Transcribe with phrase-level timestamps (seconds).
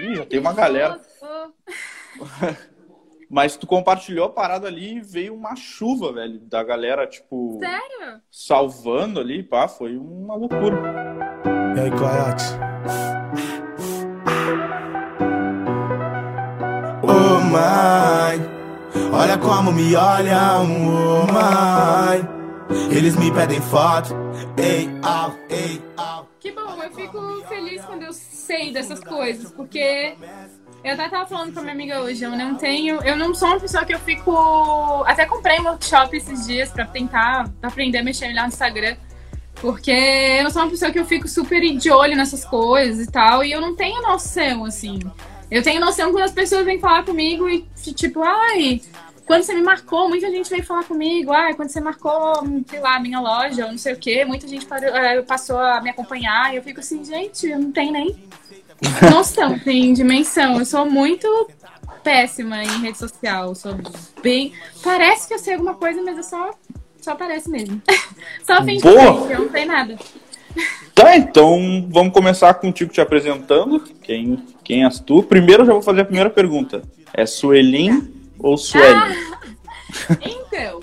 [0.00, 1.00] Ih, já tem uma galera.
[3.28, 7.60] Mas tu compartilhou a parada ali e veio uma chuva, velho, da galera, tipo.
[7.60, 8.20] Sério?
[8.30, 10.76] Salvando ali, pá, foi uma loucura.
[11.76, 12.44] E aí, Coyote?
[17.02, 18.40] Oh, mãe,
[19.12, 22.40] olha como me olham, oh, mãe.
[22.90, 24.14] Eles me pedem foto,
[24.56, 26.28] ei, au, ei, au.
[26.40, 28.12] Que bom, eu fico feliz quando eu
[28.50, 30.14] sei dessas coisas, porque
[30.82, 33.00] eu até tava falando com a minha amiga hoje, eu não tenho.
[33.02, 35.04] Eu não sou uma pessoa que eu fico.
[35.06, 38.96] Até comprei um workshop esses dias pra tentar aprender a mexer melhor no Instagram.
[39.54, 43.10] Porque eu não sou uma pessoa que eu fico super de olho nessas coisas e
[43.10, 43.44] tal.
[43.44, 44.98] E eu não tenho noção, assim.
[45.48, 48.80] Eu tenho noção quando as pessoas vêm falar comigo e, tipo, ai,
[49.26, 52.34] quando você me marcou, muita gente veio falar comigo, ai, quando você marcou,
[52.68, 55.90] sei lá, minha loja, ou não sei o quê, muita gente eh, passou a me
[55.90, 56.52] acompanhar.
[56.52, 58.16] E eu fico assim, gente, eu não tenho nem
[59.10, 60.58] noção, tem dimensão.
[60.58, 61.48] Eu sou muito
[62.02, 63.54] péssima em rede social.
[63.54, 63.74] sou
[64.22, 64.52] bem.
[64.82, 66.50] Parece que eu sei alguma coisa, mas eu só.
[67.00, 67.80] Só parece mesmo.
[68.44, 69.96] só finge que eu não sei nada.
[70.94, 73.80] Tá, então vamos começar contigo te apresentando.
[74.02, 75.22] Quem, quem és tu?
[75.22, 76.82] Primeiro eu já vou fazer a primeira pergunta.
[77.14, 78.94] É Suelin ou Sueli?
[78.94, 80.80] Ah, então,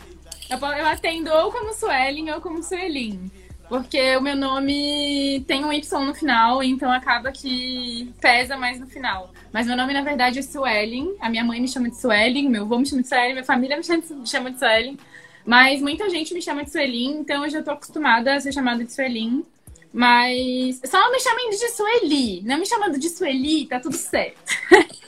[0.50, 3.30] eu, atendo ou como Suelen ou como Suelin.
[3.68, 8.88] Porque o meu nome tem um Y no final, então acaba que pesa mais no
[8.88, 9.34] final.
[9.52, 11.16] Mas meu nome, na verdade, é Suelen.
[11.20, 13.76] A minha mãe me chama de Suelen, meu avô me chama de Suelen, minha família
[13.76, 14.98] me chama de Suelen.
[15.46, 18.84] Mas muita gente me chama de Suelin, então eu já tô acostumada a ser chamada
[18.84, 19.46] de Suelin.
[19.92, 22.42] Mas só me chamem de Sueli.
[22.44, 24.40] Não me chamando de Sueli, tá tudo certo.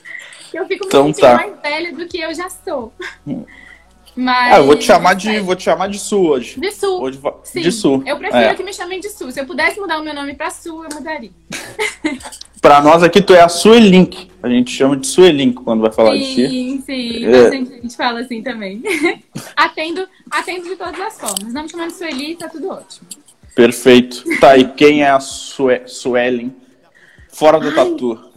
[0.56, 1.34] eu fico me Então sentindo tá.
[1.34, 2.92] mais velha do que eu já sou.
[4.16, 4.52] Mas...
[4.54, 6.58] Ah, eu vou te chamar de, vou te chamar de Su hoje.
[6.60, 7.00] De Su.
[7.00, 8.02] Hoje Sim, de Su.
[8.04, 8.54] eu prefiro É.
[8.54, 9.30] que me chamem de Su.
[9.30, 11.30] Se eu pudesse mudar o meu nome pra Su, eu mudaria.
[12.60, 14.30] Pra nós aqui, tu é a Suelink.
[14.42, 16.46] A gente chama de Suelink quando vai falar de ti.
[16.46, 17.24] Sim, sim.
[17.24, 17.42] É.
[17.44, 18.82] Bastante gente fala assim também.
[19.56, 21.54] atendo, atendo de todas as formas.
[21.54, 23.08] Não me chamando de Sueli, tá tudo ótimo.
[23.54, 24.22] Perfeito.
[24.40, 26.54] Tá, e quem é a Sue Suelen?
[27.32, 28.29] Fora do tatu.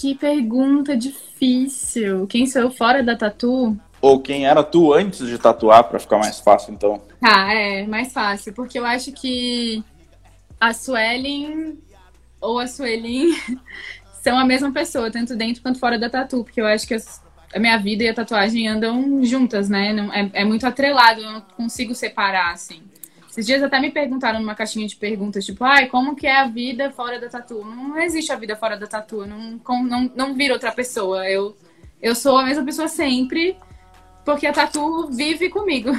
[0.00, 2.26] Que pergunta difícil.
[2.26, 3.76] Quem sou eu fora da tatu?
[4.00, 7.02] Ou quem era tu antes de tatuar, pra ficar mais fácil, então.
[7.20, 8.54] Tá, é mais fácil.
[8.54, 9.84] Porque eu acho que
[10.58, 11.78] a Suelen
[12.40, 13.28] ou a Suelin
[14.24, 16.44] são a mesma pessoa, tanto dentro quanto fora da tatu.
[16.44, 17.22] Porque eu acho que as-
[17.54, 19.92] a minha vida e a tatuagem andam juntas, né?
[19.92, 22.80] Não, é, é muito atrelado, eu não consigo separar, assim.
[23.30, 26.48] Esses dias até me perguntaram numa caixinha de perguntas, tipo, ai, como que é a
[26.48, 27.64] vida fora da tatu?
[27.64, 31.28] Não existe a vida fora da tatu, não, não, não viro outra pessoa.
[31.28, 31.56] Eu,
[32.02, 33.56] eu sou a mesma pessoa sempre,
[34.24, 35.92] porque a tatu vive comigo.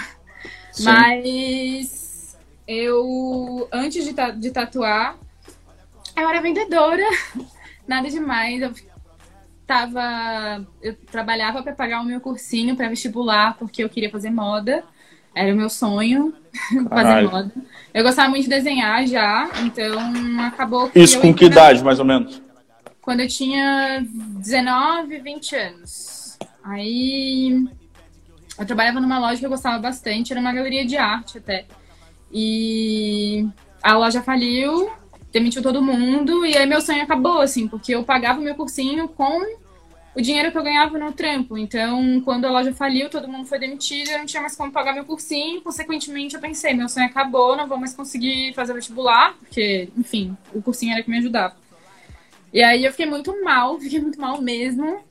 [0.73, 0.83] Sim.
[0.83, 2.37] Mas
[2.67, 5.17] eu, antes de, ta- de tatuar,
[6.17, 7.03] eu era vendedora,
[7.87, 8.61] nada demais.
[8.61, 8.73] Eu
[9.65, 10.67] tava.
[10.81, 14.83] Eu trabalhava para pagar o meu cursinho para vestibular, porque eu queria fazer moda.
[15.33, 16.33] Era o meu sonho
[16.89, 17.51] fazer moda.
[17.93, 20.99] Eu gostava muito de desenhar já, então acabou que.
[20.99, 22.41] Isso com que na- idade, mais ou menos?
[23.01, 24.05] quando eu tinha
[24.37, 26.37] 19, 20 anos.
[26.63, 27.67] Aí
[28.57, 31.65] eu trabalhava numa loja que eu gostava bastante, era uma galeria de arte até.
[32.31, 33.47] E
[33.81, 34.91] a loja faliu,
[35.33, 39.07] demitiu todo mundo, e aí meu sonho acabou, assim, porque eu pagava o meu cursinho
[39.07, 39.41] com
[40.15, 41.57] o dinheiro que eu ganhava no trampo.
[41.57, 44.93] Então, quando a loja faliu, todo mundo foi demitido, eu não tinha mais como pagar
[44.93, 49.89] meu cursinho, consequentemente eu pensei, meu sonho acabou, não vou mais conseguir fazer vestibular, porque,
[49.97, 51.55] enfim, o cursinho era que me ajudava.
[52.53, 55.03] E aí eu fiquei muito mal, fiquei muito mal mesmo.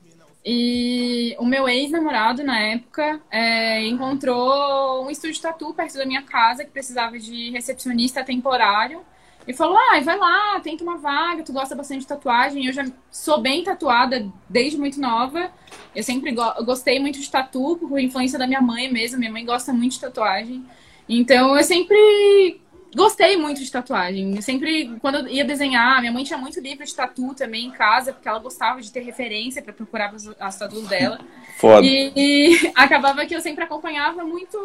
[0.43, 6.23] E o meu ex-namorado, na época, é, encontrou um estúdio de tatu perto da minha
[6.23, 9.01] casa que precisava de recepcionista temporário.
[9.47, 12.65] E falou: ah, vai lá, tenta uma vaga, tu gosta bastante de tatuagem.
[12.65, 15.51] Eu já sou bem tatuada desde muito nova.
[15.95, 19.17] Eu sempre go- eu gostei muito de tatu, por influência da minha mãe mesmo.
[19.19, 20.63] Minha mãe gosta muito de tatuagem.
[21.09, 22.61] Então eu sempre
[22.95, 24.35] gostei muito de tatuagem.
[24.35, 27.71] Eu sempre, quando eu ia desenhar, minha mãe tinha muito livro de tatu também em
[27.71, 31.19] casa, porque ela gostava de ter referência para procurar as, as tatuas dela.
[31.57, 31.85] Foda.
[31.85, 34.57] E, e acabava que eu sempre acompanhava muito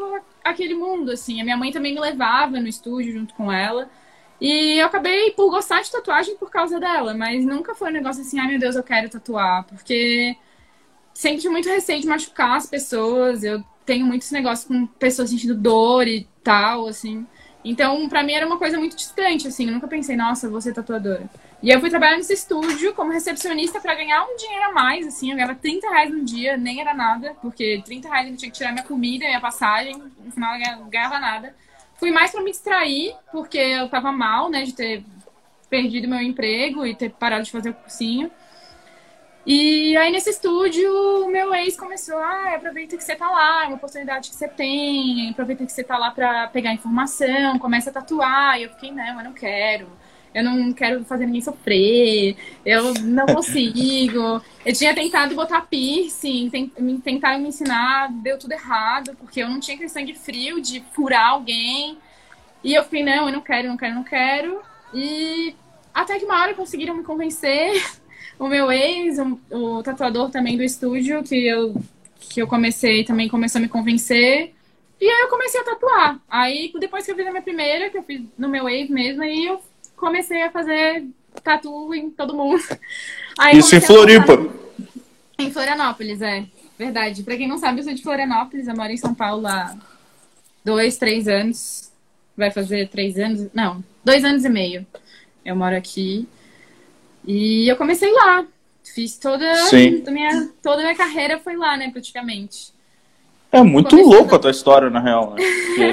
[0.44, 1.40] aquele mundo, assim.
[1.40, 3.88] A minha mãe também me levava no estúdio junto com ela.
[4.40, 8.22] E eu acabei por gostar de tatuagem por causa dela, mas nunca foi um negócio
[8.22, 10.36] assim, ai meu Deus, eu quero tatuar, porque
[11.14, 13.42] sempre tive muito receio de machucar as pessoas.
[13.42, 17.26] Eu tenho muito esse negócio com pessoas sentindo dor e tal, assim.
[17.64, 19.66] Então, pra mim era uma coisa muito distante, assim.
[19.66, 21.28] Eu nunca pensei, nossa, vou ser tatuadora.
[21.62, 25.30] E eu fui trabalhar nesse estúdio como recepcionista pra ganhar um dinheiro a mais, assim.
[25.30, 28.56] Eu ganhava 30 reais no dia, nem era nada, porque 30 reais eu tinha que
[28.56, 29.96] tirar minha comida, minha passagem.
[30.24, 31.54] No final eu ganhava nada.
[31.98, 35.04] Fui mais pra me distrair, porque eu tava mal, né, de ter
[35.68, 38.30] perdido meu emprego e ter parado de fazer o cursinho.
[39.46, 40.90] E aí nesse estúdio,
[41.24, 44.48] o meu ex começou, ah, aproveita que você tá lá, é uma oportunidade que você
[44.48, 48.58] tem, aproveita que você tá lá pra pegar informação, começa a tatuar.
[48.58, 49.88] E eu fiquei, não, eu não quero.
[50.36, 54.42] Eu não quero fazer ninguém sofrer, eu não consigo.
[54.66, 56.50] Eu tinha tentado botar piercing,
[57.02, 61.30] tentaram me ensinar, deu tudo errado, porque eu não tinha aquele sangue frio de furar
[61.30, 61.96] alguém.
[62.62, 64.60] E eu fiquei, não, eu não quero, não quero, não quero.
[64.92, 65.54] E
[65.94, 67.82] até que uma hora conseguiram me convencer
[68.38, 71.74] o meu ex, o, o, tatuador também do estúdio, que eu,
[72.20, 74.52] que eu comecei, também começou a me convencer.
[75.00, 76.20] E aí eu comecei a tatuar.
[76.28, 79.22] Aí, depois que eu fiz a minha primeira, que eu fiz no meu ex mesmo,
[79.22, 79.62] aí eu
[79.96, 81.04] comecei a fazer
[81.42, 82.62] tatu em todo mundo.
[83.38, 84.46] Aí Isso em Floripa?
[85.38, 86.46] Em Florianópolis, é.
[86.78, 87.22] Verdade.
[87.22, 89.74] Pra quem não sabe, eu sou de Florianópolis, eu moro em São Paulo há
[90.64, 91.90] dois, três anos.
[92.36, 93.48] Vai fazer três anos?
[93.54, 94.86] Não, dois anos e meio.
[95.44, 96.28] Eu moro aqui.
[97.26, 98.44] E eu comecei lá.
[98.84, 102.72] Fiz toda a minha, toda a minha carreira foi lá, né, praticamente.
[103.50, 105.42] É muito louco a tua história, na real, né?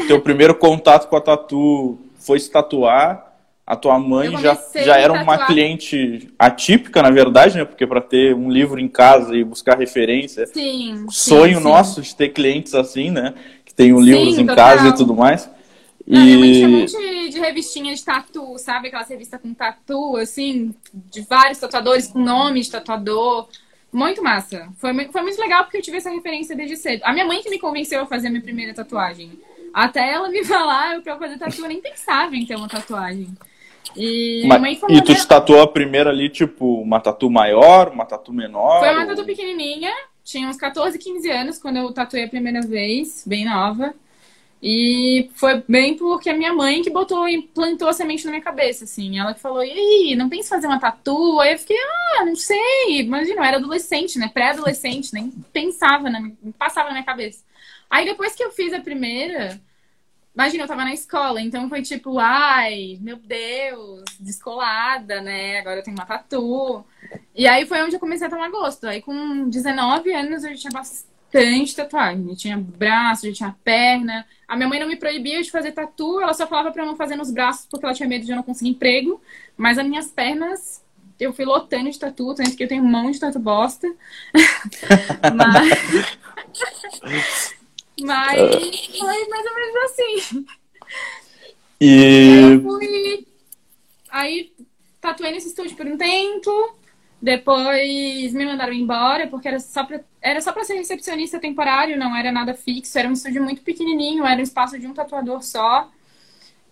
[0.07, 3.32] Teu primeiro contato com a tatu foi se tatuar.
[3.65, 7.63] A tua mãe já, já era uma cliente atípica, na verdade, né?
[7.63, 10.45] Porque para ter um livro em casa e buscar referência.
[10.47, 11.05] Sim.
[11.09, 12.09] Sonho sim, nosso sim.
[12.09, 13.33] de ter clientes assim, né?
[13.63, 14.55] Que tenham livros em total.
[14.55, 15.49] casa e tudo mais.
[16.05, 16.25] Não, e...
[16.25, 18.89] Minha mãe tinha um monte de revistinha de tatu, sabe?
[18.89, 23.47] Aquela revista com tatu, assim, de vários tatuadores com nome de tatuador.
[23.93, 24.67] Muito massa.
[24.77, 27.01] Foi, foi muito legal porque eu tive essa referência desde cedo.
[27.05, 29.39] A minha mãe que me convenceu a fazer a minha primeira tatuagem.
[29.73, 33.29] Até ela me falar eu fazer tatu, eu nem pensava em ter uma tatuagem.
[33.95, 38.33] E, Mas, e tu te tatuou a primeira ali, tipo, uma tatu maior, uma tatu
[38.33, 38.79] menor?
[38.79, 39.91] Foi uma tatu pequenininha.
[40.23, 43.93] Tinha uns 14, 15 anos quando eu tatuei a primeira vez, bem nova.
[44.65, 48.41] E foi bem porque a minha mãe que botou e plantou a semente na minha
[48.41, 49.19] cabeça, assim.
[49.19, 51.37] Ela que falou, e aí, não pensa em fazer uma tatu?
[51.41, 53.01] Aí eu fiquei, ah, não sei.
[53.01, 54.31] Imagina, eu era adolescente, né?
[54.33, 56.31] Pré-adolescente, nem pensava, né?
[56.57, 57.43] passava na minha cabeça.
[57.89, 59.59] Aí depois que eu fiz a primeira,
[60.33, 65.59] imagina, eu tava na escola, então foi tipo, ai, meu Deus, descolada, né?
[65.59, 66.83] Agora eu tenho uma tatu.
[67.35, 68.85] E aí foi onde eu comecei a tomar gosto.
[68.85, 72.27] Aí com 19 anos eu já tinha bastante tatuagem.
[72.27, 74.25] Eu tinha braço, eu tinha perna.
[74.47, 76.95] A minha mãe não me proibia de fazer tatu, ela só falava para eu não
[76.95, 79.21] fazer nos braços porque ela tinha medo de eu não conseguir emprego.
[79.55, 80.83] Mas as minhas pernas,
[81.19, 83.87] eu fui lotando de tatu, tanto que eu tenho um monte de tatu bosta.
[85.35, 86.17] mas...
[88.01, 88.39] mas
[88.97, 90.45] foi mais ou menos assim.
[91.79, 91.85] E...
[91.85, 93.27] e aí eu fui.
[94.09, 94.53] Aí
[95.01, 96.75] tatuei nesse estúdio por um tempo.
[97.21, 102.13] Depois me mandaram embora, porque era só pra, era só pra ser recepcionista temporário, não
[102.15, 102.99] era nada fixo.
[102.99, 105.89] Era um estúdio muito pequenininho, era um espaço de um tatuador só.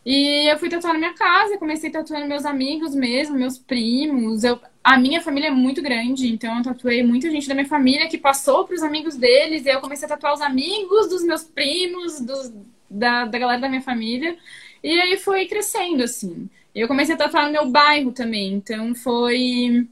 [0.06, 4.44] E eu fui tatuar na minha casa, comecei tatuando meus amigos mesmo, meus primos.
[4.44, 8.10] Eu, a minha família é muito grande, então eu tatuei muita gente da minha família
[8.10, 9.66] que passou para os amigos deles.
[9.66, 12.52] E eu comecei a tatuar os amigos dos meus primos, dos,
[12.90, 14.36] da, da galera da minha família.
[14.84, 16.50] E aí foi crescendo, assim.
[16.74, 19.88] Eu comecei a tatuar no meu bairro também, então foi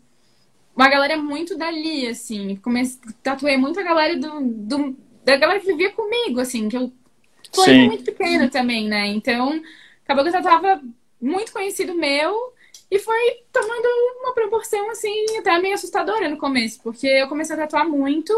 [0.75, 2.55] uma galera muito dali, assim.
[2.55, 6.91] Comecei, tatuei muito a galera do, do, da galera que vivia comigo, assim, que eu
[7.53, 9.07] fui muito pequena também, né?
[9.07, 9.61] Então,
[10.09, 10.81] acabou que eu tatuava
[11.21, 12.53] muito conhecido meu
[12.89, 13.87] e foi tomando
[14.21, 18.33] uma proporção, assim, até meio assustadora no começo, porque eu comecei a tatuar muito.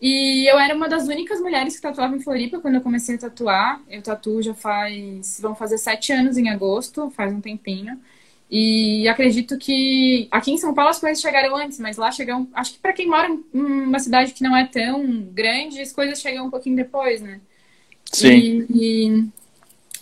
[0.00, 3.18] E eu era uma das únicas mulheres que tatuava em Floripa quando eu comecei a
[3.18, 3.82] tatuar.
[3.88, 5.40] Eu tatuo já faz.
[5.40, 7.98] vão fazer sete anos em agosto, faz um tempinho.
[8.48, 12.46] E acredito que aqui em São Paulo as coisas chegaram antes, mas lá chegam.
[12.54, 16.20] Acho que para quem mora em uma cidade que não é tão grande, as coisas
[16.20, 17.40] chegam um pouquinho depois, né?
[18.12, 18.66] Sim.
[18.70, 19.28] E, e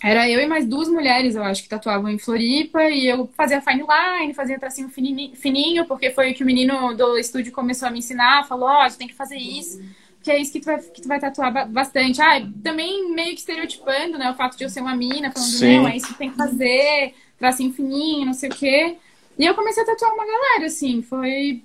[0.01, 3.61] era eu e mais duas mulheres, eu acho, que tatuavam em Floripa, e eu fazia
[3.61, 7.91] fine line, fazia tracinho fininho, porque foi o que o menino do estúdio começou a
[7.91, 9.81] me ensinar, falou, ó, oh, você tem que fazer isso,
[10.21, 12.21] que é isso que tu vai, que tu vai tatuar bastante.
[12.21, 15.77] Ah, também meio que estereotipando, né, o fato de eu ser uma mina, falando, Sim.
[15.77, 18.97] não, é isso que tem que fazer, tracinho fininho, não sei o quê.
[19.37, 21.63] E eu comecei a tatuar uma galera, assim, foi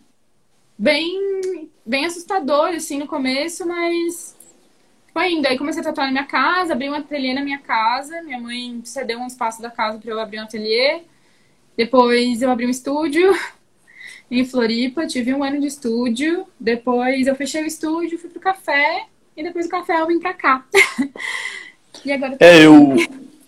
[0.76, 4.36] bem, bem assustador, assim, no começo, mas
[5.12, 5.46] foi indo.
[5.46, 8.80] Aí comecei a tatuar na minha casa, abri um ateliê na minha casa, minha mãe
[8.84, 11.02] cedeu um espaço da casa para eu abrir um ateliê.
[11.76, 13.32] Depois eu abri um estúdio
[14.30, 16.46] em Floripa, tive um ano de estúdio.
[16.58, 20.34] Depois eu fechei o estúdio, fui pro café, e depois do café eu vim pra
[20.34, 20.64] cá.
[22.04, 22.36] e agora...
[22.40, 22.96] É, eu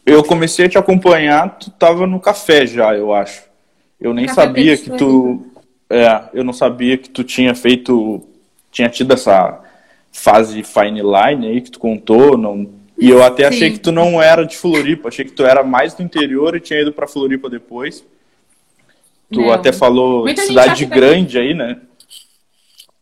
[0.05, 3.45] eu comecei a te acompanhar, tu tava no café já, eu acho.
[4.01, 5.47] Eu nem café sabia que tu.
[5.89, 8.27] É, eu não sabia que tu tinha feito.
[8.71, 9.61] Tinha tido essa
[10.13, 12.37] fase fine line aí que tu contou.
[12.37, 13.57] Não, e eu até Sim.
[13.57, 16.61] achei que tu não era de Floripa, achei que tu era mais do interior e
[16.61, 18.05] tinha ido para Floripa depois.
[19.33, 19.51] Tu não.
[19.51, 21.81] até falou Muita cidade grande aí, né?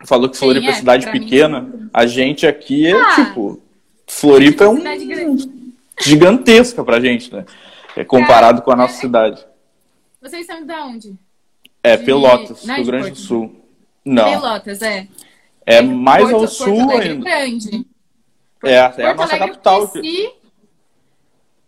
[0.06, 1.62] falou que Floripa é, é cidade pequena.
[1.62, 3.60] Mim, a gente aqui é ah, tipo.
[4.06, 4.78] Floripa é um.
[6.00, 7.44] Gigantesca pra gente, né?
[7.96, 9.00] É comparado Cara, com a nossa é...
[9.00, 9.44] cidade.
[10.20, 11.14] Vocês são de onde?
[11.82, 12.04] É, de...
[12.04, 13.54] Pelotas, Rio Grande do Sul.
[14.04, 14.24] Não.
[14.24, 15.06] Pelotas, é.
[15.66, 17.24] É mais Porto, ao sul Porto Alegre ainda.
[17.24, 17.86] grande.
[18.64, 19.82] É, é a nossa Alegre capital.
[19.82, 20.32] Eu, cresci,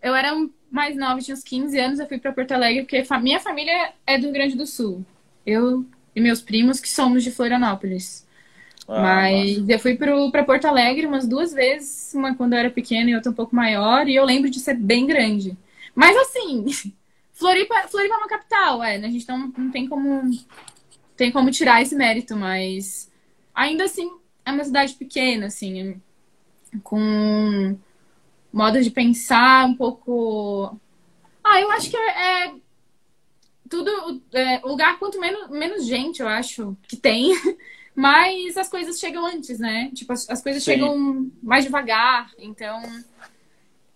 [0.03, 3.41] eu era mais nova, tinha uns 15 anos, eu fui para Porto Alegre, porque minha
[3.41, 5.05] família é do Rio Grande do Sul.
[5.45, 5.85] Eu
[6.15, 8.27] e meus primos, que somos de Florianópolis.
[8.89, 9.73] Ah, Mas nossa.
[9.73, 13.31] eu fui para Porto Alegre umas duas vezes, uma quando eu era pequena e outra
[13.31, 15.57] um pouco maior, e eu lembro de ser bem grande.
[15.95, 16.67] Mas assim,
[17.33, 19.09] Floripa, Floripa é uma capital, é, né?
[19.09, 20.31] A gente não, não tem como
[21.17, 23.11] tem como tirar esse mérito, mas
[23.55, 24.11] ainda assim
[24.45, 26.01] é uma cidade pequena, assim,
[26.83, 27.77] com
[28.53, 30.77] modo de pensar um pouco.
[31.43, 32.55] Ah, eu acho que é, é
[33.69, 34.23] tudo.
[34.33, 37.33] É, lugar quanto menos, menos gente, eu acho, que tem.
[37.95, 39.91] Mas as coisas chegam antes, né?
[39.95, 40.73] Tipo, as, as coisas Sim.
[40.73, 42.31] chegam mais devagar.
[42.39, 42.81] Então,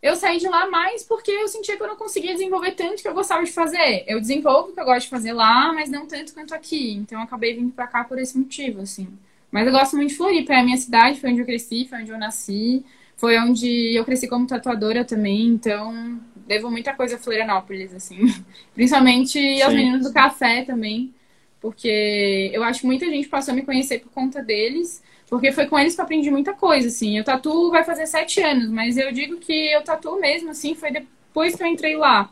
[0.02, 3.08] eu saí de lá mais porque eu sentia que eu não conseguia desenvolver tanto que
[3.08, 4.04] eu gostava de fazer.
[4.06, 6.92] Eu desenvolvo o que eu gosto de fazer lá, mas não tanto quanto aqui.
[6.92, 9.08] Então, eu acabei vindo pra cá por esse motivo, assim.
[9.50, 12.00] Mas eu gosto muito de Floripa, é a minha cidade, foi onde eu cresci, foi
[12.00, 12.84] onde eu nasci.
[13.16, 18.18] Foi onde eu cresci como tatuadora também, então devo muita coisa a Florianópolis, assim.
[18.74, 19.62] Principalmente Sim.
[19.62, 21.14] aos meninos do café também,
[21.60, 25.66] porque eu acho que muita gente passou a me conhecer por conta deles, porque foi
[25.66, 27.16] com eles que eu aprendi muita coisa, assim.
[27.16, 30.92] Eu tatuo vai fazer sete anos, mas eu digo que eu tatuo mesmo, assim, foi
[30.92, 32.30] depois que eu entrei lá.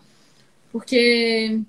[0.71, 1.61] Porque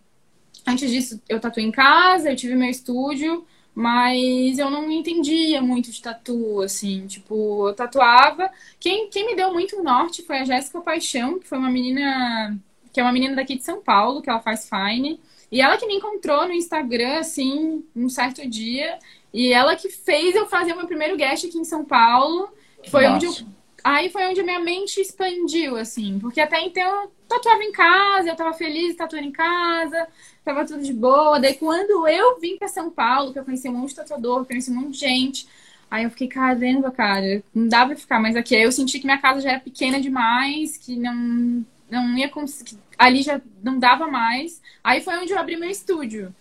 [0.68, 5.91] antes disso eu tatuei em casa, eu tive meu estúdio, mas eu não entendia muito
[5.91, 8.50] de tatu, assim, tipo, eu tatuava.
[8.79, 12.58] Quem, quem me deu muito norte foi a Jéssica Paixão, que foi uma menina,
[12.94, 15.20] que é uma menina daqui de São Paulo, que ela faz fine.
[15.51, 18.98] E ela que me encontrou no Instagram, assim, um certo dia.
[19.34, 22.50] E ela que fez eu fazer o meu primeiro guest aqui em São Paulo.
[22.82, 23.15] Que foi Nossa.
[23.15, 23.54] onde eu.
[23.86, 26.18] Aí foi onde a minha mente expandiu, assim.
[26.18, 30.08] Porque até então eu tatuava em casa, eu tava feliz tatuando em casa
[30.46, 31.39] tava tudo de boa.
[31.39, 34.72] Daí quando eu vim para São Paulo, que eu conheci um monte de tatuador, conheci
[34.72, 35.48] um monte de gente,
[35.89, 38.56] aí eu fiquei, caramba, cara, não dava pra ficar mais aqui.
[38.56, 42.77] Aí eu senti que minha casa já era pequena demais, que não, não ia conseguir.
[42.98, 44.62] Ali já não dava mais.
[44.84, 46.34] Aí foi onde eu abri meu estúdio.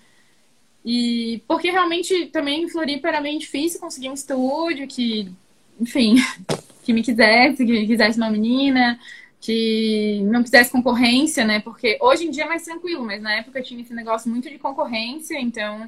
[0.85, 5.33] E porque realmente também em Floripa era meio difícil conseguir um estúdio que,
[5.81, 6.17] enfim,
[6.85, 8.99] que me quisesse, que quisesse uma menina
[9.45, 11.61] que não quisesse concorrência, né?
[11.61, 14.59] Porque hoje em dia é mais tranquilo, mas na época tinha esse negócio muito de
[14.59, 15.87] concorrência, então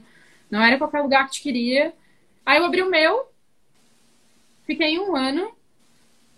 [0.50, 1.94] não era qualquer lugar que te queria.
[2.44, 3.30] Aí eu abri o meu,
[4.66, 5.50] fiquei um ano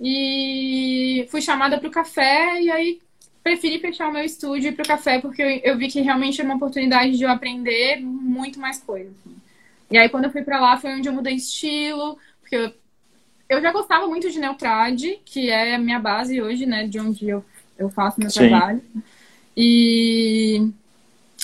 [0.00, 3.00] e fui chamada para o café e aí
[3.43, 6.49] preferi fechar o meu estúdio para o café porque eu, eu, vi que realmente era
[6.49, 9.12] uma oportunidade de eu aprender muito mais coisas.
[9.19, 9.37] Assim.
[9.91, 12.73] E aí quando eu fui para lá foi onde eu mudei estilo, porque eu
[13.49, 16.87] eu já gostava muito de Neutrad, que é a minha base hoje, né?
[16.87, 17.45] De onde eu,
[17.78, 18.49] eu faço meu Sim.
[18.49, 18.83] trabalho.
[19.57, 20.71] E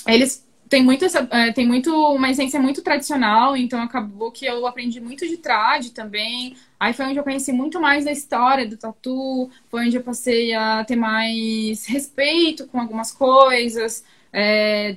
[0.07, 4.67] eles têm muito, essa, é, tem muito uma essência muito tradicional, então acabou que eu
[4.67, 6.57] aprendi muito de trad também.
[6.79, 10.53] Aí foi onde eu conheci muito mais da história do tatu, foi onde eu passei
[10.53, 14.05] a ter mais respeito com algumas coisas.
[14.33, 14.97] É...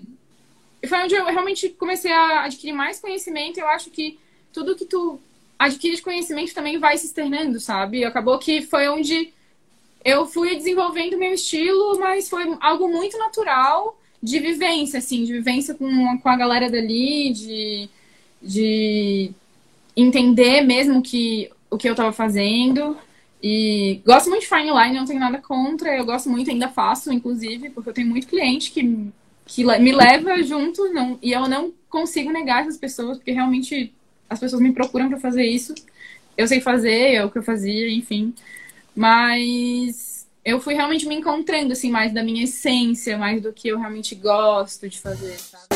[0.82, 3.60] E foi onde eu realmente comecei a adquirir mais conhecimento.
[3.60, 4.20] Eu acho que
[4.52, 5.20] tudo que tu
[5.58, 8.04] adquirir conhecimento também vai se externando, sabe?
[8.04, 9.34] Acabou que foi onde
[10.04, 15.74] eu fui desenvolvendo meu estilo, mas foi algo muito natural de vivência, assim, de vivência
[15.74, 17.90] com, com a galera dali, de,
[18.42, 19.32] de
[19.96, 22.98] entender mesmo que, o que eu estava fazendo.
[23.42, 27.12] E gosto muito de fine line, não tenho nada contra, eu gosto muito, ainda faço,
[27.12, 29.12] inclusive, porque eu tenho muito cliente que,
[29.46, 33.94] que me leva junto, não, e eu não consigo negar essas pessoas, porque realmente
[34.30, 35.74] as pessoas me procuram para fazer isso.
[36.38, 38.34] Eu sei fazer, é o que eu fazia, enfim.
[38.96, 43.80] Mas eu fui realmente me encontrando, assim, mais da minha essência, mais do que eu
[43.80, 45.68] realmente gosto de fazer, sabe?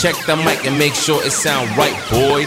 [0.00, 2.46] Check the mic and make sure it sound right, boys.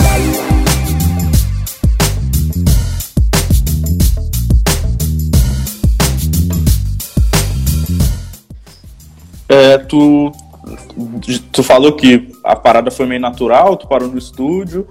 [9.50, 10.31] É, tu
[11.59, 14.87] tu falou que a parada foi meio natural, tu parou no estúdio,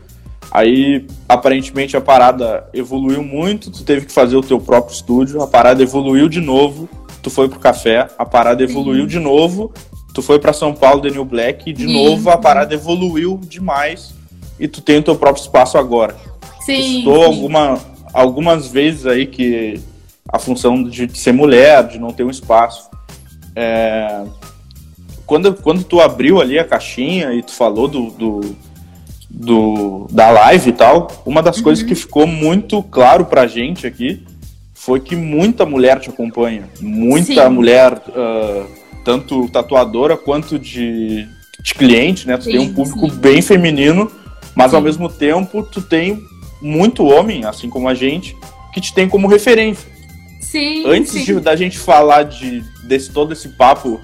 [0.50, 5.46] aí aparentemente a parada evoluiu muito, tu teve que fazer o teu próprio estúdio, a
[5.46, 6.86] parada evoluiu de novo,
[7.22, 9.72] tu foi pro café, a parada evoluiu de novo,
[10.12, 12.04] tu foi para São Paulo, Daniel Black, e de Sim.
[12.04, 14.12] novo a parada evoluiu demais
[14.60, 16.14] e tu tem o teu próprio espaço agora.
[16.66, 16.98] Sim.
[16.98, 17.80] Estou alguma,
[18.12, 19.80] algumas vezes aí que
[20.30, 22.90] a função de ser mulher, de não ter um espaço.
[23.56, 24.22] É,
[25.28, 28.56] quando, quando tu abriu ali a caixinha e tu falou do, do,
[29.28, 31.64] do, da live e tal, uma das uhum.
[31.64, 34.24] coisas que ficou muito claro pra gente aqui
[34.72, 36.70] foi que muita mulher te acompanha.
[36.80, 37.50] Muita Sim.
[37.50, 38.64] mulher, uh,
[39.04, 41.28] tanto tatuadora quanto de,
[41.60, 42.38] de cliente, né?
[42.38, 43.16] Tu sim, tem um público sim.
[43.18, 44.10] bem feminino,
[44.54, 44.76] mas sim.
[44.76, 46.18] ao mesmo tempo tu tem
[46.62, 48.34] muito homem, assim como a gente,
[48.72, 49.86] que te tem como referência.
[50.40, 50.86] Sim.
[50.86, 51.22] Antes.
[51.22, 54.00] De, da gente falar de desse todo esse papo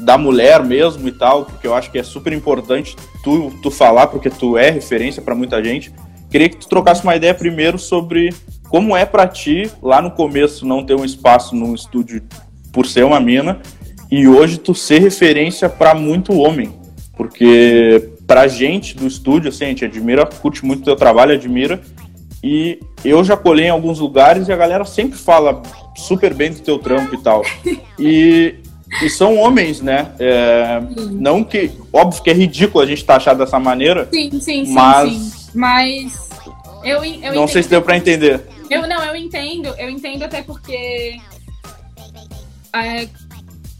[0.00, 4.06] da mulher mesmo e tal, porque eu acho que é super importante tu, tu falar,
[4.08, 5.92] porque tu é referência para muita gente.
[6.30, 8.32] Queria que tu trocasse uma ideia primeiro sobre
[8.68, 12.22] como é para ti, lá no começo, não ter um espaço no estúdio
[12.72, 13.60] por ser uma mina,
[14.10, 16.72] e hoje tu ser referência para muito homem.
[17.16, 21.80] Porque pra gente do estúdio, assim, a gente admira, curte muito o teu trabalho, admira.
[22.42, 25.60] E eu já colhei em alguns lugares e a galera sempre fala
[25.96, 27.42] super bem do teu trampo e tal.
[27.98, 28.54] E,
[29.02, 30.12] e são homens, né?
[30.18, 30.80] É,
[31.10, 31.70] não que.
[31.92, 34.08] Óbvio que é ridículo a gente taxar dessa maneira.
[34.12, 34.72] Sim, sim, sim.
[34.72, 35.12] Mas.
[35.12, 35.50] Sim.
[35.54, 36.30] Mas.
[36.82, 38.40] Eu, eu não sei se deu pra entender.
[38.70, 41.18] Eu não, eu entendo, eu entendo até porque.
[42.74, 43.08] É,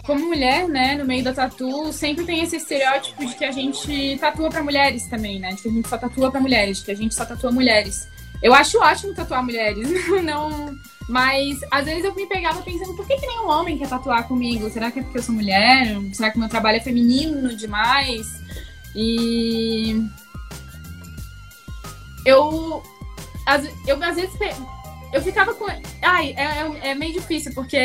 [0.04, 4.18] como mulher, né, no meio da tatu, sempre tem esse estereótipo de que a gente
[4.20, 5.52] tatua para mulheres também, né?
[5.52, 8.08] De que a gente só tatua para mulheres, de que a gente só tatua mulheres.
[8.42, 9.88] Eu acho ótimo tatuar mulheres,
[10.24, 10.78] não,
[11.08, 14.70] mas às vezes eu me pegava pensando, por que, que nenhum homem quer tatuar comigo?
[14.70, 15.98] Será que é porque eu sou mulher?
[16.12, 18.26] Será que meu trabalho é feminino demais?
[18.94, 20.02] E
[22.24, 22.82] eu,
[23.86, 24.34] eu às vezes
[25.12, 25.66] eu ficava com.
[26.02, 27.76] Ai, é, é, é, meio difícil, porque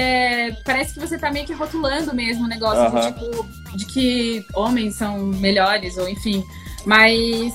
[0.63, 4.95] parece que você tá meio que rotulando mesmo o negócio de, tipo, de que homens
[4.95, 6.45] são melhores, ou enfim.
[6.85, 7.53] Mas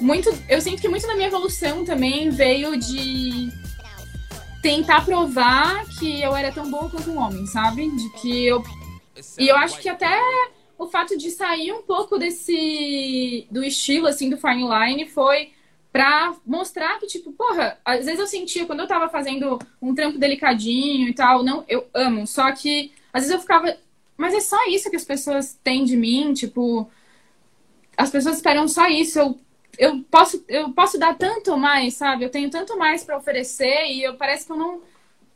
[0.00, 0.30] muito.
[0.48, 3.50] Eu sinto que muito da minha evolução também veio de
[4.62, 7.90] tentar provar que eu era tão boa quanto um homem, sabe?
[7.90, 8.62] De que eu.
[9.38, 10.18] E eu acho que até
[10.78, 13.46] o fato de sair um pouco desse.
[13.50, 15.52] do estilo, assim, do fine line foi
[15.92, 20.18] pra mostrar que, tipo, porra, às vezes eu sentia, quando eu tava fazendo um trampo
[20.18, 23.76] delicadinho e tal, não, eu amo, só que às vezes eu ficava,
[24.16, 26.88] mas é só isso que as pessoas têm de mim, tipo,
[27.96, 29.38] as pessoas esperam só isso, eu,
[29.80, 32.22] eu posso, eu posso dar tanto mais, sabe?
[32.22, 34.82] Eu tenho tanto mais para oferecer e eu parece que eu não,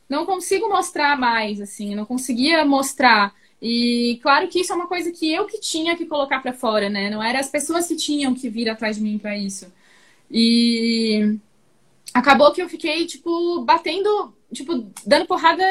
[0.07, 3.33] não consigo mostrar mais, assim, não conseguia mostrar.
[3.59, 6.89] E claro que isso é uma coisa que eu que tinha que colocar para fora,
[6.89, 7.09] né?
[7.09, 9.73] Não era as pessoas que tinham que vir atrás de mim para isso.
[10.29, 11.39] E
[12.13, 15.63] acabou que eu fiquei, tipo, batendo, tipo, dando porrada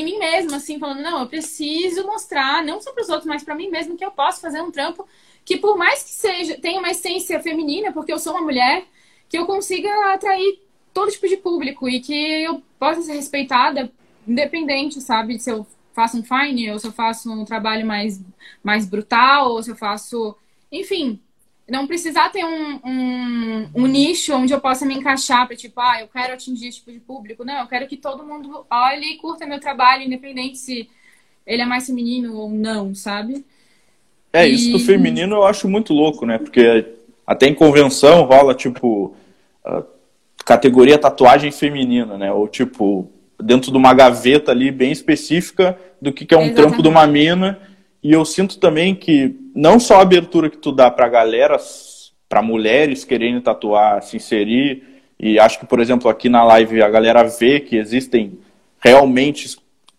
[0.00, 3.42] em mim mesma, assim, falando, não, eu preciso mostrar, não só para os outros, mas
[3.42, 5.08] para mim mesmo, que eu posso fazer um trampo
[5.42, 8.84] que, por mais que seja, tenha uma essência feminina, porque eu sou uma mulher,
[9.28, 10.60] que eu consiga atrair
[10.92, 13.90] todo tipo de público e que eu possa ser respeitada,
[14.28, 18.20] independente, sabe, se eu faço um fine, ou se eu faço um trabalho mais,
[18.62, 20.36] mais brutal, ou se eu faço.
[20.70, 21.18] Enfim,
[21.68, 26.00] não precisar ter um, um, um, nicho onde eu possa me encaixar para tipo, ah,
[26.00, 27.44] eu quero atingir esse tipo de público.
[27.44, 30.88] Não, eu quero que todo mundo olhe e curta meu trabalho, independente se
[31.46, 33.44] ele é mais feminino ou não, sabe?
[34.32, 34.54] É, e...
[34.54, 36.38] isso do feminino eu acho muito louco, né?
[36.38, 36.86] Porque
[37.26, 39.16] até em convenção rola, tipo,
[40.44, 42.32] categoria tatuagem feminina, né?
[42.32, 43.10] Ou, tipo,
[43.42, 46.68] dentro de uma gaveta ali bem específica do que, que é um Exatamente.
[46.68, 47.58] trampo de uma mina
[48.02, 51.56] e eu sinto também que não só a abertura que tu dá pra galera,
[52.28, 54.84] para mulheres querendo tatuar, se inserir,
[55.18, 58.38] e acho que, por exemplo, aqui na live a galera vê que existem
[58.78, 59.56] realmente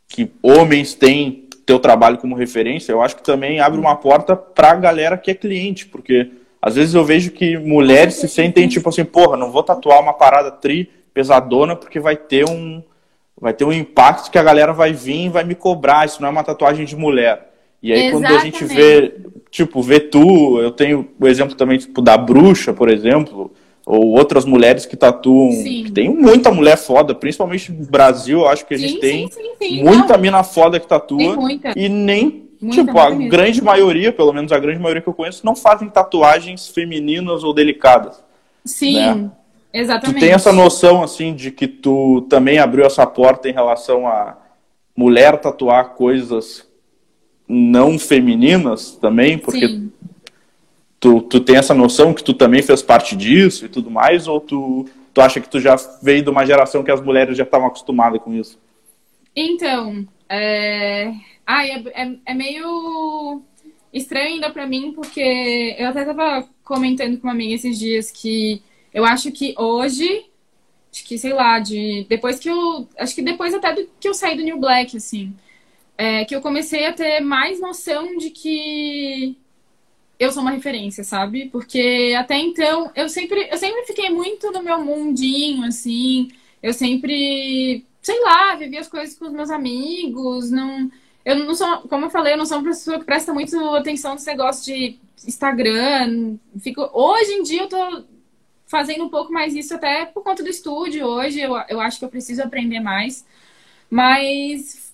[0.08, 4.76] que homens têm teu trabalho como referência, eu acho que também abre uma porta pra
[4.76, 9.04] galera que é cliente, porque às vezes eu vejo que mulheres se sentem tipo assim,
[9.04, 12.84] porra, não vou tatuar uma parada tri pesadona porque vai ter um
[13.40, 16.30] vai ter um impacto que a galera vai vir e vai me cobrar, isso não
[16.30, 17.48] é uma tatuagem de mulher.
[17.82, 18.28] E aí Exatamente.
[18.28, 19.16] quando a gente vê,
[19.50, 23.52] tipo, vê tu, eu tenho o exemplo também, tipo, da bruxa, por exemplo,
[23.86, 25.52] ou outras mulheres que tatuam.
[25.52, 25.90] Sim.
[25.94, 29.84] Tem muita mulher foda, principalmente no Brasil, eu acho que a gente sim, tem sim,
[29.84, 30.22] muita Não.
[30.22, 31.38] mina foda que tatua.
[31.76, 33.30] E nem, muita, tipo, a mesmo.
[33.30, 37.54] grande maioria, pelo menos a grande maioria que eu conheço, não fazem tatuagens femininas ou
[37.54, 38.22] delicadas.
[38.66, 38.96] Sim.
[38.96, 39.32] Né?
[39.74, 40.18] Exatamente.
[40.18, 44.38] Tu tem essa noção, assim, de que tu também abriu essa porta em relação a
[44.96, 46.67] mulher tatuar coisas
[47.48, 49.82] não femininas também, porque
[51.00, 54.42] tu, tu tem essa noção que tu também fez parte disso e tudo mais, ou
[54.42, 57.68] tu, tu acha que tu já veio de uma geração que as mulheres já estavam
[57.68, 58.60] acostumadas com isso?
[59.36, 61.14] Então, é...
[61.46, 63.42] Ai, é, é, é meio
[63.94, 68.62] estranho ainda pra mim, porque eu até tava comentando com uma amiga esses dias que
[68.94, 70.26] eu acho que hoje,
[70.92, 72.90] acho que, sei lá, de depois que eu.
[72.98, 75.34] Acho que depois até do que eu saí do New Black, assim
[75.98, 79.36] é, que eu comecei a ter mais noção de que
[80.20, 81.50] eu sou uma referência, sabe?
[81.50, 86.30] Porque até então eu sempre, eu sempre fiquei muito no meu mundinho, assim.
[86.62, 90.52] Eu sempre, sei lá, vivi as coisas com os meus amigos.
[90.52, 90.92] Não,
[91.26, 94.14] eu não sou, como eu falei, eu não sou uma pessoa que presta muito atenção
[94.14, 96.38] nesse negócio de Instagram.
[96.60, 98.04] Fico, hoje em dia eu tô
[98.68, 101.06] fazendo um pouco mais isso até por conta do estúdio.
[101.06, 103.26] Hoje eu, eu acho que eu preciso aprender mais.
[103.90, 104.87] Mas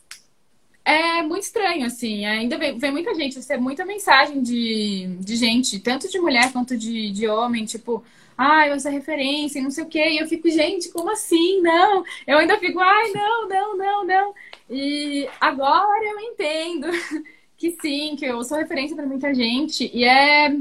[0.85, 2.25] é muito estranho, assim.
[2.25, 6.77] Ainda vem, vem muita gente, recebe muita mensagem de, de gente, tanto de mulher quanto
[6.77, 8.03] de, de homem, tipo,
[8.37, 10.09] ai, ah, essa referência, não sei o quê.
[10.09, 11.61] E eu fico, gente, como assim?
[11.61, 12.03] Não.
[12.27, 14.33] Eu ainda fico, ai, não, não, não, não.
[14.69, 16.87] E agora eu entendo
[17.57, 19.89] que sim, que eu sou referência para muita gente.
[19.93, 20.53] E é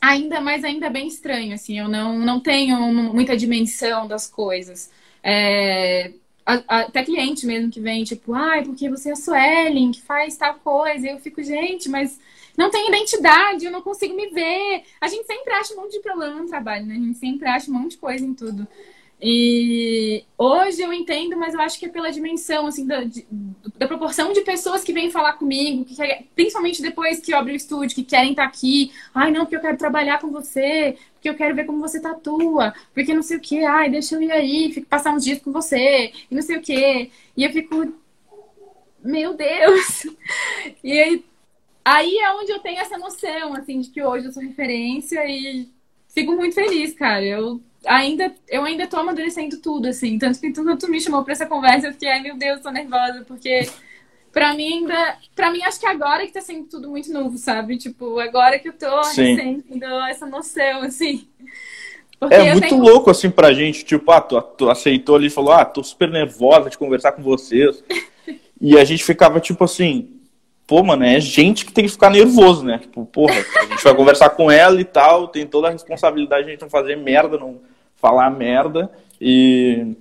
[0.00, 1.78] ainda mais ainda bem estranho, assim.
[1.78, 4.90] Eu não, não tenho muita dimensão das coisas.
[5.22, 6.12] É,
[6.46, 10.54] até cliente mesmo que vem, tipo, ai, porque você é a Suelen, que faz tal
[10.54, 11.06] coisa.
[11.06, 12.18] E eu fico, gente, mas
[12.56, 14.84] não tem identidade, eu não consigo me ver.
[15.00, 16.94] A gente sempre acha um monte de problema no trabalho, né?
[16.94, 18.66] A gente sempre acha um monte de coisa em tudo.
[19.20, 23.26] E hoje eu entendo, mas eu acho que é pela dimensão, assim, da, de,
[23.78, 27.52] da proporção de pessoas que vêm falar comigo, que quer, principalmente depois que eu abro
[27.52, 28.92] o estúdio, que querem estar aqui.
[29.14, 32.74] Ai, não, porque eu quero trabalhar com você, porque eu quero ver como você tatua,
[32.92, 35.50] porque não sei o que, ai, deixa eu ir aí, fico, passar uns dias com
[35.50, 37.10] você, e não sei o que.
[37.36, 37.94] E eu fico,
[39.02, 40.06] meu Deus!
[40.82, 41.24] E aí,
[41.84, 45.68] aí é onde eu tenho essa noção, assim, de que hoje eu sou referência e
[46.08, 47.24] fico muito feliz, cara.
[47.24, 50.18] Eu ainda, eu ainda tô amadurecendo tudo, assim.
[50.18, 53.24] Tanto que tu me chamou pra essa conversa, eu fiquei, ai meu Deus, tô nervosa,
[53.26, 53.68] porque
[54.32, 55.16] pra mim ainda.
[55.34, 57.78] Pra mim, acho que agora que tá sendo tudo muito novo, sabe?
[57.78, 61.26] Tipo, agora que eu tô recebendo essa noção, assim.
[62.18, 62.82] Porque é muito tenho...
[62.82, 63.84] louco, assim, pra gente.
[63.84, 67.22] Tipo, ah, tu, tu aceitou ali e falou, ah, tô super nervosa de conversar com
[67.22, 67.82] vocês.
[68.60, 70.16] e a gente ficava, tipo assim,
[70.66, 72.78] pô, mano, é gente que tem que ficar nervoso, né?
[72.78, 76.48] Tipo, porra, a gente vai conversar com ela e tal, tem toda a responsabilidade de
[76.48, 77.60] a gente não fazer merda, não
[77.96, 78.90] falar merda.
[79.20, 79.96] E.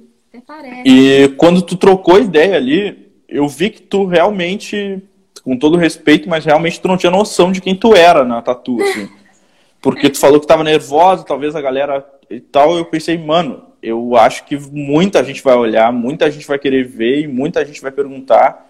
[0.85, 5.01] E quando tu trocou ideia ali, eu vi que tu realmente,
[5.43, 8.81] com todo respeito, mas realmente tu não tinha noção de quem tu era na tatu,
[8.81, 9.09] assim.
[9.81, 14.17] Porque tu falou que tava nervosa, talvez a galera e tal, eu pensei, mano, eu
[14.17, 17.91] acho que muita gente vai olhar, muita gente vai querer ver e muita gente vai
[17.91, 18.67] perguntar.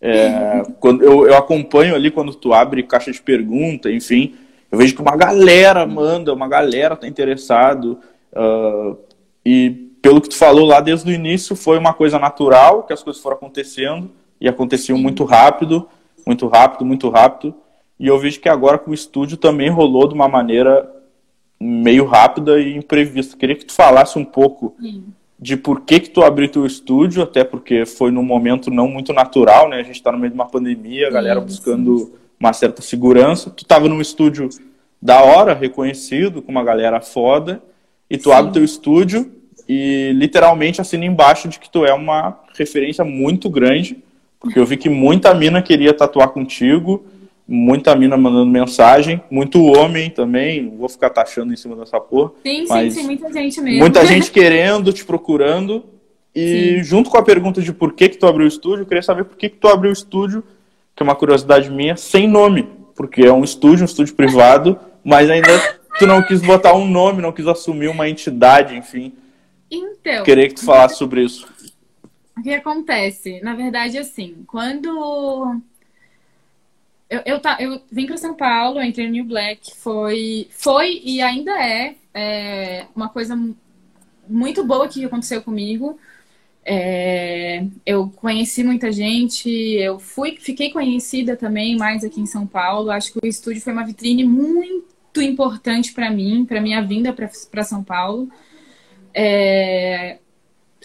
[0.00, 4.34] É, quando eu, eu acompanho ali quando tu abre caixa de pergunta, enfim,
[4.70, 8.00] eu vejo que uma galera manda, uma galera tá interessado.
[8.32, 8.96] Uh,
[9.44, 9.70] e
[10.02, 13.22] pelo que tu falou lá desde o início, foi uma coisa natural que as coisas
[13.22, 14.10] foram acontecendo
[14.40, 15.88] e aconteciam muito rápido,
[16.26, 17.54] muito rápido, muito rápido.
[17.98, 20.88] E eu vejo que agora com o estúdio também rolou de uma maneira
[21.60, 23.36] meio rápida e imprevista.
[23.36, 27.22] Queria que tu falasse um pouco Sim de por que que tu abriu teu estúdio,
[27.22, 29.78] até porque foi num momento não muito natural, né?
[29.78, 33.48] A gente está no meio de uma pandemia, a galera buscando uma certa segurança.
[33.50, 34.48] Tu estava num estúdio
[35.00, 37.62] da hora, reconhecido, com uma galera foda,
[38.10, 38.36] e tu Sim.
[38.36, 39.30] abre teu estúdio
[39.68, 43.98] e literalmente assina embaixo de que tu é uma referência muito grande,
[44.40, 47.04] porque eu vi que muita mina queria tatuar contigo,
[47.46, 52.32] muita mina mandando mensagem, muito homem também, não vou ficar taxando em cima dessa porra.
[52.42, 53.78] Sim, sim, sim, muita gente mesmo.
[53.80, 55.84] Muita gente querendo, te procurando.
[56.34, 56.84] E sim.
[56.84, 59.24] junto com a pergunta de por que, que tu abriu o estúdio, eu queria saber
[59.24, 60.44] por que, que tu abriu o estúdio,
[60.94, 62.68] que é uma curiosidade minha, sem nome.
[62.94, 67.22] Porque é um estúdio, um estúdio privado, mas ainda tu não quis botar um nome,
[67.22, 69.12] não quis assumir uma entidade, enfim.
[69.70, 70.24] Então.
[70.24, 71.46] Queria que tu falasse sobre isso.
[72.36, 73.40] O que acontece?
[73.42, 75.60] Na verdade, assim, quando
[77.10, 81.20] eu, eu, tá, eu vim para São Paulo, entrei no New Black, foi, foi e
[81.20, 83.36] ainda é, é uma coisa
[84.28, 85.98] muito boa que aconteceu comigo.
[86.64, 92.90] É, eu conheci muita gente, eu fui, fiquei conhecida também mais aqui em São Paulo.
[92.90, 97.64] Acho que o estúdio foi uma vitrine muito importante para mim, para minha vinda para
[97.64, 98.30] São Paulo.
[99.14, 100.18] É,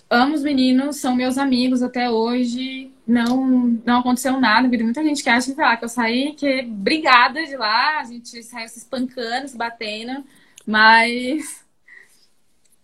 [0.09, 4.67] amo os meninos, são meus amigos até hoje não, não aconteceu nada.
[4.67, 8.41] Vi muita gente que acha lá, que eu saí que brigada de lá, a gente
[8.43, 10.23] saiu se espancando, se batendo,
[10.65, 11.63] mas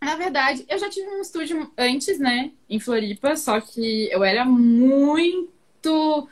[0.02, 4.46] na verdade, eu já tive um estúdio antes, né, em Floripa, só que eu era
[4.46, 6.28] muito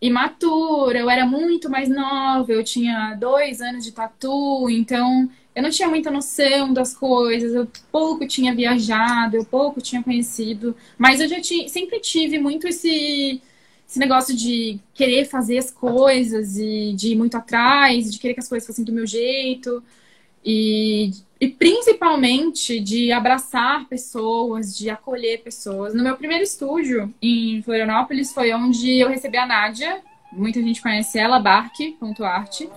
[0.00, 5.70] imatura, eu era muito mais nova, eu tinha dois anos de tatu, então eu não
[5.70, 11.28] tinha muita noção das coisas, eu pouco tinha viajado, eu pouco tinha conhecido, mas eu
[11.28, 13.42] já tinha, sempre tive muito esse,
[13.88, 18.40] esse negócio de querer fazer as coisas e de ir muito atrás, de querer que
[18.40, 19.82] as coisas fossem do meu jeito
[20.44, 21.10] e,
[21.40, 25.94] e principalmente de abraçar pessoas, de acolher pessoas.
[25.94, 31.18] No meu primeiro estúdio em Florianópolis foi onde eu recebi a Nádia, muita gente conhece
[31.18, 32.68] ela, Barque.arte.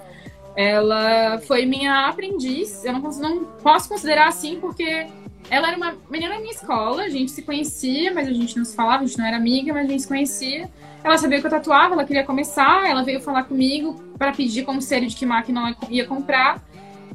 [0.55, 2.85] Ela foi minha aprendiz.
[2.85, 5.07] Eu não, não posso considerar assim porque
[5.49, 8.63] ela era uma menina na minha escola, a gente se conhecia, mas a gente não
[8.63, 10.69] se falava, a gente não era amiga, mas a gente se conhecia.
[11.03, 15.07] Ela sabia que eu tatuava, ela queria começar, ela veio falar comigo para pedir conselho
[15.07, 16.63] de que máquina ela ia comprar.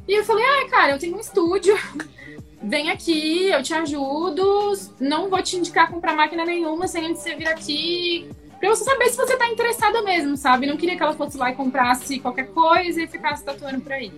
[0.07, 1.77] E eu falei, ah, cara, eu tenho um estúdio,
[2.61, 7.35] vem aqui, eu te ajudo, não vou te indicar comprar máquina nenhuma sem antes você
[7.35, 10.67] vir aqui, pra você saber se você tá interessada mesmo, sabe?
[10.67, 14.11] Não queria que ela fosse lá e comprasse qualquer coisa e ficasse tatuando por aí.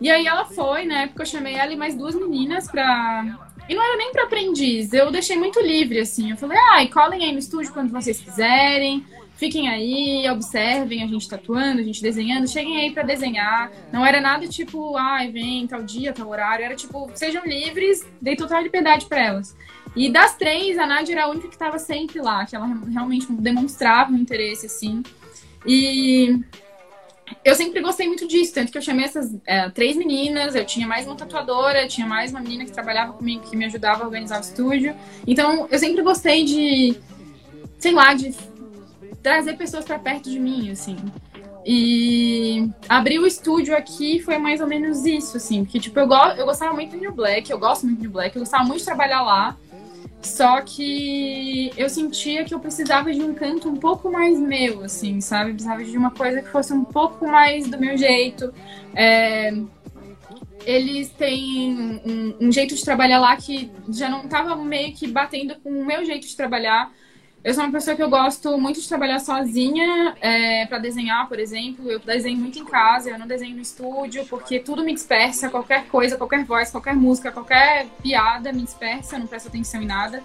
[0.00, 1.08] E aí ela foi, né?
[1.08, 3.24] Porque eu chamei ela e mais duas meninas pra.
[3.68, 6.30] E não era nem pra aprendiz, eu deixei muito livre, assim.
[6.30, 9.04] Eu falei, ai, ah, colhem aí no estúdio quando vocês quiserem.
[9.38, 13.70] Fiquem aí, observem a gente tatuando, a gente desenhando, cheguem aí para desenhar.
[13.92, 16.64] Não era nada tipo, ai, vem tal dia, tal horário.
[16.64, 19.56] Era tipo, sejam livres, dei total liberdade para elas.
[19.94, 23.30] E das três, a Nádia era a única que estava sempre lá, que ela realmente
[23.30, 25.04] demonstrava um interesse, assim.
[25.64, 26.40] E
[27.44, 30.86] eu sempre gostei muito disso, tanto que eu chamei essas é, três meninas, eu tinha
[30.88, 34.38] mais uma tatuadora, tinha mais uma menina que trabalhava comigo, que me ajudava a organizar
[34.38, 34.96] o estúdio.
[35.24, 36.96] Então, eu sempre gostei de,
[37.78, 38.34] sei lá, de
[39.28, 40.96] trazer pessoas para perto de mim, assim.
[41.66, 45.64] E abrir o estúdio aqui foi mais ou menos isso, assim.
[45.64, 48.10] Porque, tipo, eu, go eu gostava muito do New Black, eu gosto muito do New
[48.10, 49.54] Black, eu gostava muito de trabalhar lá.
[50.22, 55.20] Só que eu sentia que eu precisava de um canto um pouco mais meu, assim,
[55.20, 55.50] sabe?
[55.50, 58.52] Eu precisava de uma coisa que fosse um pouco mais do meu jeito.
[58.94, 59.52] É...
[60.64, 65.54] Eles têm um, um jeito de trabalhar lá que já não estava meio que batendo
[65.56, 66.90] com o meu jeito de trabalhar.
[67.42, 71.38] Eu sou uma pessoa que eu gosto muito de trabalhar sozinha é, para desenhar, por
[71.38, 71.88] exemplo.
[71.88, 75.86] Eu desenho muito em casa, eu não desenho no estúdio, porque tudo me dispersa, qualquer
[75.86, 80.22] coisa, qualquer voz, qualquer música, qualquer piada me dispersa, eu não presto atenção em nada.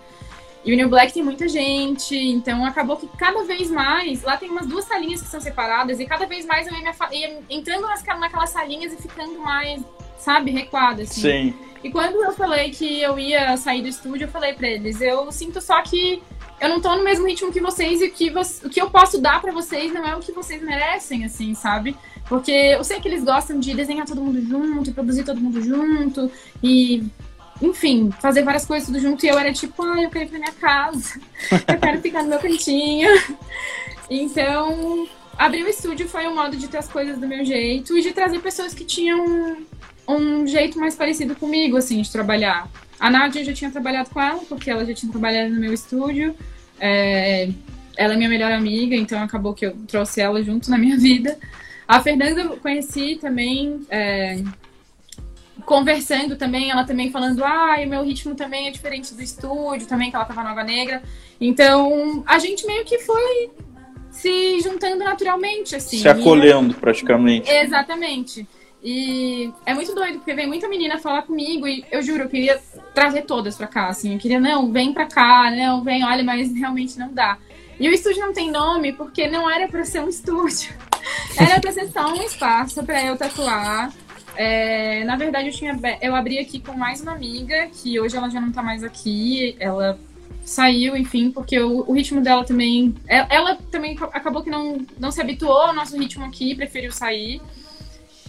[0.66, 4.50] E o New Black tem muita gente, então acabou que cada vez mais, lá tem
[4.50, 8.02] umas duas salinhas que são separadas, e cada vez mais eu ia, ia entrando nas,
[8.04, 9.84] naquelas salinhas e ficando mais,
[10.18, 11.22] sabe, recuada, assim.
[11.22, 11.54] Sim.
[11.84, 15.30] E quando eu falei que eu ia sair do estúdio, eu falei para eles, eu
[15.32, 16.24] sinto só que
[16.62, 18.32] eu não tô no mesmo ritmo que vocês e que,
[18.64, 21.94] o que eu posso dar para vocês não é o que vocês merecem, assim, sabe?
[22.30, 25.62] Porque eu sei que eles gostam de desenhar todo mundo junto, e produzir todo mundo
[25.62, 26.32] junto,
[26.64, 27.04] e,
[27.62, 29.26] enfim, fazer várias coisas tudo junto.
[29.26, 31.20] E eu era tipo, ah, eu quero ir pra minha casa,
[31.52, 33.10] eu quero ficar no meu cantinho.
[34.10, 38.02] Então, abrir o estúdio foi um modo de ter as coisas do meu jeito e
[38.02, 39.58] de trazer pessoas que tinham
[40.08, 42.70] um jeito mais parecido comigo, assim, de trabalhar.
[43.00, 45.74] A Nádia eu já tinha trabalhado com ela, porque ela já tinha trabalhado no meu
[45.74, 46.36] estúdio.
[46.80, 47.50] É,
[47.96, 51.38] ela é minha melhor amiga, então acabou que eu trouxe ela junto na minha vida.
[51.88, 54.42] A Fernanda eu conheci também, é,
[55.66, 60.10] conversando também, ela também falando, ah, o meu ritmo também é diferente do estúdio, também
[60.10, 61.04] que ela tava Nova Negra.
[61.40, 63.52] Então, a gente meio que foi
[64.12, 65.98] se juntando naturalmente, assim.
[65.98, 67.50] Se acolhendo, praticamente.
[67.50, 68.48] Exatamente.
[68.84, 72.60] E é muito doido, porque vem muita menina falar comigo e eu juro, eu queria
[72.94, 74.14] trazer todas pra cá, assim.
[74.14, 77.38] Eu queria, não, vem pra cá, não, vem, olha, mas realmente não dá.
[77.80, 80.74] E o estúdio não tem nome porque não era pra ser um estúdio.
[81.38, 83.92] Era pra ser só um espaço pra eu tatuar.
[84.36, 88.30] É, na verdade, eu, tinha, eu abri aqui com mais uma amiga, que hoje ela
[88.30, 89.56] já não tá mais aqui.
[89.60, 90.00] Ela
[90.46, 92.96] saiu, enfim, porque o, o ritmo dela também.
[93.08, 96.92] Ela, é, ela também acabou que não, não se habituou ao nosso ritmo aqui, preferiu
[96.92, 97.42] sair.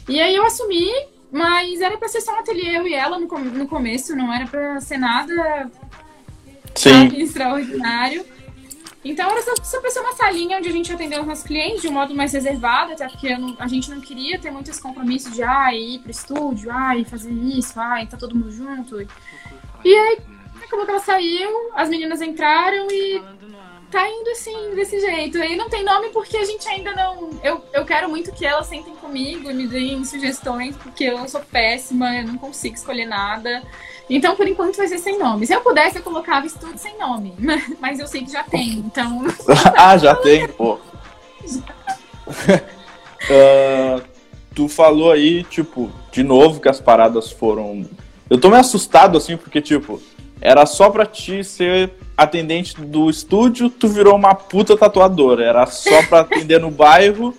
[0.08, 0.90] E aí eu assumi,
[1.30, 4.46] mas era pra ser só um ateliê, eu e ela no, no começo, não era
[4.46, 5.70] pra ser nada
[6.74, 7.06] Sim.
[7.16, 8.24] extraordinário.
[9.04, 11.82] Então era só, só pra ser uma salinha onde a gente atendeu os nossos clientes
[11.82, 15.34] de um modo mais reservado, até porque não, a gente não queria ter muitos compromissos
[15.34, 18.98] de ah, ir pro estúdio, ah, fazer isso, ah, tá todo mundo junto.
[19.84, 20.18] E aí
[20.62, 23.22] acabou que ela saiu, as meninas entraram e
[23.94, 25.38] tá indo assim, desse jeito.
[25.38, 27.30] E não tem nome porque a gente ainda não.
[27.44, 31.40] Eu, eu quero muito que elas sentem comigo e me deem sugestões, porque eu sou
[31.40, 33.62] péssima, eu não consigo escolher nada.
[34.10, 35.46] Então, por enquanto, vai ser sem nome.
[35.46, 37.36] Se eu pudesse, eu colocava estudo sem nome.
[37.80, 39.24] Mas eu sei que já tem, então.
[39.78, 40.74] ah, já tem, pô.
[40.74, 40.80] uh,
[44.54, 47.88] tu falou aí, tipo, de novo que as paradas foram.
[48.28, 50.02] Eu tô meio assustado, assim, porque, tipo,
[50.40, 55.44] era só pra ti ser atendente do estúdio, tu virou uma puta tatuadora.
[55.44, 57.34] Era só pra atender no bairro,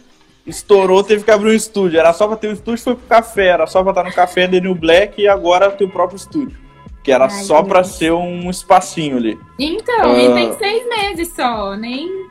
[0.45, 1.99] estourou, teve que abrir um estúdio.
[1.99, 3.47] Era só pra ter um estúdio, foi pro café.
[3.47, 6.57] Era só pra estar no café The New Black e agora teu próprio estúdio.
[7.03, 9.39] Que era Ai, só pra ser um espacinho ali.
[9.59, 10.19] Então, uh...
[10.19, 10.57] e tem ah.
[10.57, 12.25] seis meses só, nem.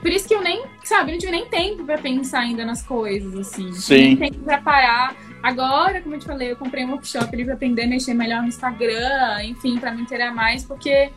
[0.00, 3.34] Por isso que eu nem, sabe, não tive nem tempo pra pensar ainda nas coisas,
[3.34, 3.72] assim.
[3.72, 4.14] Sim.
[4.14, 5.16] Nem tempo pra parar.
[5.42, 8.42] Agora, como eu te falei, eu comprei um workshop ali pra aprender a mexer melhor
[8.42, 11.10] no Instagram, enfim, pra me inteirar mais, porque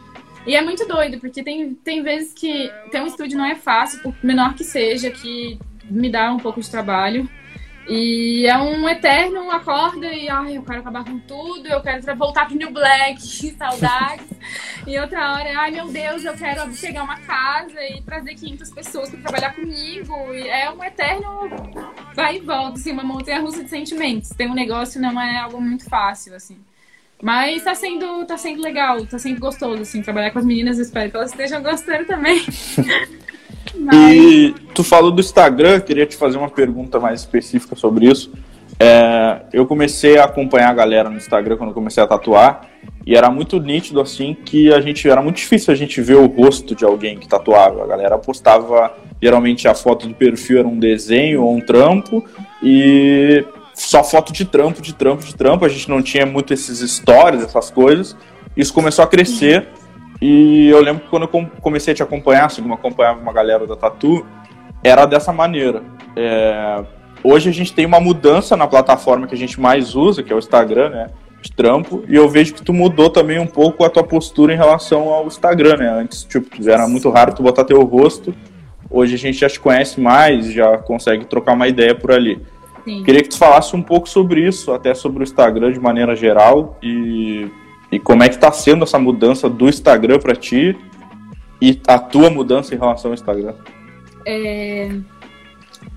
[0.46, 4.02] e é muito doido, porque tem, tem vezes que ter um estúdio não é fácil,
[4.02, 7.30] por menor que seja, que me dá um pouco de trabalho.
[7.94, 12.46] E é um eterno acorda e ai, eu quero acabar com tudo, eu quero voltar
[12.46, 13.20] pro New Black,
[13.60, 14.28] saudades.
[14.88, 19.10] e outra hora, ai meu Deus, eu quero pegar uma casa e trazer 500 pessoas
[19.10, 20.34] para trabalhar comigo.
[20.34, 21.50] E é um eterno
[22.16, 24.30] vai e volta, assim, uma montanha russa de sentimentos.
[24.30, 26.58] Tem um negócio, não é algo muito fácil, assim.
[27.22, 30.80] Mas tá sendo, tá sendo legal, tá sendo gostoso, assim, trabalhar com as meninas.
[30.80, 32.42] Espero que elas estejam gostando também.
[33.76, 34.14] Mas...
[34.14, 38.32] E tu falou do Instagram, queria te fazer uma pergunta mais específica sobre isso.
[38.80, 42.68] É, eu comecei a acompanhar a galera no Instagram quando comecei a tatuar
[43.06, 46.26] e era muito nítido assim que a gente era muito difícil a gente ver o
[46.26, 47.84] rosto de alguém que tatuava.
[47.84, 52.24] A galera postava geralmente a foto do perfil era um desenho ou um trampo
[52.64, 55.66] e só foto de trampo, de trampo, de trampo.
[55.66, 58.16] A gente não tinha muito esses stories, essas coisas.
[58.56, 59.68] Isso começou a crescer.
[60.22, 63.66] E eu lembro que quando eu comecei a te acompanhar, assim, como acompanhava uma galera
[63.66, 64.24] da Tatu,
[64.84, 65.82] era dessa maneira.
[66.16, 66.84] É...
[67.24, 70.36] Hoje a gente tem uma mudança na plataforma que a gente mais usa, que é
[70.36, 71.08] o Instagram, né?
[71.42, 74.58] De trampo, e eu vejo que tu mudou também um pouco a tua postura em
[74.58, 75.90] relação ao Instagram, né?
[75.90, 78.32] Antes, tipo, era muito raro tu botar teu rosto.
[78.90, 82.40] Hoje a gente já te conhece mais, já consegue trocar uma ideia por ali.
[82.84, 83.04] Sim.
[83.04, 86.78] Queria que tu falasse um pouco sobre isso, até sobre o Instagram de maneira geral
[86.82, 87.50] e,
[87.92, 90.78] e como é que está sendo essa mudança do Instagram para ti
[91.62, 93.54] e a tua mudança em relação ao Instagram.
[94.26, 94.90] É...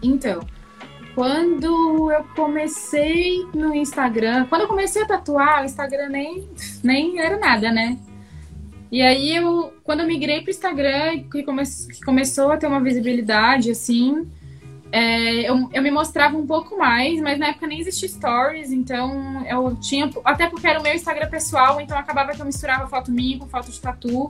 [0.02, 0.40] Então,
[1.14, 6.48] quando eu comecei no Instagram, quando eu comecei a tatuar, o Instagram nem,
[6.82, 7.96] nem era nada, né?
[8.90, 12.80] E aí eu, quando eu migrei pro Instagram, que, come, que começou a ter uma
[12.80, 14.26] visibilidade, assim,
[14.94, 19.44] é, eu, eu me mostrava um pouco mais, mas na época nem existia stories, então
[19.44, 20.08] eu tinha.
[20.24, 23.48] Até porque era o meu Instagram pessoal, então acabava que eu misturava foto minha com
[23.48, 24.28] foto de tatu.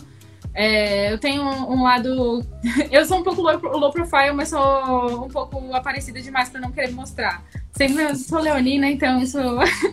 [0.54, 2.42] É, eu tenho um, um, lado.
[2.90, 6.72] Eu sou um pouco low, low, profile, mas sou um pouco aparecida demais para não
[6.72, 7.44] querer mostrar.
[7.72, 9.38] Sempre eu sou leonina, então isso,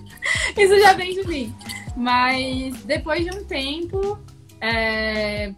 [0.55, 1.55] isso já vem de mim.
[1.97, 4.19] Mas depois de um tempo,
[4.61, 5.51] é,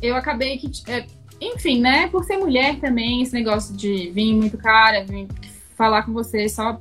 [0.00, 0.70] eu acabei que.
[0.86, 1.04] É,
[1.40, 2.08] enfim, né?
[2.08, 5.28] Por ser mulher também, esse negócio de vir muito cara, vir
[5.76, 6.80] falar com você só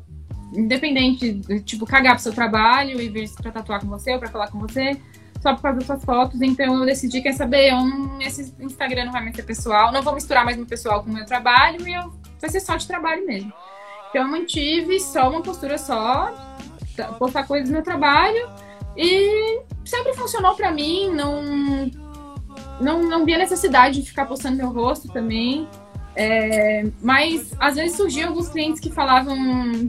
[0.54, 4.48] independente, tipo, cagar pro seu trabalho e vir pra tatuar com você ou pra falar
[4.48, 5.00] com você,
[5.42, 6.42] só causa das suas fotos.
[6.42, 10.14] Então eu decidi, quer saber, eu, esse Instagram não vai mais ser pessoal, não vou
[10.14, 13.26] misturar mais meu pessoal com o meu trabalho e eu, vai ser só de trabalho
[13.26, 13.52] mesmo.
[14.10, 16.34] Então eu mantive só uma postura só,
[17.20, 18.50] postar coisas do meu trabalho
[18.96, 22.07] e sempre funcionou pra mim, não
[22.80, 25.68] não, não via necessidade de ficar postando meu rosto também.
[26.16, 29.38] É, mas às vezes surgiam alguns clientes que falavam.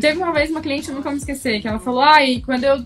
[0.00, 2.84] Teve uma vez uma cliente, eu nunca me esquecer, que ela falou: Ai, quando eu,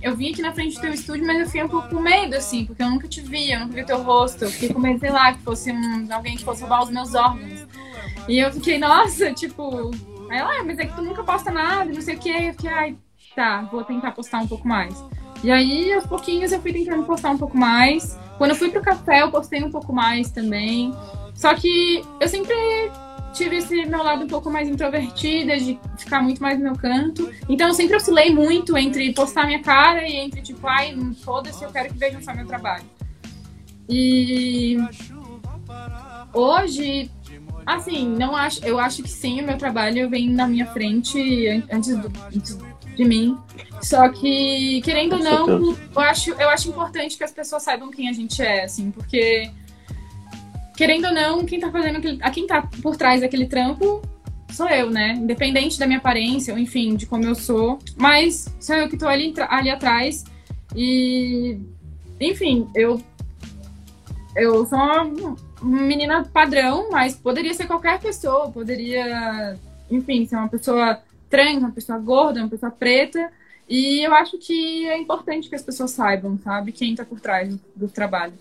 [0.00, 2.34] eu vim aqui na frente do teu estúdio, mas eu fiquei um pouco com medo,
[2.34, 4.44] assim, porque eu nunca te vi, eu nunca vi teu rosto.
[4.44, 7.14] Eu fiquei com medo, sei lá, que fosse um, alguém que fosse roubar os meus
[7.14, 7.66] órgãos.
[8.26, 9.90] E eu fiquei, nossa, tipo.
[10.30, 12.30] Aí ela, ah, mas é que tu nunca posta nada, não sei o quê.
[12.30, 12.96] Eu fiquei, ai,
[13.34, 14.96] tá, vou tentar postar um pouco mais.
[15.42, 18.18] E aí, aos pouquinhos, eu fui tentando postar um pouco mais.
[18.38, 20.94] Quando eu fui pro café, eu postei um pouco mais também.
[21.34, 22.54] Só que eu sempre
[23.36, 27.30] tive esse meu lado um pouco mais introvertida, de ficar muito mais no meu canto.
[27.48, 31.70] Então eu sempre oscilei muito entre postar minha cara e entre tipo, ai, foda-se, eu
[31.70, 32.84] quero que vejam só meu trabalho.
[33.88, 34.78] E
[36.32, 37.10] hoje,
[37.64, 41.96] assim, não acho, eu acho que sim, o meu trabalho vem na minha frente antes,
[41.96, 42.58] do, antes
[42.96, 43.38] de mim.
[43.82, 48.08] Só que, querendo ou não, eu acho, eu acho importante que as pessoas saibam quem
[48.08, 49.50] a gente é, assim, porque,
[50.76, 54.02] querendo ou não, quem tá fazendo aquele, a quem tá por trás daquele trampo
[54.56, 55.12] sou eu, né?
[55.12, 57.78] Independente da minha aparência, ou enfim, de como eu sou.
[57.96, 60.24] Mas sou eu que tô ali, ali atrás.
[60.74, 61.58] E,
[62.18, 63.00] enfim, eu.
[64.34, 69.58] Eu sou uma menina padrão, mas poderia ser qualquer pessoa, poderia,
[69.90, 73.30] enfim, ser uma pessoa trans, uma pessoa gorda, uma pessoa preta.
[73.68, 77.48] E eu acho que é importante que as pessoas saibam, sabe, quem está por trás
[77.48, 78.34] do, do trabalho.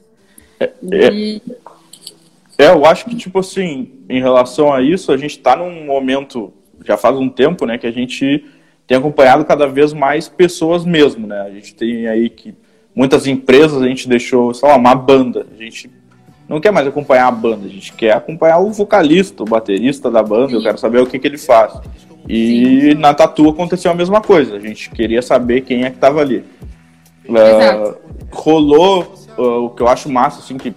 [0.59, 1.41] É, e...
[2.57, 6.53] é, eu acho que, tipo assim, em relação a isso, a gente está num momento,
[6.85, 8.45] já faz um tempo, né, que a gente
[8.87, 11.41] tem acompanhado cada vez mais pessoas mesmo, né?
[11.41, 12.53] A gente tem aí que
[12.93, 15.45] muitas empresas a gente deixou, sei lá, uma banda.
[15.51, 15.89] A gente
[16.47, 20.21] não quer mais acompanhar a banda, a gente quer acompanhar o vocalista, o baterista da
[20.21, 20.55] banda, Sim.
[20.55, 21.73] eu quero saber o que, que ele faz.
[22.27, 22.93] E Sim.
[22.95, 24.55] na Tatu aconteceu a mesma coisa.
[24.55, 26.43] A gente queria saber quem é que estava ali.
[27.27, 27.95] Uh,
[28.31, 30.73] rolou uh, o que eu acho massa, assim, que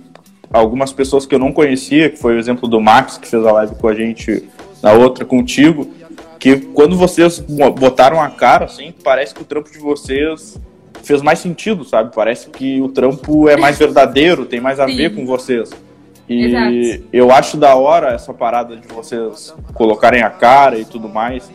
[0.52, 3.52] algumas pessoas que eu não conhecia, que foi o exemplo do Max, que fez a
[3.52, 4.48] live com a gente
[4.82, 5.90] na outra contigo,
[6.38, 7.38] que quando vocês
[7.78, 10.58] botaram a cara, assim, parece que o trampo de vocês
[11.02, 12.14] fez mais sentido, sabe?
[12.14, 14.96] Parece que o trampo é mais verdadeiro, tem mais a Sim.
[14.96, 15.70] ver com vocês.
[16.28, 17.04] E Exato.
[17.12, 21.50] eu acho da hora essa parada de vocês colocarem a cara e tudo mais,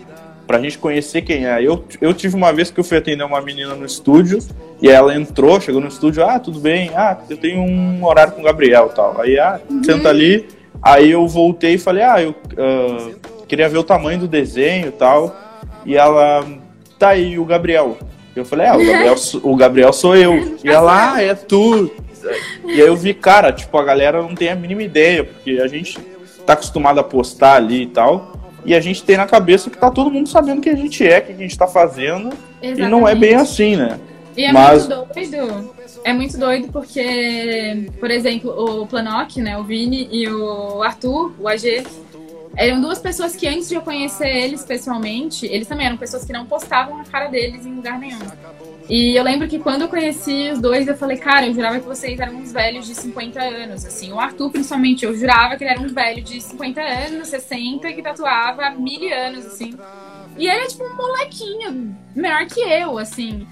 [0.47, 1.61] pra gente conhecer quem é.
[1.61, 4.39] Eu, eu tive uma vez que eu fui atender uma menina no estúdio,
[4.81, 8.41] e ela entrou, chegou no estúdio, ah, tudo bem, ah, eu tenho um horário com
[8.41, 9.21] o Gabriel e tal.
[9.21, 9.81] Aí, ah, uhum.
[9.81, 10.45] senta ali.
[10.81, 13.15] Aí eu voltei e falei, ah, eu uh,
[13.47, 15.33] queria ver o tamanho do desenho e tal.
[15.85, 16.45] E ela,
[16.99, 17.97] tá aí, o Gabriel.
[18.35, 20.57] Eu falei, ah, o Gabriel, o Gabriel sou eu.
[20.61, 21.89] E ela, ah, é tu.
[22.65, 25.67] E aí eu vi, cara, tipo, a galera não tem a mínima ideia, porque a
[25.67, 25.99] gente
[26.45, 28.33] tá acostumado a postar ali e tal.
[28.65, 31.19] E a gente tem na cabeça que tá todo mundo sabendo quem a gente é,
[31.19, 32.29] o que a gente tá fazendo.
[32.61, 32.81] Exatamente.
[32.81, 33.99] E não é bem assim, né?
[34.35, 34.87] E é Mas...
[34.87, 35.73] muito doido.
[36.05, 41.47] É muito doido porque, por exemplo, o Planoc, né, o Vini e o Arthur, o
[41.47, 41.85] AG,
[42.57, 46.33] eram duas pessoas que antes de eu conhecer eles pessoalmente, eles também eram pessoas que
[46.33, 48.19] não postavam a cara deles em lugar nenhum.
[48.89, 51.85] E eu lembro que quando eu conheci os dois, eu falei, cara, eu jurava que
[51.85, 54.11] vocês eram uns velhos de 50 anos, assim.
[54.11, 58.01] O Arthur, principalmente, eu jurava que ele era um velho de 50 anos, 60, que
[58.01, 59.77] tatuava há mil anos, assim.
[60.37, 63.47] E ele é tipo um molequinho, menor que eu, assim.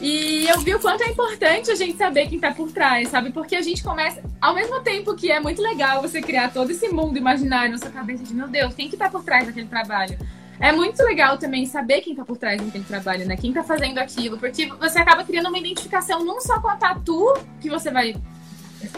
[0.00, 3.30] E eu vi o quanto é importante a gente saber quem tá por trás, sabe?
[3.30, 6.88] Porque a gente começa, ao mesmo tempo que é muito legal você criar todo esse
[6.88, 10.18] mundo imaginário na sua cabeça de, meu Deus, quem que tá por trás daquele trabalho?
[10.60, 13.34] É muito legal também saber quem tá por trás daquele trabalho, né?
[13.34, 17.32] Quem tá fazendo aquilo, porque você acaba criando uma identificação não só com a tatu
[17.62, 18.14] que você vai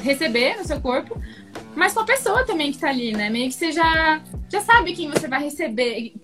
[0.03, 1.17] receber no seu corpo,
[1.77, 3.31] mas com a pessoa também que tá ali, né?
[3.31, 6.15] Meio que você já, já sabe quem você vai receber,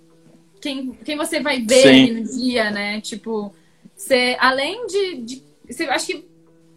[0.61, 3.01] quem, quem você vai ver no dia, né?
[3.01, 3.55] Tipo,
[3.95, 5.43] você, além de, de.
[5.68, 6.28] Você, acho que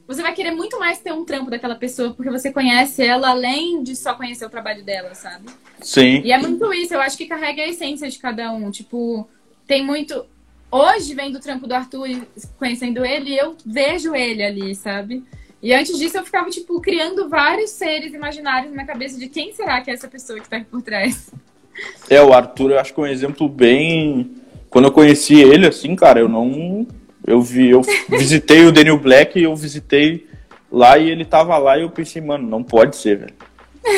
[0.08, 3.82] você vai querer muito mais ter um trampo daquela pessoa, porque você conhece ela além
[3.84, 5.46] de só conhecer o trabalho dela, sabe?
[5.82, 6.22] Sim.
[6.24, 8.70] E é muito isso, eu acho que carrega a essência de cada um.
[8.72, 9.28] Tipo,
[9.66, 10.26] tem muito.
[10.70, 12.28] Hoje, vendo o trampo do Arthur e
[12.58, 15.24] conhecendo ele, eu vejo ele ali, sabe?
[15.62, 19.80] E antes disso, eu ficava, tipo, criando vários seres imaginários na cabeça de quem será
[19.82, 21.32] que é essa pessoa que tá aqui por trás.
[22.10, 24.32] É, o Arthur, eu acho que é um exemplo bem.
[24.70, 26.88] Quando eu conheci ele, assim, cara, eu não
[27.26, 30.28] eu vi, eu visitei o Daniel Black e eu visitei
[30.72, 33.34] lá e ele tava lá e eu pensei, mano, não pode ser, velho.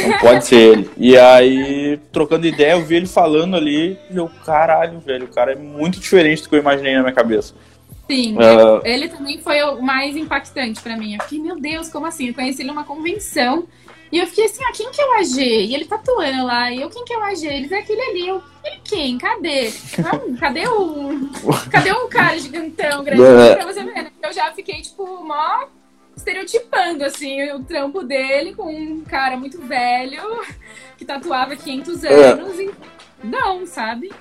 [0.08, 0.90] Não pode ser ele.
[0.98, 5.52] E aí, trocando ideia, eu vi ele falando ali e eu, caralho, velho, o cara
[5.52, 7.54] é muito diferente do que eu imaginei na minha cabeça.
[8.10, 8.82] Sim, uh...
[8.84, 11.16] ele também foi o mais impactante para mim.
[11.16, 12.28] Eu fiquei, meu Deus, como assim?
[12.28, 13.66] Eu conheci ele numa convenção
[14.14, 15.41] e eu fiquei assim, ah, quem que é o AG?
[15.41, 16.72] E ele tatuando lá.
[16.72, 17.47] E eu, quem que é o AG?
[17.47, 18.28] Eles é aquele ali.
[18.28, 19.18] Eu, ele quem?
[19.18, 19.74] Cadê?
[19.97, 21.32] Não, cadê o.
[21.72, 23.24] Cadê um cara gigantão, grande?
[23.24, 23.55] É.
[23.55, 24.11] pra você ver, né?
[24.22, 25.66] Eu já fiquei, tipo, mó
[26.16, 30.22] estereotipando, assim, o trampo dele com um cara muito velho
[30.95, 32.34] que tatuava 500 é.
[32.34, 32.66] anos é.
[32.66, 32.72] e
[33.24, 34.11] não, sabe?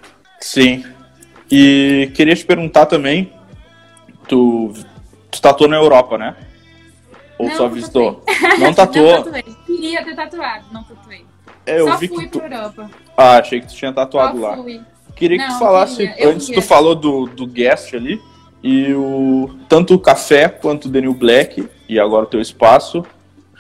[0.41, 0.87] Sim.
[1.51, 3.31] E queria te perguntar também,
[4.27, 4.73] tu,
[5.31, 6.35] tu tatuou na Europa, né?
[7.43, 8.23] Ou não, só visitou?
[8.61, 9.25] Não tatuou?
[9.25, 9.33] não
[9.67, 11.25] Queria ter tatuado, não tatuei.
[11.67, 12.39] É, eu só vi fui que tu...
[12.39, 12.91] pra Europa.
[13.17, 14.57] Ah, achei que tu tinha tatuado só lá.
[14.57, 14.81] Fui.
[15.17, 18.21] Queria não, que tu falasse, antes tu falou do, do guest ali,
[18.63, 23.05] e o tanto o café quanto o Daniel Black, e agora o teu espaço,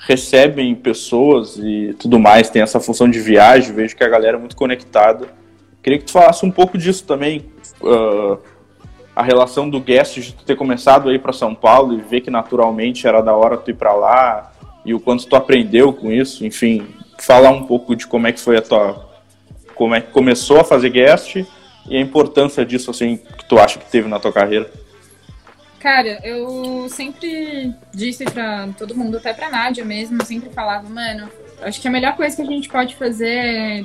[0.06, 4.40] recebem pessoas e tudo mais, tem essa função de viagem, vejo que a galera é
[4.40, 5.26] muito conectada.
[5.82, 7.44] Queria que tu falasse um pouco disso também,
[7.80, 8.38] uh,
[9.14, 12.22] a relação do guest de tu ter começado a ir para São Paulo e ver
[12.22, 14.52] que naturalmente era da hora tu ir para lá
[14.84, 16.86] e o quanto tu aprendeu com isso, enfim,
[17.18, 19.12] falar um pouco de como é que foi a tua
[19.74, 21.36] como é que começou a fazer guest
[21.88, 24.70] e a importância disso assim que tu acha que teve na tua carreira.
[25.78, 31.28] Cara, eu sempre disse pra todo mundo, até pra Nádia mesmo, sempre falava, mano,
[31.60, 33.84] acho que a melhor coisa que a gente pode fazer é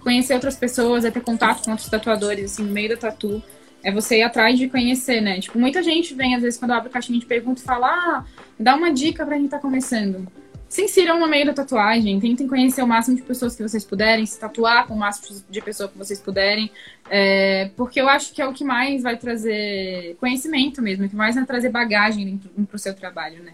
[0.00, 3.40] conhecer outras pessoas, é ter contato com outros tatuadores, assim, no meio da tatu
[3.82, 5.40] é você ir atrás de conhecer, né?
[5.40, 8.24] Tipo, muita gente vem, às vezes, quando eu abro caixinha de pergunta e fala, ah,
[8.58, 10.26] dá uma dica pra quem tá começando.
[10.68, 14.26] Se insiram no meio da tatuagem, tentem conhecer o máximo de pessoas que vocês puderem,
[14.26, 16.70] se tatuar com o máximo de pessoas que vocês puderem,
[17.08, 21.16] é, porque eu acho que é o que mais vai trazer conhecimento mesmo, o que
[21.16, 23.52] mais vai trazer bagagem para o seu trabalho, né?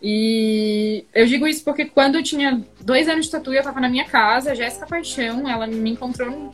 [0.00, 3.88] E eu digo isso porque quando eu tinha dois anos de tatu, eu tava na
[3.88, 6.52] minha casa, Jéssica Paixão, ela me encontrou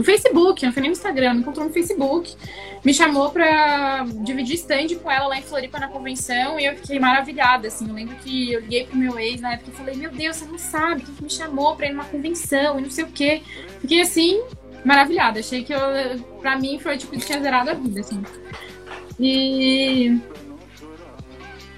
[0.00, 2.34] no Facebook, não foi nem no Instagram, me encontrou no Facebook,
[2.82, 6.98] me chamou pra dividir stand com ela lá em Floripa na convenção e eu fiquei
[6.98, 10.10] maravilhada, assim, eu lembro que eu liguei pro meu ex na época e falei, meu
[10.10, 13.04] Deus, você não sabe quem que me chamou pra ir numa convenção e não sei
[13.04, 13.42] o quê.
[13.82, 14.42] Fiquei assim,
[14.86, 15.80] maravilhada, achei que eu,
[16.40, 18.22] pra mim foi tipo, tinha zerado a vida, assim.
[19.18, 20.18] E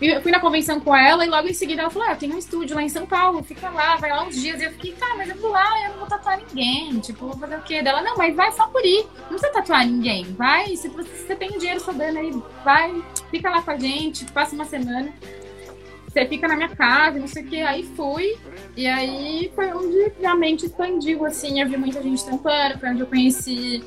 [0.08, 2.38] eu fui na convenção com ela e logo em seguida ela falou: ah, tenho um
[2.38, 4.60] estúdio lá em São Paulo, fica lá, vai lá uns dias.
[4.60, 6.98] E eu fiquei, tá, mas eu vou lá, eu não vou tatuar ninguém.
[7.00, 7.82] Tipo, vou fazer o quê?
[7.82, 9.06] Dela, não, mas vai só por ir.
[9.20, 10.24] Não precisa tatuar ninguém.
[10.32, 12.32] Vai, se você, se você tem dinheiro sobrando aí,
[12.64, 15.12] vai, fica lá com a gente, passa uma semana.
[16.08, 17.60] você fica na minha casa, não sei o que.
[17.62, 18.36] Aí fui,
[18.76, 21.60] e aí foi onde realmente expandiu, assim.
[21.60, 23.84] Eu vi muita gente tampando, foi onde eu conheci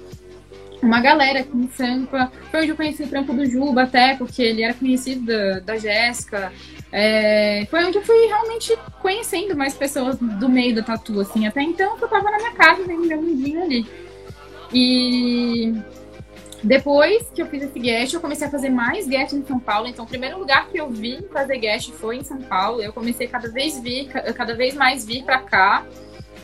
[0.86, 2.32] uma galera aqui em Sampa.
[2.52, 5.78] Foi onde eu conheci o trampo do Juba até, porque ele era conhecido da, da
[5.78, 6.54] Jéssica.
[6.92, 11.48] É, foi onde eu fui realmente conhecendo mais pessoas do meio da tatu, assim.
[11.48, 13.86] Até então eu tava na minha casa vendo meu mundinho ali.
[14.74, 15.74] E
[16.64, 19.88] depois que eu fiz esse guest, eu comecei a fazer mais guest em São Paulo.
[19.88, 22.82] Então, o primeiro lugar que eu vi fazer guest foi em São Paulo.
[22.82, 25.86] Eu comecei cada vez vir, cada vez mais vir para cá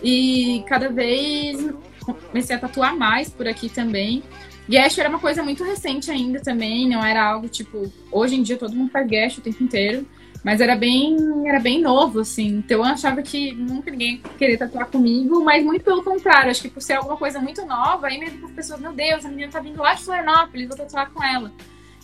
[0.04, 1.72] e cada vez
[2.06, 4.24] comecei a tatuar mais por aqui também.
[4.70, 8.58] Guest era uma coisa muito recente ainda também, não era algo tipo, hoje em dia
[8.58, 10.06] todo mundo faz guest o tempo inteiro.
[10.44, 11.16] Mas era bem,
[11.48, 12.48] era bem novo, assim.
[12.48, 16.50] Então eu achava que nunca ninguém queria tatuar comigo, mas muito pelo contrário.
[16.50, 19.30] Acho que por ser alguma coisa muito nova, aí mesmo as pessoas, meu Deus, a
[19.30, 21.52] menina tá vindo lá de Florianópolis, vou tatuar com ela.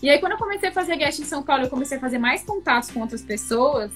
[0.03, 2.19] E aí quando eu comecei a fazer guest em São Paulo, eu comecei a fazer
[2.19, 3.91] mais contatos com outras pessoas.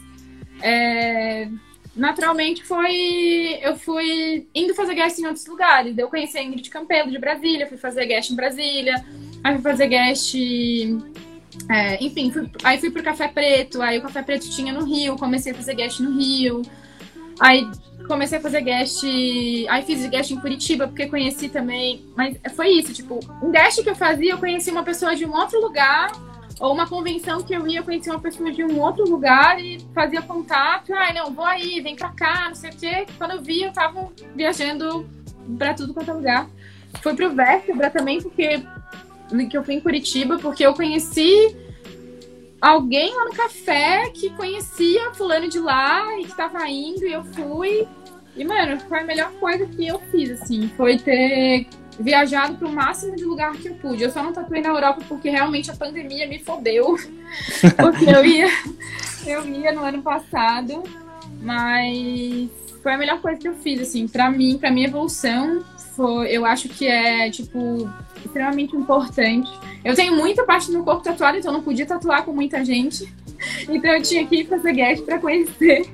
[0.59, 1.47] É...
[1.95, 3.59] Naturalmente foi.
[3.61, 5.97] Eu fui indo fazer guest em outros lugares.
[5.97, 8.95] Eu conheci a Ingrid Campelo de Brasília, fui fazer guest em Brasília,
[9.43, 10.35] aí fui fazer guest
[11.69, 15.17] é, enfim, fui, aí fui pro Café Preto, aí o Café Preto tinha no Rio,
[15.17, 16.61] comecei a fazer guest no Rio.
[17.39, 17.67] Aí
[18.07, 19.03] comecei a fazer guest.
[19.69, 22.05] Aí fiz guest em Curitiba, porque conheci também.
[22.15, 25.33] Mas foi isso, tipo, um guest que eu fazia, eu conheci uma pessoa de um
[25.33, 26.11] outro lugar,
[26.61, 29.79] ou uma convenção que eu ia, eu conheci uma pessoa de um outro lugar e
[29.95, 30.93] fazia contato.
[30.93, 33.07] Ai, não, vou aí, vem pra cá, não sei o quê.
[33.17, 35.09] Quando eu vi, eu tava viajando
[35.57, 36.49] pra tudo quanto é lugar.
[37.01, 38.61] Fui pro Vértebra também, porque
[39.49, 41.55] que eu fui em Curitiba, porque eu conheci
[42.61, 47.23] alguém lá no café que conhecia fulano de lá e que tava indo e eu
[47.23, 47.87] fui.
[48.35, 51.65] E, mano, foi a melhor coisa que eu fiz, assim, foi ter
[51.99, 54.03] viajado pro máximo de lugar que eu pude.
[54.03, 56.95] Eu só não tatuei na Europa porque realmente a pandemia me fodeu.
[57.77, 58.47] porque eu ia,
[59.25, 60.83] eu ia no ano passado,
[61.41, 62.49] mas
[62.81, 65.63] foi a melhor coisa que eu fiz, assim, pra mim, pra minha evolução,
[65.95, 67.89] foi, eu acho que é, tipo,
[68.25, 69.49] extremamente importante.
[69.83, 72.63] Eu tenho muita parte do meu corpo tatuado, então eu não podia tatuar com muita
[72.63, 73.11] gente.
[73.67, 75.89] Então eu tinha que ir fazer guest para conhecer.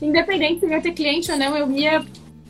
[0.00, 2.02] Independente se eu ia ter cliente ou não, eu ia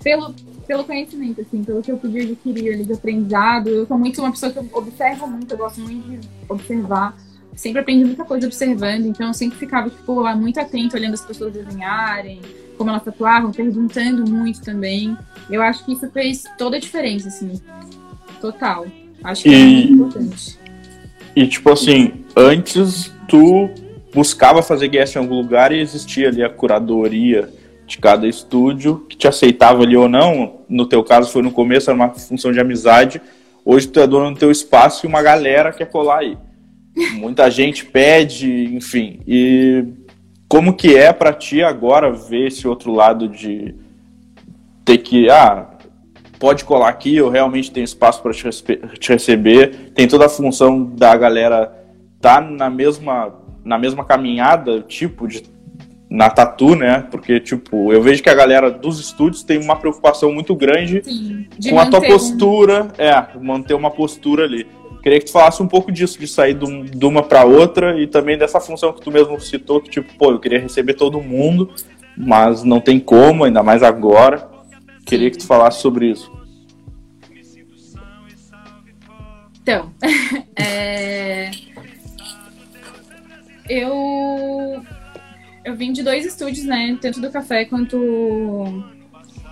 [0.04, 0.32] pelo,
[0.70, 3.68] pelo conhecimento, assim, pelo que eu podia adquirir ali de aprendizado.
[3.68, 7.16] Eu sou muito uma pessoa que observa muito, eu gosto muito de observar.
[7.56, 11.52] Sempre aprendi muita coisa observando, então eu sempre ficava, tipo, muito atento, olhando as pessoas
[11.52, 12.40] desenharem,
[12.78, 15.18] como elas tatuavam, perguntando muito também.
[15.50, 17.60] Eu acho que isso fez toda a diferença, assim.
[18.40, 18.86] Total.
[19.24, 20.58] Acho que e, é muito importante.
[21.34, 23.68] E tipo assim, antes tu
[24.14, 27.52] buscava fazer guest em algum lugar e existia ali a curadoria
[27.90, 30.60] de cada estúdio que te aceitava ali ou não.
[30.68, 33.20] No teu caso foi no começo, era uma função de amizade.
[33.64, 36.38] Hoje tu é dono do teu espaço e uma galera quer colar aí.
[37.14, 39.20] Muita gente pede, enfim.
[39.26, 39.84] E
[40.48, 43.74] como que é para ti agora ver esse outro lado de
[44.84, 45.68] ter que, ah,
[46.38, 48.48] pode colar aqui, eu realmente tenho espaço para te,
[48.98, 49.90] te, receber.
[49.94, 51.76] Tem toda a função da galera
[52.20, 55.42] tá na mesma na mesma caminhada, tipo de
[56.10, 57.06] na tatu, né?
[57.08, 61.46] Porque tipo, eu vejo que a galera dos estúdios tem uma preocupação muito grande Sim,
[61.70, 63.02] com a tua postura, um...
[63.02, 64.66] é, manter uma postura ali.
[65.04, 68.36] Queria que tu falasse um pouco disso, de sair de uma para outra e também
[68.36, 71.70] dessa função que tu mesmo citou, que tipo, pô, eu queria receber todo mundo,
[72.16, 74.50] mas não tem como, ainda mais agora.
[75.06, 76.30] Queria que tu falasse sobre isso.
[79.62, 79.90] Então,
[80.56, 81.50] é...
[83.68, 84.82] eu
[85.64, 86.96] eu vim de dois estúdios, né?
[87.00, 88.84] Tanto do café quanto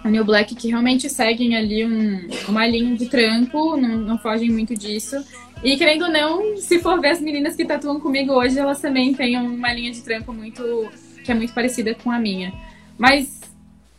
[0.02, 4.50] a New Black, que realmente seguem ali um, uma linha de trampo, não, não fogem
[4.50, 5.16] muito disso.
[5.62, 9.12] E querendo ou não, se for ver as meninas que tatuam comigo hoje, elas também
[9.12, 10.88] têm uma linha de trampo muito
[11.24, 12.52] que é muito parecida com a minha.
[12.96, 13.40] Mas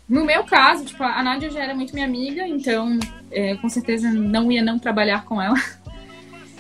[0.07, 2.97] no meu caso, tipo, a Nádia já era muito minha amiga, então
[3.30, 5.55] é, com certeza não ia não trabalhar com ela.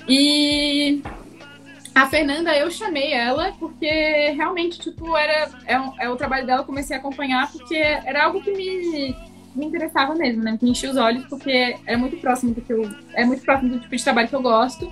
[0.07, 1.03] E
[1.93, 6.95] a Fernanda, eu chamei ela porque realmente, tipo, era é, é o trabalho dela, comecei
[6.95, 9.15] a acompanhar porque era algo que me,
[9.55, 10.57] me interessava mesmo, né?
[10.61, 12.89] Me enchia os olhos porque é muito próximo do que eu.
[13.13, 14.91] É muito próximo do tipo de trabalho que eu gosto.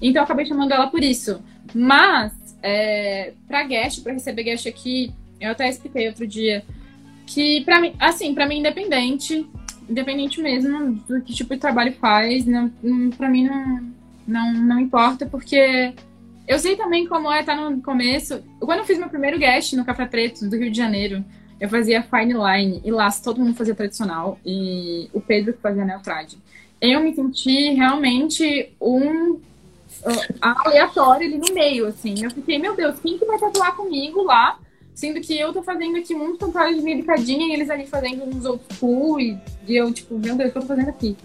[0.00, 1.42] Então eu acabei chamando ela por isso.
[1.74, 2.32] Mas,
[2.62, 6.64] é, pra guest, pra receber guest aqui, eu até expliquei outro dia
[7.26, 9.46] que para mim, assim, para mim independente,
[9.88, 12.70] independente mesmo do que tipo de trabalho faz, não,
[13.16, 13.92] para mim não,
[14.26, 15.92] não, não importa, porque
[16.46, 18.42] eu sei também como é estar tá no começo.
[18.60, 21.24] Quando eu fiz meu primeiro guest no Café Preto do Rio de Janeiro,
[21.60, 26.34] eu fazia fine line e lá todo mundo fazia tradicional e o Pedro fazia neotrad.
[26.80, 29.40] Eu me senti realmente um uh,
[30.40, 32.22] aleatório ali no meio, assim.
[32.22, 34.58] Eu fiquei, meu Deus, quem que vai tatuar comigo lá?
[34.94, 38.78] Sendo que eu tô fazendo aqui muito tatuagem delicadinha e eles ali fazendo uns outros
[38.78, 41.16] cool e, e eu, tipo, meu Deus, o que eu tô fazendo aqui?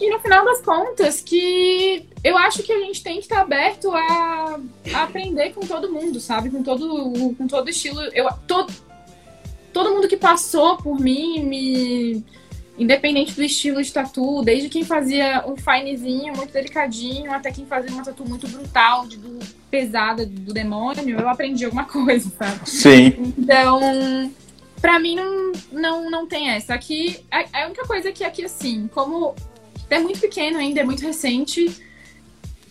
[0.00, 3.90] E no final das contas, que eu acho que a gente tem que estar aberto
[3.90, 4.60] a,
[4.94, 6.50] a aprender com todo mundo, sabe?
[6.50, 8.00] Com todo, com todo estilo.
[8.12, 8.72] Eu, todo,
[9.72, 12.24] todo mundo que passou por mim me
[12.78, 17.90] independente do estilo de tatu, desde quem fazia um finezinho, muito delicadinho, até quem fazia
[17.90, 22.70] uma tatu muito brutal, de, do, pesada do demônio, eu aprendi alguma coisa, sabe?
[22.70, 23.34] Sim.
[23.36, 24.30] Então,
[24.80, 26.72] pra mim não, não, não tem essa.
[26.74, 29.34] Aqui, a, a única coisa que aqui, assim, como
[29.90, 31.74] é muito pequeno ainda, é muito recente,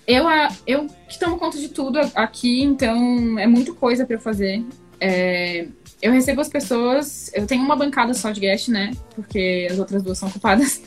[0.07, 0.23] eu,
[0.65, 4.63] eu que tomo conta de tudo aqui, então é muita coisa para eu fazer.
[5.01, 5.67] É,
[6.01, 7.29] eu recebo as pessoas.
[7.33, 8.93] Eu tenho uma bancada só de guest, né?
[9.13, 10.81] Porque as outras duas são ocupadas.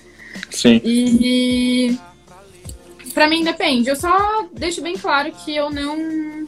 [0.51, 0.81] Sim.
[0.83, 1.99] E.
[3.13, 3.91] Pra mim depende.
[3.91, 6.47] Eu só deixo bem claro que eu não.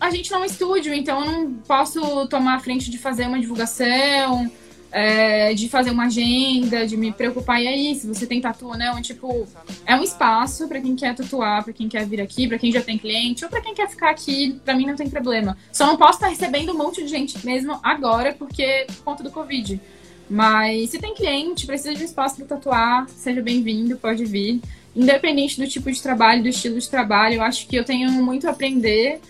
[0.00, 3.26] A gente não é um estúdio, então eu não posso tomar a frente de fazer
[3.26, 4.50] uma divulgação
[4.90, 7.62] é, de fazer uma agenda, de me preocupar.
[7.62, 9.46] E aí, se você tem tatu ou não, tipo,
[9.86, 12.80] é um espaço para quem quer tatuar, para quem quer vir aqui, para quem já
[12.80, 15.56] tem cliente, ou para quem quer ficar aqui, para mim não tem problema.
[15.72, 19.30] Só não posso estar recebendo um monte de gente mesmo agora, porque por conta do
[19.30, 19.80] Covid.
[20.28, 24.60] Mas se tem cliente, precisa de um espaço para tatuar, seja bem-vindo, pode vir.
[24.94, 28.46] Independente do tipo de trabalho, do estilo de trabalho, eu acho que eu tenho muito
[28.46, 29.20] a aprender.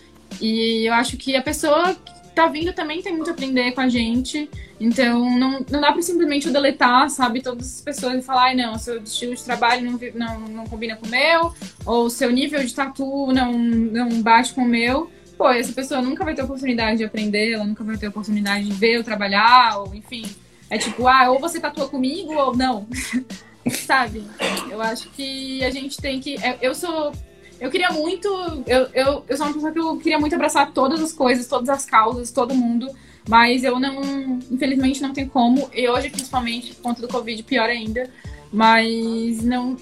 [0.40, 1.96] E eu acho que a pessoa
[2.38, 4.48] tá vindo também tem muito a aprender com a gente.
[4.78, 8.78] Então, não, não dá pra simplesmente deletar, sabe, todas as pessoas e falar, ai, não,
[8.78, 11.52] seu estilo de trabalho não, não, não combina com o meu,
[11.84, 15.10] ou seu nível de tatu não, não bate com o meu.
[15.36, 18.72] Pô, essa pessoa nunca vai ter oportunidade de aprender, ela nunca vai ter oportunidade de
[18.72, 20.24] ver eu trabalhar, ou enfim.
[20.70, 22.86] É tipo, ah, ou você tatua comigo ou não.
[23.84, 24.24] sabe?
[24.70, 26.36] Eu acho que a gente tem que.
[26.60, 27.12] Eu sou
[27.60, 28.28] eu queria muito.
[28.66, 31.68] Eu, eu, eu sou uma pessoa que eu queria muito abraçar todas as coisas, todas
[31.68, 32.88] as causas, todo mundo.
[33.28, 34.38] Mas eu não.
[34.50, 35.68] Infelizmente não tem como.
[35.74, 38.10] E hoje, principalmente, por conta do Covid, pior ainda.
[38.52, 39.76] Mas não.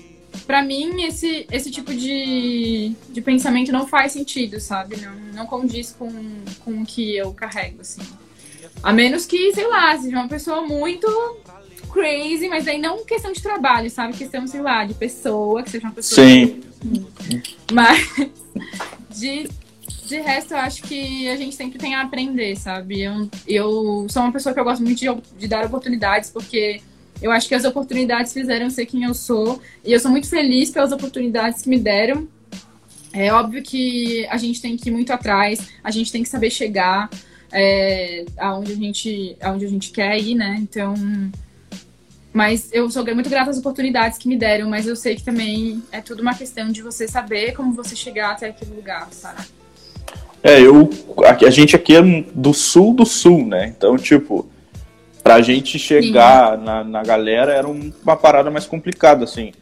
[0.47, 4.97] Pra mim, esse, esse tipo de, de pensamento não faz sentido, sabe?
[4.97, 6.11] Não, não condiz com,
[6.63, 8.03] com o que eu carrego, assim.
[8.83, 11.07] A menos que, sei lá, seja uma pessoa muito
[11.97, 14.15] crazy, mas aí não questão de trabalho, sabe?
[14.15, 16.27] Questão, sei lá, de pessoa, que seja uma pessoa.
[16.27, 16.61] Sim.
[17.73, 18.07] Mas
[19.11, 19.49] de,
[20.05, 23.01] de resto, eu acho que a gente sempre tem a aprender, sabe?
[23.03, 26.83] Eu, eu sou uma pessoa que eu gosto muito de, de dar oportunidades, porque
[27.23, 29.61] eu acho que as oportunidades fizeram ser quem eu sou.
[29.83, 32.29] E eu sou muito feliz pelas oportunidades que me deram.
[33.11, 36.51] É óbvio que a gente tem que ir muito atrás, a gente tem que saber
[36.51, 37.09] chegar
[37.51, 40.59] é, aonde, a gente, aonde a gente quer ir, né?
[40.61, 40.95] Então,
[42.37, 45.83] mas eu sou muito grata às oportunidades que me deram, mas eu sei que também
[45.91, 49.41] é tudo uma questão de você saber como você chegar até aquele lugar, sabe?
[50.43, 50.91] É, eu.
[51.25, 53.73] A, gente aqui é do sul do sul, né?
[53.75, 54.47] Então, tipo,
[55.23, 59.53] pra gente chegar na, na galera era uma parada mais complicada, assim.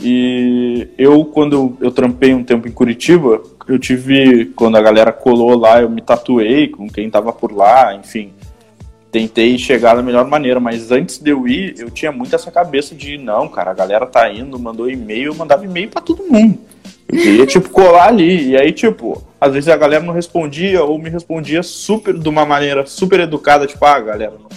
[0.00, 4.46] E eu, quando eu trampei um tempo em Curitiba, eu tive.
[4.56, 8.32] Quando a galera colou lá, eu me tatuei com quem tava por lá, enfim
[9.14, 12.96] tentei chegar da melhor maneira, mas antes de eu ir, eu tinha muito essa cabeça
[12.96, 16.58] de não, cara, a galera tá indo, mandou e-mail, eu mandava e-mail para todo mundo.
[17.08, 18.48] Eu queria, tipo, colar ali.
[18.48, 22.44] E aí, tipo, às vezes a galera não respondia ou me respondia super de uma
[22.44, 24.48] maneira super educada, tipo, ah, galera, não,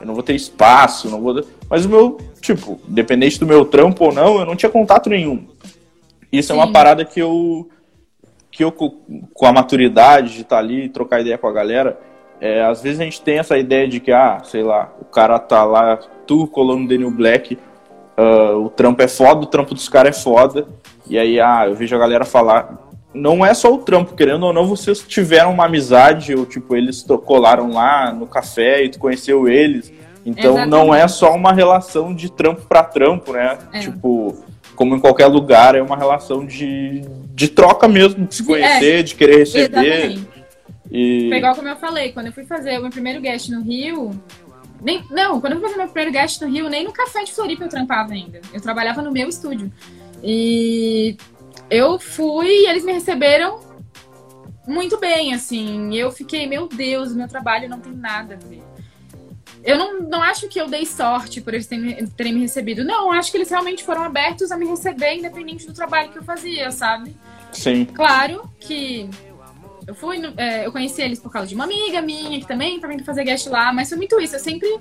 [0.00, 1.44] eu não vou ter espaço, não vou.
[1.68, 5.44] Mas o meu, tipo, independente do meu trampo ou não, eu não tinha contato nenhum.
[6.30, 6.52] Isso Sim.
[6.52, 7.68] é uma parada que eu.
[8.48, 11.98] que eu, com a maturidade de estar tá ali e trocar ideia com a galera,
[12.40, 15.38] é, às vezes a gente tem essa ideia de que, ah, sei lá, o cara
[15.38, 17.58] tá lá, tu colando Daniel Black,
[18.18, 20.66] uh, o trampo é foda, o trampo dos caras é foda,
[21.08, 22.82] e aí, ah, eu vejo a galera falar.
[23.12, 27.06] Não é só o trampo, querendo ou não, vocês tiveram uma amizade, ou tipo, eles
[27.24, 29.92] colaram lá no café e tu conheceu eles.
[30.26, 30.70] Então Exatamente.
[30.70, 33.58] não é só uma relação de trampo para trampo, né?
[33.72, 33.80] É.
[33.80, 34.34] Tipo,
[34.74, 37.02] como em qualquer lugar, é uma relação de,
[37.34, 39.02] de troca mesmo, de se conhecer, é.
[39.02, 39.86] de querer receber.
[39.86, 40.33] Exatamente.
[40.94, 41.28] E...
[41.28, 44.12] Foi igual como eu falei, quando eu fui fazer o meu primeiro guest no Rio.
[44.80, 47.32] Nem, não, quando eu fui fazer meu primeiro guest no Rio, nem no café de
[47.32, 48.40] Floripa eu trampava ainda.
[48.52, 49.72] Eu trabalhava no meu estúdio.
[50.22, 51.16] E
[51.68, 53.58] eu fui e eles me receberam
[54.68, 55.92] muito bem, assim.
[55.96, 58.62] Eu fiquei, meu Deus, meu trabalho não tem nada a ver.
[59.64, 62.84] Eu não, não acho que eu dei sorte por eles terem, terem me recebido.
[62.84, 66.22] Não, acho que eles realmente foram abertos a me receber, independente do trabalho que eu
[66.22, 67.16] fazia, sabe?
[67.50, 67.84] Sim.
[67.84, 69.10] Claro que
[69.86, 72.88] eu fui, é, eu conheci eles por causa de uma amiga minha que também tá
[72.88, 74.36] vindo fazer guest lá, mas foi muito isso.
[74.36, 74.78] Eu sempre.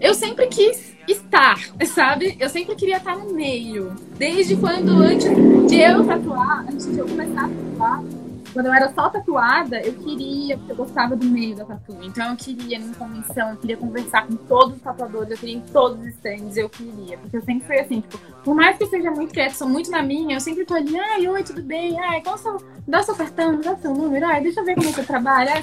[0.00, 2.36] Eu sempre quis estar, sabe?
[2.40, 3.94] Eu sempre queria estar no meio.
[4.16, 5.28] Desde quando, antes
[5.68, 8.02] de eu tatuar, antes de eu começar a tatuar,
[8.52, 11.96] quando eu era só tatuada, eu queria, porque eu gostava do meio da tatu.
[12.02, 15.54] Então eu queria ir em convenção, eu queria conversar com todos os tatuadores, eu queria
[15.54, 17.18] ir em todos os stands, eu queria.
[17.18, 19.90] Porque eu sempre fui assim, tipo, por mais que eu seja muito quieta, sou muito
[19.90, 21.98] na minha, eu sempre tô ali, ai, oi, tudo bem?
[22.00, 22.58] Ai, qual seu.
[22.86, 25.52] Dá seu cartão, dá seu número, ai, deixa eu ver como é você trabalha.
[25.54, 25.62] Ai,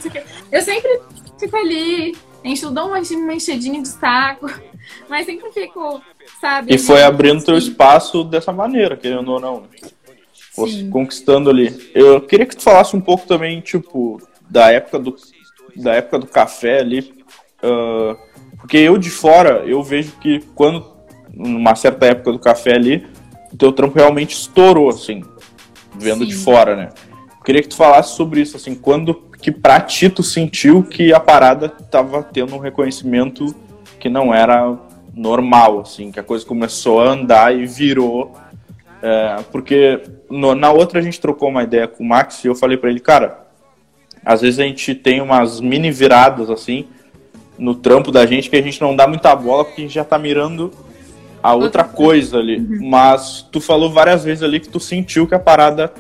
[0.52, 1.02] eu sempre
[1.38, 4.50] fico ali, encho, dou uma, uma enchedinha de saco,
[5.10, 6.02] mas sempre fico,
[6.40, 6.74] sabe?
[6.74, 9.64] E foi abrindo teu espaço dessa maneira, querendo ou não.
[10.66, 10.90] Sim.
[10.90, 11.92] conquistando ali.
[11.94, 15.16] Eu queria que tu falasse um pouco também, tipo, da época do,
[15.76, 17.14] da época do café ali.
[17.64, 18.18] Uh,
[18.58, 20.86] porque eu de fora, eu vejo que quando,
[21.34, 23.06] numa certa época do café ali,
[23.52, 25.24] o teu trampo realmente estourou, assim,
[25.96, 26.30] vendo Sim.
[26.30, 26.90] de fora, né?
[27.38, 31.14] Eu queria que tu falasse sobre isso, assim, quando que pra ti tu sentiu que
[31.14, 33.56] a parada tava tendo um reconhecimento
[34.00, 34.78] que não era
[35.14, 38.34] normal, assim, que a coisa começou a andar e virou
[39.02, 42.56] é, porque no, na outra a gente trocou uma ideia com o Max e eu
[42.56, 43.48] falei para ele, cara,
[44.26, 46.88] às vezes a gente tem umas mini viradas assim
[47.58, 50.04] no trampo da gente que a gente não dá muita bola porque a gente já
[50.04, 50.72] tá mirando
[51.42, 52.58] a outra coisa ali.
[52.58, 52.90] Uhum.
[52.90, 55.92] Mas tu falou várias vezes ali que tu sentiu que a parada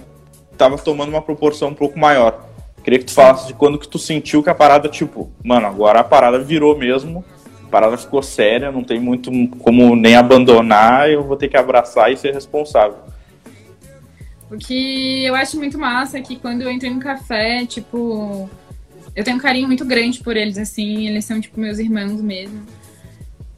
[0.58, 2.48] tava tomando uma proporção um pouco maior.
[2.84, 6.00] Queria que tu falasse de quando que tu sentiu que a parada, tipo, mano, agora
[6.00, 7.24] a parada virou mesmo
[7.68, 12.12] a parada ficou séria, não tem muito como nem abandonar, eu vou ter que abraçar
[12.12, 12.98] e ser responsável.
[14.50, 18.50] O que eu acho muito massa é que quando eu entrei no café, tipo,
[19.14, 22.66] eu tenho um carinho muito grande por eles, assim, eles são, tipo, meus irmãos mesmo.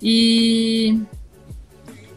[0.01, 0.99] E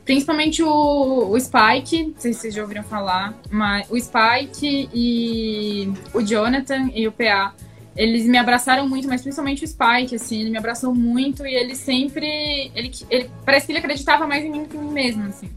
[0.07, 5.93] principalmente o, o Spike, não sei se vocês já ouviram falar, mas o Spike e
[6.15, 7.55] o Jonathan e o PA
[7.97, 11.75] eles me abraçaram muito, mas principalmente o Spike, assim, ele me abraçou muito e ele
[11.75, 12.71] sempre.
[12.75, 15.51] Ele, ele, parece que ele acreditava mais em mim que em mim mesmo, assim.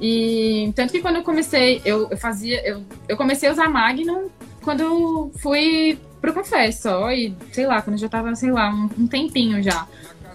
[0.00, 2.60] E tanto que quando eu comecei, eu, eu fazia.
[2.66, 4.28] Eu, eu comecei a usar Magnum
[4.62, 8.70] quando eu fui pro café só, e sei lá, quando eu já tava, sei lá,
[8.70, 9.86] um, um tempinho já.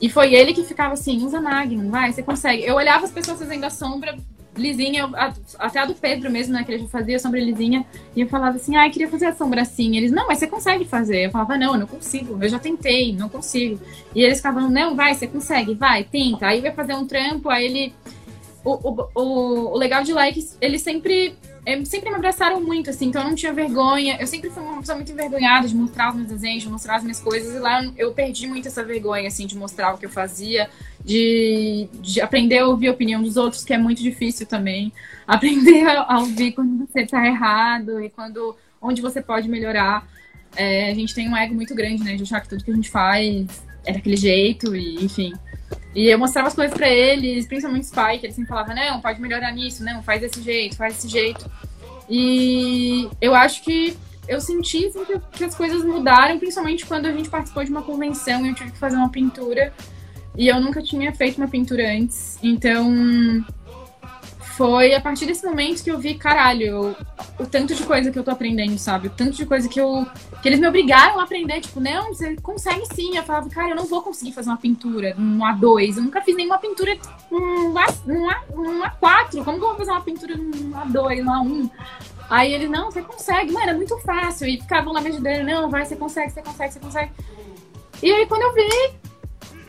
[0.01, 2.63] E foi ele que ficava assim, usa Magnum, vai, você consegue.
[2.63, 4.17] Eu olhava as pessoas fazendo a sombra
[4.57, 5.09] lisinha,
[5.59, 7.85] até a do Pedro mesmo, né, que ele já fazia sombra lisinha,
[8.15, 9.95] e eu falava assim, ah, eu queria fazer a sombra assim.
[9.97, 11.25] Eles, não, mas você consegue fazer.
[11.25, 13.79] Eu falava, não, eu não consigo, eu já tentei, não consigo.
[14.13, 16.47] E eles ficavam, não, vai, você consegue, vai, tenta.
[16.47, 17.93] Aí vai fazer um trampo, aí ele.
[18.63, 21.35] O, o, o, o legal de lá é ele sempre
[21.85, 24.17] sempre me abraçaram muito, assim, então eu não tinha vergonha.
[24.19, 27.03] Eu sempre fui uma pessoa muito envergonhada de mostrar os meus desenhos, de mostrar as
[27.03, 30.09] minhas coisas, e lá eu perdi muito essa vergonha, assim, de mostrar o que eu
[30.09, 30.69] fazia,
[31.03, 34.93] de, de aprender a ouvir a opinião dos outros, que é muito difícil também.
[35.27, 40.07] Aprender a, ouvir quando você tá errado e quando onde você pode melhorar.
[40.55, 42.75] É, a gente tem um ego muito grande, né, de achar que tudo que a
[42.75, 45.33] gente faz é daquele jeito, e enfim.
[45.97, 49.19] E eu mostrava as coisas para eles, principalmente os pais, que sempre falavam, não, pode
[49.19, 51.49] melhorar nisso, não, faz desse jeito, faz desse jeito.
[52.07, 57.11] E eu acho que eu senti assim, que, que, as coisas mudaram, principalmente quando a
[57.11, 59.73] gente participou de uma convenção e eu tive que fazer uma pintura.
[60.37, 62.37] E eu nunca tinha feito uma pintura antes.
[62.43, 63.43] Então,
[64.57, 66.95] foi a partir desse momento que eu vi, caralho,
[67.39, 69.07] o, tanto de coisa que eu tô aprendendo, sabe?
[69.07, 70.05] O tanto de coisa que eu.
[70.41, 71.61] que eles me obrigaram a aprender.
[71.61, 73.15] Tipo, não, você consegue sim.
[73.15, 75.97] Eu falava, cara, eu não vou conseguir fazer uma pintura num A2.
[75.97, 76.97] Eu nunca fiz nenhuma pintura
[77.29, 79.43] num, A, num, A4.
[79.43, 81.71] Como que eu vou fazer uma pintura num A2, num A1?
[82.27, 84.47] Aí ele, não, você consegue, mano, é muito fácil.
[84.47, 87.11] E ficavam lá me ajudando, não, vai, você consegue, você consegue, você consegue.
[88.01, 89.06] E aí, quando eu vi,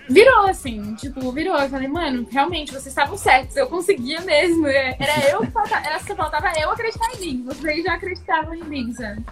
[0.08, 1.56] virou, assim, tipo, virou.
[1.56, 4.66] Eu falei, mano, realmente, vocês estavam certos, eu conseguia mesmo.
[4.66, 7.44] É, era eu que faltava, era só faltava eu acreditar em mim.
[7.44, 9.24] Vocês já acreditavam em mim, sabe?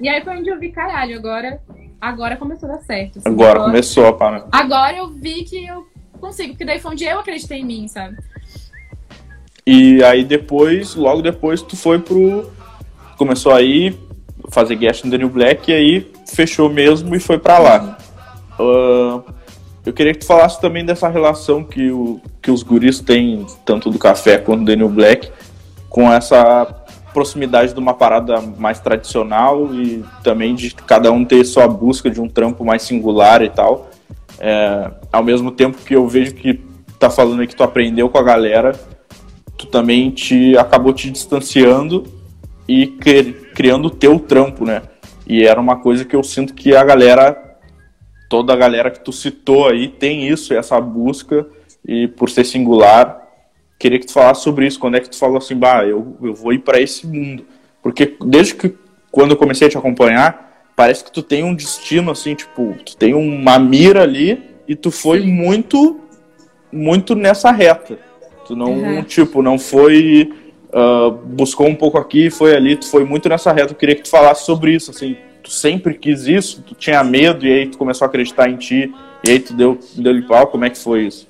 [0.00, 1.60] E aí foi onde eu vi, caralho, agora,
[2.00, 3.18] agora começou a dar certo.
[3.18, 4.48] Assim, agora, agora começou a parar.
[4.52, 5.86] Agora eu vi que eu
[6.20, 8.16] consigo, porque daí foi onde eu acreditei em mim, sabe?
[9.66, 12.50] E aí depois, logo depois, tu foi pro.
[13.16, 13.98] Começou aí
[14.50, 17.98] fazer guest no Daniel Black e aí fechou mesmo e foi para lá.
[18.58, 19.18] Uhum.
[19.18, 19.39] Uh,
[19.84, 23.90] eu queria que tu falasse também dessa relação que, o, que os guris têm, tanto
[23.90, 25.30] do café quanto do Daniel Black,
[25.88, 26.66] com essa
[27.12, 32.20] proximidade de uma parada mais tradicional e também de cada um ter sua busca de
[32.20, 33.90] um trampo mais singular e tal.
[34.38, 36.60] É, ao mesmo tempo que eu vejo que
[36.98, 38.78] tá falando aí que tu aprendeu com a galera,
[39.56, 42.04] tu também te acabou te distanciando
[42.68, 42.86] e
[43.54, 44.82] criando o teu trampo, né?
[45.26, 47.49] E era uma coisa que eu sinto que a galera
[48.30, 51.46] toda a galera que tu citou aí tem isso, essa busca,
[51.86, 53.28] e por ser singular,
[53.76, 54.78] queria que tu falasse sobre isso.
[54.78, 57.44] Quando é que tu falou assim, bah, eu, eu vou ir para esse mundo?
[57.82, 58.72] Porque desde que
[59.10, 62.96] quando eu comecei a te acompanhar, parece que tu tem um destino assim, tipo, tu
[62.96, 65.32] tem uma mira ali e tu foi Sim.
[65.32, 66.00] muito,
[66.70, 67.98] muito nessa reta.
[68.46, 69.02] Tu não, uhum.
[69.02, 70.32] tipo, não foi
[70.72, 73.72] uh, buscou um pouco aqui, foi ali, tu foi muito nessa reta.
[73.72, 77.46] Eu queria que tu falasse sobre isso, assim, tu sempre quis isso, tu tinha medo
[77.46, 78.92] e aí tu começou a acreditar em ti
[79.24, 81.26] e aí tu deu, deu pau, como é que foi isso?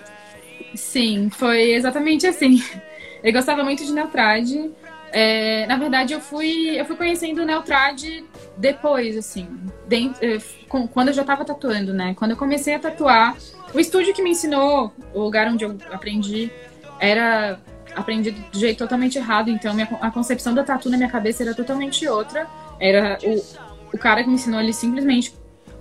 [0.74, 2.62] Sim, foi exatamente assim.
[3.22, 4.70] Eu gostava muito de Neutrade.
[5.12, 8.24] É, na verdade, eu fui, eu fui conhecendo Neutrade
[8.56, 9.46] depois, assim,
[9.86, 10.38] dentro, eh,
[10.68, 12.14] quando eu já estava tatuando, né?
[12.16, 13.36] Quando eu comecei a tatuar,
[13.74, 16.50] o estúdio que me ensinou, o lugar onde eu aprendi,
[16.98, 17.58] era
[17.94, 21.54] aprendi do jeito totalmente errado, então minha, a concepção da tatu na minha cabeça era
[21.54, 22.46] totalmente outra.
[22.78, 25.34] Era o, o cara que me ensinou, ele simplesmente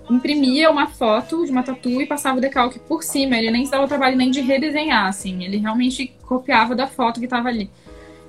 [0.09, 3.37] imprimia uma foto de uma tatu e passava o decalque por cima.
[3.37, 5.43] Ele nem se dava o trabalho nem de redesenhar, assim.
[5.43, 7.69] Ele realmente copiava da foto que estava ali.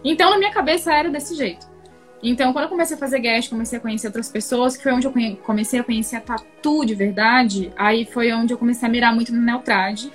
[0.05, 1.69] Então, na minha cabeça era desse jeito.
[2.23, 5.07] Então, quando eu comecei a fazer guest, comecei a conhecer outras pessoas, que foi onde
[5.07, 9.15] eu comecei a conhecer a tatu de verdade, aí foi onde eu comecei a mirar
[9.15, 10.13] muito no Neutrade.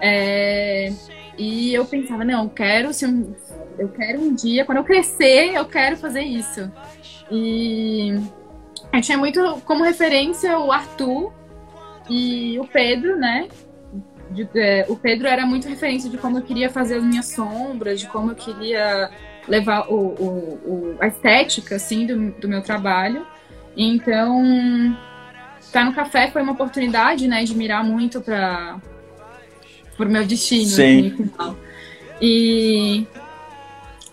[0.00, 0.92] É...
[1.38, 3.32] E eu pensava, não, eu quero, se um,
[3.78, 6.70] eu quero um dia, quando eu crescer, eu quero fazer isso.
[7.30, 8.18] E
[8.92, 11.32] eu tinha muito como referência o Arthur
[12.08, 13.48] e o Pedro, né?
[14.30, 18.00] De, é, o Pedro era muito referência de como eu queria fazer as minhas sombras,
[18.00, 19.10] de como eu queria
[19.46, 23.26] levar o, o, o a estética assim do, do meu trabalho.
[23.76, 24.42] Então,
[25.60, 28.80] estar tá no café foi uma oportunidade, né, de mirar muito para
[29.98, 30.66] o meu destino.
[30.66, 31.30] Sim.
[31.38, 31.56] Assim,
[32.20, 33.06] e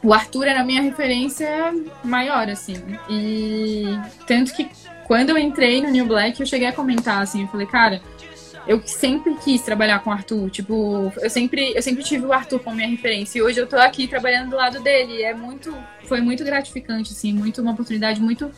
[0.04, 1.74] o Arthur era a minha referência
[2.04, 2.76] maior, assim.
[3.10, 3.86] E
[4.28, 4.70] tanto que
[5.06, 8.02] quando eu entrei no New Black, eu cheguei a comentar, assim, eu falei, cara,
[8.68, 10.50] eu sempre quis trabalhar com o Arthur.
[10.50, 13.40] Tipo, eu sempre, eu sempre tive o Arthur como minha referência.
[13.40, 15.22] E hoje eu tô aqui trabalhando do lado dele.
[15.24, 15.76] É muito.
[16.06, 18.52] Foi muito gratificante, assim, muito uma oportunidade muito.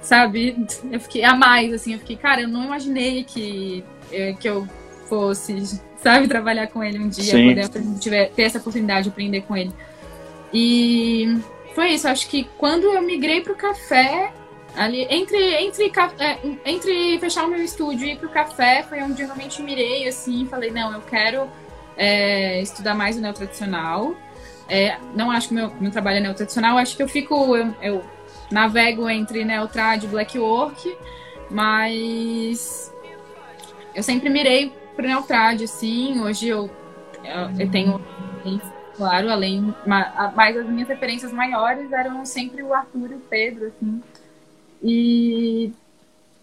[0.00, 0.56] Sabe?
[0.90, 4.66] Eu fiquei a mais, assim, eu fiquei, cara, eu não imaginei que, eh, que eu
[5.08, 7.48] fosse, sabe, trabalhar com ele um dia, Sim.
[7.48, 9.72] poder tiver, ter essa oportunidade de aprender com ele.
[10.52, 11.38] E
[11.74, 14.32] foi isso, acho que quando eu migrei pro café,
[14.76, 19.22] ali entre entre é, entre fechar o meu estúdio e ir pro café, foi onde
[19.22, 21.48] eu realmente mirei assim, falei, não, eu quero
[21.96, 24.14] é, estudar mais o neotradicional.
[24.68, 28.04] É, não acho que meu, meu trabalho é neotradicional, acho que eu fico eu, eu
[28.50, 30.96] navego entre neotrad e black work,
[31.50, 32.92] mas
[33.94, 36.70] eu sempre mirei pro neotrad assim, hoje eu,
[37.24, 38.04] eu, eu tenho
[38.98, 44.02] claro, além, mas as minhas referências maiores eram sempre o Arthur e o Pedro, assim.
[44.82, 45.72] E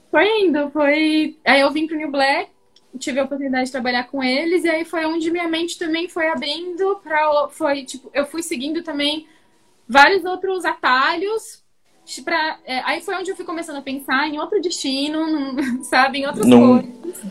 [0.09, 1.37] foi indo, foi.
[1.45, 2.49] Aí eu vim pro New Black,
[2.97, 6.29] tive a oportunidade de trabalhar com eles, e aí foi onde minha mente também foi
[6.29, 9.27] abrindo para foi tipo, eu fui seguindo também
[9.87, 11.63] vários outros atalhos
[12.23, 15.25] Pra, é, aí foi onde eu fui começando a pensar em outro destino,
[15.83, 16.79] sabe, em outras Não...
[16.79, 17.23] coisas.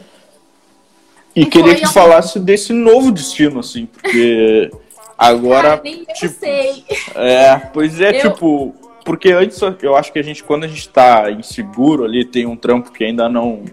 [1.35, 4.70] E, e queria que tu falasse desse novo destino, assim, porque
[5.19, 5.81] Agora.
[5.83, 6.85] Nem eu tipo, sei.
[7.15, 8.33] É, pois é, eu...
[8.33, 8.75] tipo.
[9.05, 12.57] Porque antes eu acho que a gente, quando a gente tá inseguro ali, tem um
[12.57, 13.65] trampo que ainda não.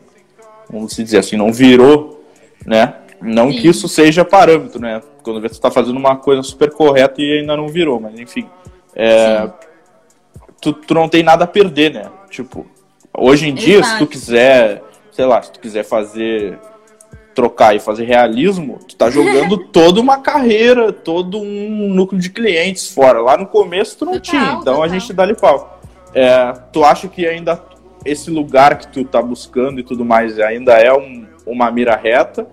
[0.70, 2.24] Vamos dizer assim, não virou,
[2.66, 2.96] né?
[3.22, 3.60] Não Sim.
[3.60, 5.02] que isso seja parâmetro, né?
[5.24, 8.48] Quando você está fazendo uma coisa super correta e ainda não virou, mas enfim.
[8.96, 9.50] É,
[10.60, 12.10] tu, tu não tem nada a perder, né?
[12.30, 12.66] Tipo,
[13.16, 13.66] hoje em Exato.
[13.66, 16.60] dia, se tu quiser, sei lá, se tu quiser fazer
[17.34, 22.94] trocar e fazer realismo, tu tá jogando toda uma carreira, todo um núcleo de clientes
[22.94, 23.22] fora.
[23.22, 24.84] Lá no começo tu não total, tinha, então total.
[24.84, 25.80] a gente dá-lhe pau.
[26.14, 27.62] É, tu acha que ainda
[28.06, 32.48] esse lugar que tu tá buscando e tudo mais ainda é um, uma mira reta?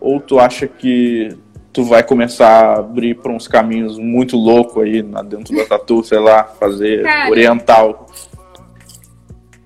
[0.00, 1.36] Ou tu acha que
[1.72, 6.18] tu vai começar a abrir para uns caminhos muito loucos aí dentro da tatu, sei
[6.18, 8.06] lá, fazer Cara, oriental?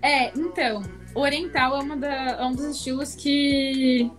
[0.02, 0.82] É, então,
[1.14, 4.10] oriental é, uma da, é um dos estilos que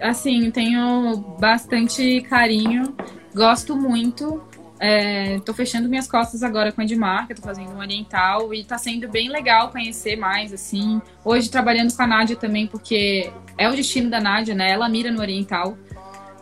[0.00, 2.94] assim, tenho bastante carinho,
[3.34, 4.42] gosto muito.
[4.80, 8.76] É, tô fechando minhas costas agora com a Edmarca, tô fazendo um oriental e tá
[8.76, 11.00] sendo bem legal conhecer mais, assim.
[11.24, 14.70] Hoje trabalhando com a Nádia também, porque é o destino da Nádia, né?
[14.70, 15.78] Ela mira no oriental.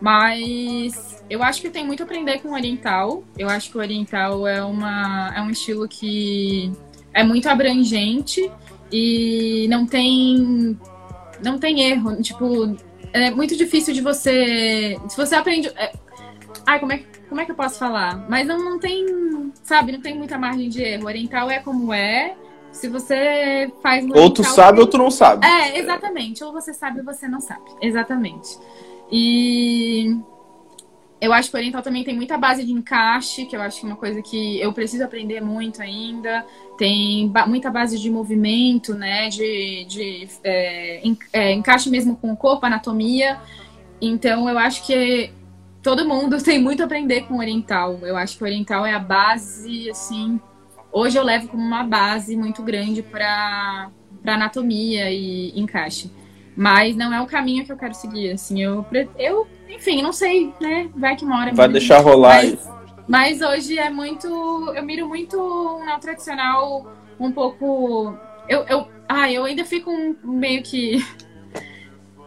[0.01, 3.23] Mas eu acho que tem muito a aprender com o oriental.
[3.39, 6.73] Eu acho que o oriental é, uma, é um estilo que
[7.15, 8.51] é muito abrangente
[8.91, 10.77] e não tem
[11.43, 12.21] não tem erro.
[12.23, 12.77] Tipo,
[13.13, 14.97] é muito difícil de você.
[15.09, 15.69] Se você aprende.
[15.77, 15.93] É...
[16.67, 18.29] Ai, como é, como é que eu posso falar?
[18.29, 19.53] Mas não, não tem.
[19.63, 21.07] Sabe, não tem muita margem de erro.
[21.07, 22.35] Oriental é como é.
[22.71, 24.05] Se você faz.
[24.11, 25.47] Ou tu sabe ou tu não sabe.
[25.47, 26.43] É, exatamente.
[26.43, 27.63] Ou você sabe ou você não sabe.
[27.81, 28.59] Exatamente.
[29.11, 30.17] E
[31.23, 33.87] eu acho que o oriental também tem muita base de encaixe, que eu acho que
[33.87, 36.45] é uma coisa que eu preciso aprender muito ainda.
[36.77, 39.29] Tem ba muita base de movimento, né?
[39.29, 43.39] De, de é, en é, encaixe mesmo com o corpo, anatomia.
[44.01, 45.31] Então eu acho que
[45.81, 48.01] todo mundo tem muito a aprender com o oriental.
[48.03, 50.41] Eu acho que o oriental é a base, assim.
[50.91, 53.93] Hoje eu levo como uma base muito grande para
[54.27, 56.11] anatomia e encaixe.
[56.57, 58.61] Mas não é o caminho que eu quero seguir, assim.
[58.61, 58.85] Eu,
[59.17, 60.89] eu enfim, não sei, né?
[60.95, 61.53] Vai que mora.
[61.53, 62.71] Vai deixar rolar mas,
[63.09, 64.27] mas hoje é muito.
[64.75, 66.87] Eu miro muito um tradicional
[67.19, 68.17] um pouco.
[68.49, 71.05] Eu, eu, ah, eu ainda fico um, meio que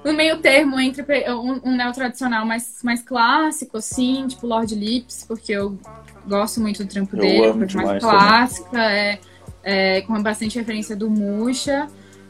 [0.03, 5.25] no meio termo entre um, um neo tradicional mais, mais clássico, assim, tipo Lord Lips,
[5.27, 5.77] porque eu
[6.27, 9.19] gosto muito do trampo eu dele, porque mais clássica, é,
[9.63, 11.87] é, com bastante referência do Musha.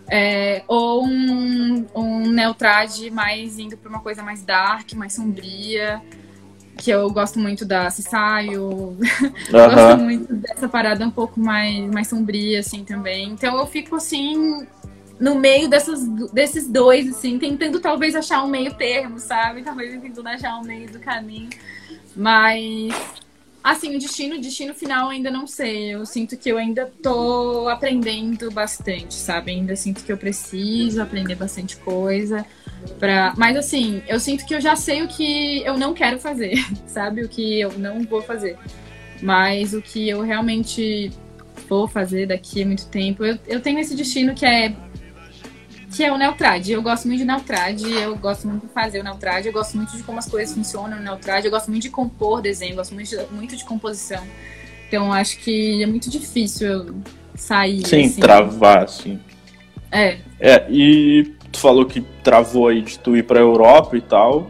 [0.07, 6.01] É, ou um, um Neotrad mais indo para uma coisa mais dark, mais sombria
[6.77, 8.97] que eu gosto muito da Cisaio, uhum.
[9.49, 13.29] gosto muito dessa parada um pouco mais, mais sombria, assim, também.
[13.29, 14.67] Então eu fico, assim,
[15.19, 19.61] no meio dessas, desses dois, assim, tentando talvez achar um meio termo, sabe?
[19.61, 21.49] Talvez tentando achar um meio do caminho.
[22.15, 22.93] Mas,
[23.65, 25.95] assim, o destino, destino final ainda não sei.
[25.95, 29.51] Eu sinto que eu ainda tô aprendendo bastante, sabe?
[29.51, 32.45] Ainda sinto que eu preciso aprender bastante coisa.
[32.99, 33.33] Pra...
[33.35, 36.53] Mas assim, eu sinto que eu já sei o que eu não quero fazer,
[36.85, 37.23] sabe?
[37.23, 38.55] O que eu não vou fazer.
[39.19, 41.11] Mas o que eu realmente
[41.67, 44.75] vou fazer daqui a muito tempo, eu, eu tenho esse destino que é
[45.93, 46.67] que é o Neotrad.
[46.69, 49.95] Eu gosto muito de Neotrad, eu gosto muito de fazer o Neotrad, eu gosto muito
[49.95, 52.93] de como as coisas funcionam no Neotrad, eu gosto muito de compor desenho, eu gosto
[52.93, 54.23] muito de, muito de composição.
[54.87, 57.01] Então acho que é muito difícil
[57.35, 57.85] sair.
[57.85, 58.21] Sim, assim.
[58.21, 59.19] travar, assim.
[59.91, 60.17] É.
[60.39, 64.49] É, e tu falou que travou aí de tu ir pra Europa e tal.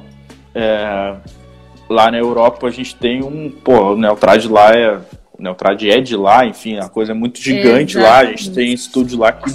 [0.54, 1.16] É,
[1.90, 3.50] lá na Europa a gente tem um.
[3.50, 5.00] Pô, o Neotrad lá é.
[5.38, 8.20] O Neotrad é de lá, enfim, a coisa é muito gigante lá.
[8.20, 9.52] A gente tem estúdio lá que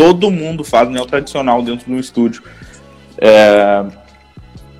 [0.00, 2.42] todo mundo faz neo tradicional dentro do estúdio.
[3.18, 3.84] É,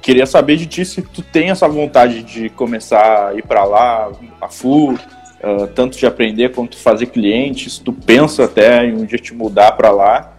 [0.01, 4.11] queria saber de ti se tu tem essa vontade de começar a ir para lá,
[4.41, 9.19] a full, uh, tanto de aprender quanto fazer clientes, tu pensa até em um dia
[9.19, 10.33] te mudar para lá,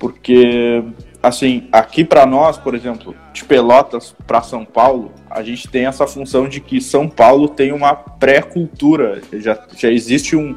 [0.00, 0.82] porque
[1.22, 6.08] assim, aqui para nós, por exemplo, de Pelotas para São Paulo, a gente tem essa
[6.08, 10.56] função de que São Paulo tem uma pré-cultura, já, já existe um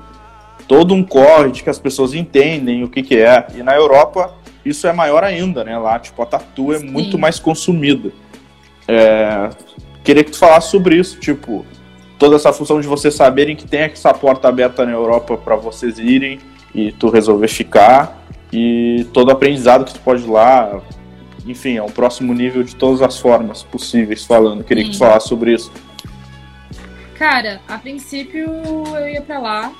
[0.68, 3.47] todo um corre de que as pessoas entendem o que, que é.
[3.55, 4.34] E na Europa
[4.65, 5.78] isso é maior ainda, né?
[5.78, 6.89] Lá, tipo, a tatu é Sim.
[6.89, 8.11] muito mais consumida.
[8.88, 9.49] É...
[10.03, 11.65] Queria que tu falasse sobre isso, tipo,
[12.18, 15.99] toda essa função de vocês saberem que tem essa porta aberta na Europa para vocês
[15.99, 16.39] irem
[16.74, 20.82] e tu resolver ficar e todo o aprendizado que tu pode ir lá,
[21.45, 24.63] enfim, é um próximo nível de todas as formas possíveis falando.
[24.63, 24.91] Queria Sim.
[24.91, 25.72] que tu falasse sobre isso.
[27.18, 28.47] Cara, a princípio
[28.95, 29.72] eu ia para lá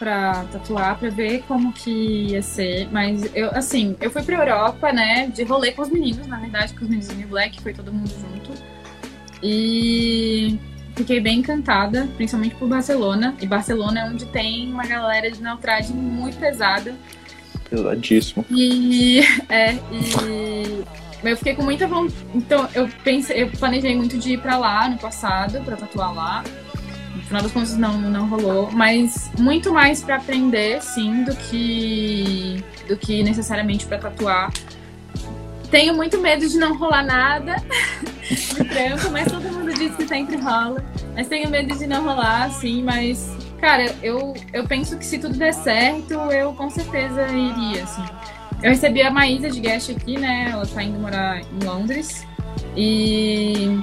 [0.00, 1.90] pra tatuar, pra ver como que
[2.30, 2.88] ia ser.
[2.90, 6.72] Mas eu, assim, eu fui pra Europa, né, de rolê com os meninos, na verdade,
[6.72, 8.50] com os meninos do Black, foi todo mundo junto.
[9.42, 10.58] E
[10.96, 13.36] fiquei bem encantada, principalmente por Barcelona.
[13.40, 16.94] E Barcelona é onde tem uma galera de neutragem muito pesada.
[17.68, 18.44] Pesadíssimo.
[18.50, 19.20] E,
[19.50, 20.82] é, e
[21.22, 22.14] eu fiquei com muita vontade.
[22.34, 26.42] Então, eu pensei, eu planejei muito de ir pra lá no passado, pra tatuar lá
[27.30, 32.96] final das contas não, não rolou, mas muito mais para aprender, sim, do que do
[32.96, 34.52] que necessariamente para tatuar.
[35.70, 37.54] Tenho muito medo de não rolar nada
[38.28, 40.84] de trampo, mas todo mundo diz que sempre rola.
[41.14, 45.38] Mas tenho medo de não rolar, sim, mas cara, eu, eu penso que se tudo
[45.38, 48.04] der certo, eu com certeza iria, assim.
[48.60, 50.48] Eu recebi a Maísa de guest aqui, né?
[50.50, 52.26] Ela tá indo morar em Londres.
[52.76, 53.80] E.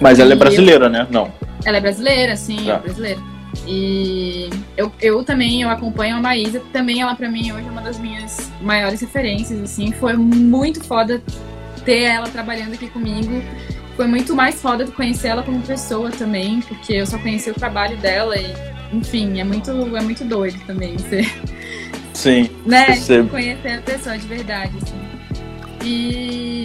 [0.00, 0.90] Mas ela é brasileira, eu...
[0.90, 1.06] né?
[1.10, 1.32] Não.
[1.64, 2.74] Ela é brasileira, sim, tá.
[2.74, 3.20] é brasileira.
[3.66, 7.80] E eu, eu também, eu acompanho a Maísa, também ela para mim hoje é uma
[7.80, 11.22] das minhas maiores referências, assim, foi muito foda
[11.84, 13.42] ter ela trabalhando aqui comigo.
[13.96, 17.96] Foi muito mais foda conhecer ela como pessoa também, porque eu só conheci o trabalho
[17.96, 18.52] dela e,
[18.92, 21.22] enfim, é muito, é muito doido também você,
[22.12, 22.50] Sim.
[22.66, 22.84] né,
[23.30, 25.06] conhecer a pessoa de verdade, assim.
[25.82, 26.64] E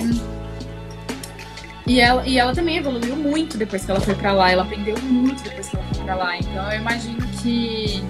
[1.91, 4.49] e ela, e ela também evoluiu muito depois que ela foi para lá.
[4.49, 6.37] Ela aprendeu muito depois que ela foi para lá.
[6.37, 8.01] Então eu imagino que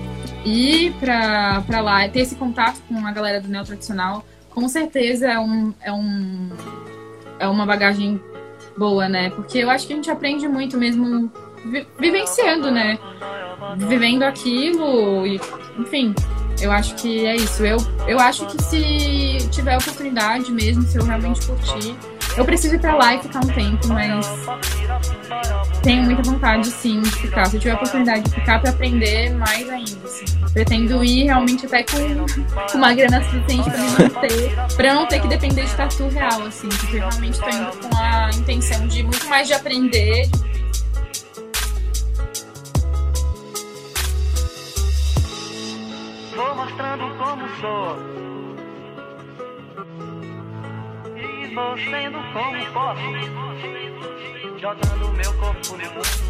[0.46, 5.40] ir para lá, ter esse contato com a galera do neo tradicional, com certeza é
[5.40, 6.50] um, é um
[7.40, 8.22] é uma bagagem
[8.78, 9.32] boa, né?
[9.32, 11.32] Porque eu acho que a gente aprende muito mesmo
[11.66, 13.00] vi, vivenciando, né?
[13.78, 15.42] Vivendo aquilo e,
[15.80, 16.14] enfim,
[16.62, 17.66] eu acho que é isso.
[17.66, 17.78] Eu,
[18.08, 21.96] eu acho que se tiver oportunidade mesmo, se eu realmente curtir,
[22.38, 24.26] eu preciso ir pra lá e ficar um tempo, mas
[25.84, 27.46] tenho muita vontade, sim, de ficar.
[27.46, 30.26] Se eu tiver a oportunidade de ficar para aprender, mais ainda, assim.
[30.54, 32.26] Pretendo ir realmente até com,
[32.72, 36.44] com uma grana suficiente para me manter, para não ter que depender de tatu real,
[36.44, 36.70] assim.
[36.70, 40.30] Porque realmente tô indo com a intenção de muito mais de aprender,
[46.36, 48.31] Vou mostrando como sou.
[51.54, 53.02] Como posso.
[54.58, 56.22] Jogando meu corpo no mundo.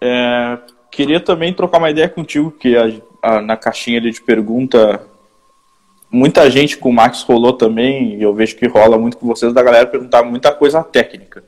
[0.00, 0.58] É,
[0.90, 2.90] queria também trocar uma ideia contigo, que a,
[3.22, 5.06] a, na caixinha ali de pergunta,
[6.10, 9.52] muita gente com o Max rolou também, e eu vejo que rola muito com vocês,
[9.52, 11.44] da galera perguntar muita coisa técnica.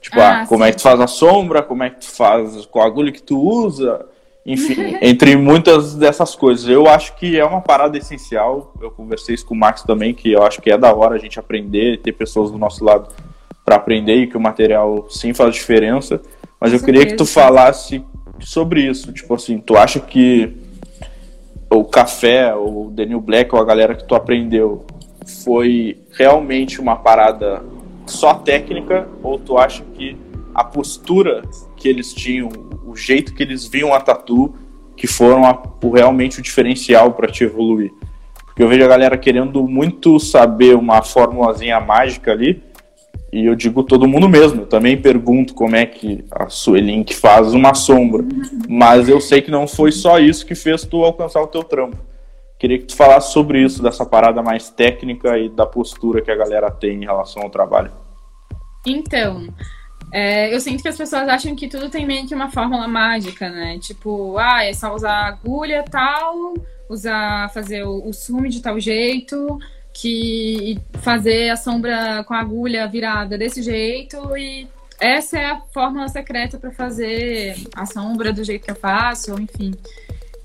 [0.00, 2.64] Tipo, ah, ah como é que tu faz a sombra, como é que tu faz,
[2.66, 4.06] qual agulha que tu usa,
[4.46, 6.68] enfim, entre muitas dessas coisas.
[6.68, 10.32] Eu acho que é uma parada essencial, eu conversei isso com o Max também, que
[10.32, 13.08] eu acho que é da hora a gente aprender, ter pessoas do nosso lado
[13.64, 16.20] para aprender e que o material sim faz diferença.
[16.60, 18.02] Mas eu queria que tu falasse
[18.40, 19.12] sobre isso.
[19.12, 20.56] Tipo assim, tu acha que
[21.70, 24.86] o café, o Daniel Black, ou a galera que tu aprendeu,
[25.44, 27.62] foi realmente uma parada
[28.08, 29.08] só técnica?
[29.22, 30.16] Ou tu acha que
[30.54, 31.42] a postura
[31.76, 32.48] que eles tinham,
[32.84, 34.54] o jeito que eles viam a tatu,
[34.96, 37.92] que foram a, o, realmente o diferencial para te evoluir?
[38.44, 42.62] Porque eu vejo a galera querendo muito saber uma formulazinha mágica ali,
[43.32, 44.62] e eu digo todo mundo mesmo.
[44.62, 48.24] Eu também pergunto como é que a Suelink faz uma sombra.
[48.68, 51.96] Mas eu sei que não foi só isso que fez tu alcançar o teu trampo.
[52.58, 56.36] Queria que tu falasse sobre isso, dessa parada mais técnica e da postura que a
[56.36, 57.92] galera tem em relação ao trabalho.
[58.84, 59.48] Então,
[60.12, 63.48] é, eu sinto que as pessoas acham que tudo tem meio que uma fórmula mágica,
[63.48, 63.78] né?
[63.78, 66.54] Tipo, ah, é só usar agulha tal,
[66.88, 69.58] usar, fazer o, o sume de tal jeito,
[69.92, 74.66] que fazer a sombra com a agulha virada desse jeito e
[75.00, 79.72] essa é a fórmula secreta para fazer a sombra do jeito que eu faço, enfim.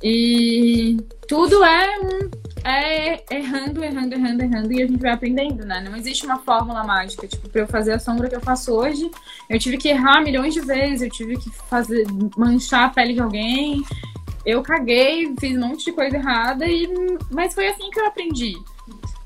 [0.03, 0.97] E
[1.29, 1.95] tudo é,
[2.65, 5.79] é errando, errando, errando, errando e a gente vai aprendendo, né?
[5.79, 7.25] Não existe uma fórmula mágica.
[7.25, 9.09] Tipo, para eu fazer a sombra que eu faço hoje,
[9.49, 13.21] eu tive que errar milhões de vezes, eu tive que fazer manchar a pele de
[13.21, 13.81] alguém.
[14.45, 16.85] Eu caguei, fiz um monte de coisa errada e
[17.31, 18.57] mas foi assim que eu aprendi.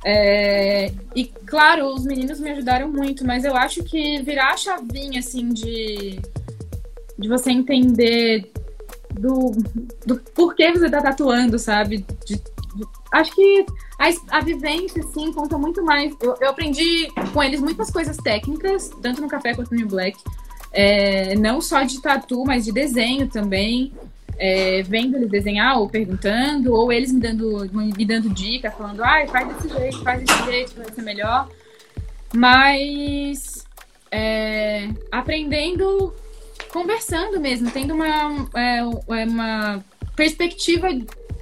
[0.06, 5.20] É, e claro, os meninos me ajudaram muito, mas eu acho que virar a chavinha
[5.20, 6.20] assim de,
[7.18, 8.52] de você entender
[9.18, 9.52] do,
[10.06, 12.06] do porquê você tá tatuando, sabe?
[12.26, 13.66] De, de, acho que
[14.00, 16.16] a, a vivência, assim, conta muito mais.
[16.22, 20.18] Eu, eu, aprendi com eles muitas coisas técnicas, tanto no café quanto no Black.
[20.72, 23.92] É, não só de tatu, mas de desenho também
[24.38, 29.26] é, vendo eles desenhar ou perguntando, ou eles me dando, me dando dica, falando, ah,
[29.28, 31.50] faz desse jeito, faz desse jeito, vai ser melhor.
[32.34, 33.66] Mas
[34.12, 36.14] é, aprendendo,
[36.70, 39.84] conversando mesmo, tendo uma, é, é uma
[40.16, 40.88] perspectiva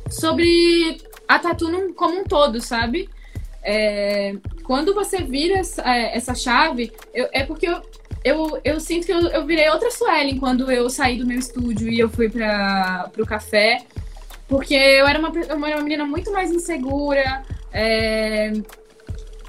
[0.10, 3.10] sobre a tatu como um todo, sabe?
[3.64, 7.82] É, quando você vira essa, é, essa chave, eu, é porque eu,
[8.24, 11.90] eu, eu sinto que eu, eu virei outra Suelen quando eu saí do meu estúdio
[11.90, 13.84] e eu fui para o café.
[14.48, 17.44] Porque eu era uma, eu era uma menina muito mais insegura.
[17.74, 18.54] É,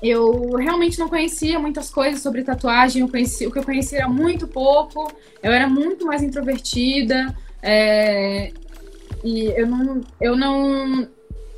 [0.02, 3.02] eu realmente não conhecia muitas coisas sobre tatuagem.
[3.02, 5.10] Eu conheci, o que eu conhecia era muito pouco.
[5.42, 7.34] Eu era muito mais introvertida.
[7.62, 8.52] É,
[9.24, 11.08] e eu não, eu não,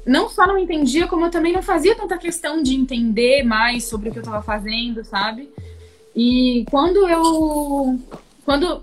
[0.07, 4.09] não só não entendia, como eu também não fazia tanta questão de entender mais sobre
[4.09, 5.51] o que eu estava fazendo, sabe?
[6.15, 7.99] E quando eu.
[8.49, 8.81] Quando.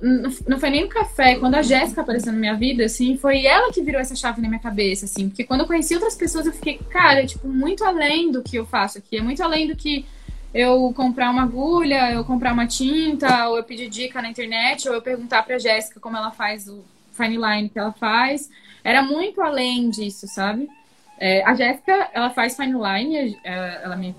[0.47, 3.73] Não foi nem o café, quando a Jéssica apareceu na minha vida, assim, foi ela
[3.73, 5.27] que virou essa chave na minha cabeça, assim.
[5.27, 8.57] Porque quando eu conheci outras pessoas, eu fiquei, cara, é, tipo, muito além do que
[8.57, 9.17] eu faço aqui.
[9.17, 10.05] É muito além do que
[10.53, 14.93] eu comprar uma agulha, eu comprar uma tinta, ou eu pedir dica na internet, ou
[14.93, 18.51] eu perguntar pra Jéssica como ela faz o fine line que ela faz.
[18.83, 20.69] Era muito além disso, sabe?
[21.19, 24.15] É, a Jéssica, ela faz fine line, ela me,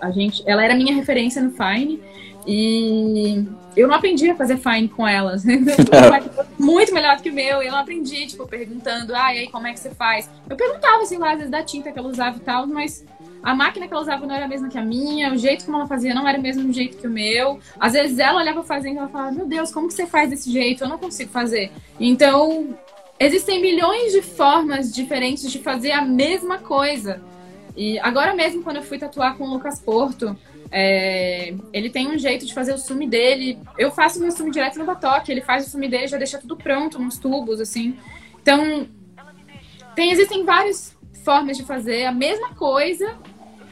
[0.00, 2.00] a gente, ela era minha referência no fine.
[2.46, 3.46] E
[3.76, 5.44] eu não aprendi a fazer fine com elas.
[6.58, 7.62] muito melhor do que o meu.
[7.62, 10.28] E eu não aprendi, tipo, perguntando, ah, e aí como é que você faz?
[10.48, 13.04] Eu perguntava, assim, lá, às vezes, da tinta que ela usava e tal, mas
[13.42, 15.76] a máquina que ela usava não era a mesma que a minha, o jeito como
[15.76, 17.58] ela fazia não era o mesmo jeito que o meu.
[17.78, 20.50] Às vezes ela olhava fazendo e ela falava, meu Deus, como que você faz desse
[20.50, 20.82] jeito?
[20.82, 21.70] Eu não consigo fazer.
[22.00, 22.74] Então,
[23.20, 27.20] existem milhões de formas diferentes de fazer a mesma coisa.
[27.76, 30.34] E agora mesmo, quando eu fui tatuar com o Lucas Porto,
[30.70, 33.58] é, ele tem um jeito de fazer o sume dele.
[33.78, 36.56] Eu faço meu sume direto no batoque, ele faz o sume dele já deixa tudo
[36.56, 37.96] pronto nos tubos, assim.
[38.42, 38.86] Então,
[39.94, 43.16] tem, existem vários, formas de fazer a mesma coisa.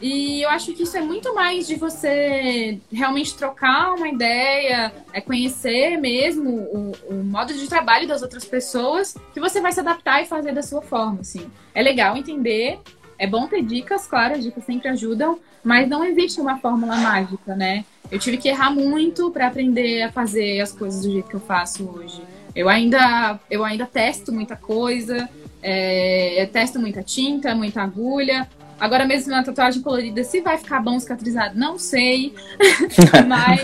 [0.00, 5.20] E eu acho que isso é muito mais de você realmente trocar uma ideia, é
[5.20, 10.20] conhecer mesmo o, o modo de trabalho das outras pessoas, que você vai se adaptar
[10.20, 11.48] e fazer da sua forma, assim.
[11.72, 12.80] É legal entender,
[13.22, 17.54] é bom ter dicas, claro, as dicas sempre ajudam, mas não existe uma fórmula mágica,
[17.54, 17.84] né?
[18.10, 21.40] Eu tive que errar muito para aprender a fazer as coisas do jeito que eu
[21.40, 22.20] faço hoje.
[22.52, 25.28] Eu ainda, eu ainda testo muita coisa,
[25.62, 28.48] é, testo muita tinta, muita agulha.
[28.82, 32.34] Agora mesmo na tatuagem colorida, se vai ficar bom cicatrizado, não sei.
[33.28, 33.62] mas,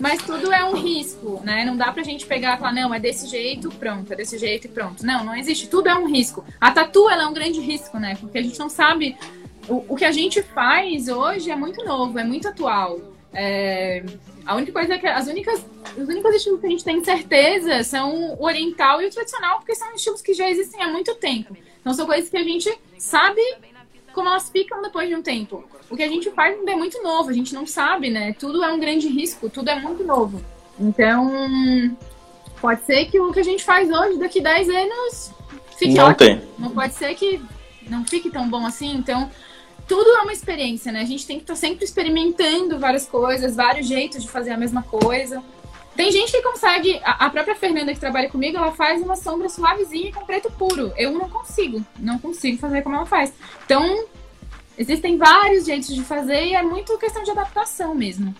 [0.00, 1.66] mas tudo é um risco, né?
[1.66, 4.64] Não dá pra gente pegar e falar, não, é desse jeito, pronto, é desse jeito
[4.64, 5.04] e pronto.
[5.04, 5.68] Não, não existe.
[5.68, 6.42] Tudo é um risco.
[6.58, 8.16] A tatu, ela é um grande risco, né?
[8.18, 9.18] Porque a gente não sabe...
[9.68, 12.98] O, o que a gente faz hoje é muito novo, é muito atual.
[13.34, 14.02] É,
[14.46, 15.62] a única coisa é que as únicas,
[15.94, 19.74] os únicos estilos que a gente tem certeza são o oriental e o tradicional, porque
[19.74, 21.54] são estilos que já existem há muito tempo.
[21.82, 23.42] Então são coisas que a gente sabe
[24.18, 25.62] como elas ficam depois de um tempo.
[25.88, 28.32] O que a gente faz ainda é muito novo, a gente não sabe, né?
[28.32, 30.42] Tudo é um grande risco, tudo é muito novo.
[30.76, 31.96] Então,
[32.60, 35.32] pode ser que o que a gente faz hoje, daqui 10 anos,
[35.78, 36.16] fique não ótimo.
[36.16, 36.48] Tem.
[36.58, 37.40] Não pode ser que
[37.88, 38.96] não fique tão bom assim.
[38.96, 39.30] Então,
[39.86, 41.00] tudo é uma experiência, né?
[41.00, 44.56] A gente tem que estar tá sempre experimentando várias coisas, vários jeitos de fazer a
[44.56, 45.40] mesma coisa.
[45.98, 50.12] Tem gente que consegue, a própria Fernanda que trabalha comigo, ela faz uma sombra suavezinha
[50.12, 50.92] com preto puro.
[50.96, 53.32] Eu não consigo, não consigo fazer como ela faz.
[53.64, 54.04] Então,
[54.78, 58.32] existem vários jeitos de fazer e é muito questão de adaptação mesmo.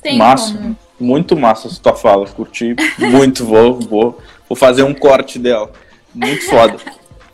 [0.00, 0.76] Tem massa, como...
[0.98, 4.18] muito massa essa tua fala, curti muito, vou, vou,
[4.48, 5.70] vou fazer um corte dela.
[6.14, 6.78] Muito foda.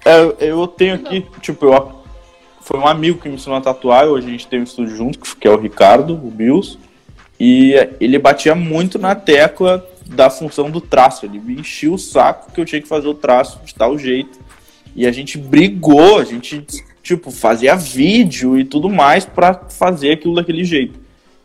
[0.04, 2.02] Eu, eu tenho aqui, tipo, eu
[2.62, 5.20] foi um amigo que me ensinou a tatuar, hoje a gente tem um estúdio junto,
[5.36, 6.80] que é o Ricardo, o Bills,
[7.44, 12.52] e ele batia muito na tecla da função do traço, ele me enchia o saco
[12.52, 14.38] que eu tinha que fazer o traço de tal jeito,
[14.94, 16.64] e a gente brigou, a gente,
[17.02, 21.00] tipo, fazia vídeo e tudo mais para fazer aquilo daquele jeito.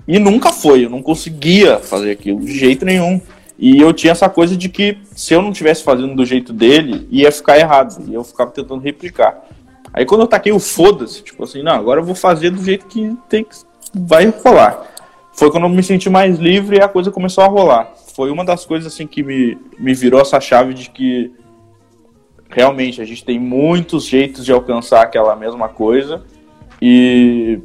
[0.07, 3.19] E nunca foi, eu não conseguia fazer aquilo de jeito nenhum.
[3.57, 7.07] E eu tinha essa coisa de que se eu não estivesse fazendo do jeito dele,
[7.09, 8.03] ia ficar errado.
[8.07, 9.43] E eu ficava tentando replicar.
[9.91, 12.85] Aí quando eu taquei o foda-se, tipo assim, não, agora eu vou fazer do jeito
[12.85, 13.55] que tem que
[13.95, 14.96] vai rolar.
[15.37, 17.93] Foi quando eu me senti mais livre e a coisa começou a rolar.
[18.15, 21.31] Foi uma das coisas assim que me, me virou essa chave de que
[22.49, 26.23] realmente a gente tem muitos jeitos de alcançar aquela mesma coisa.
[26.81, 27.59] E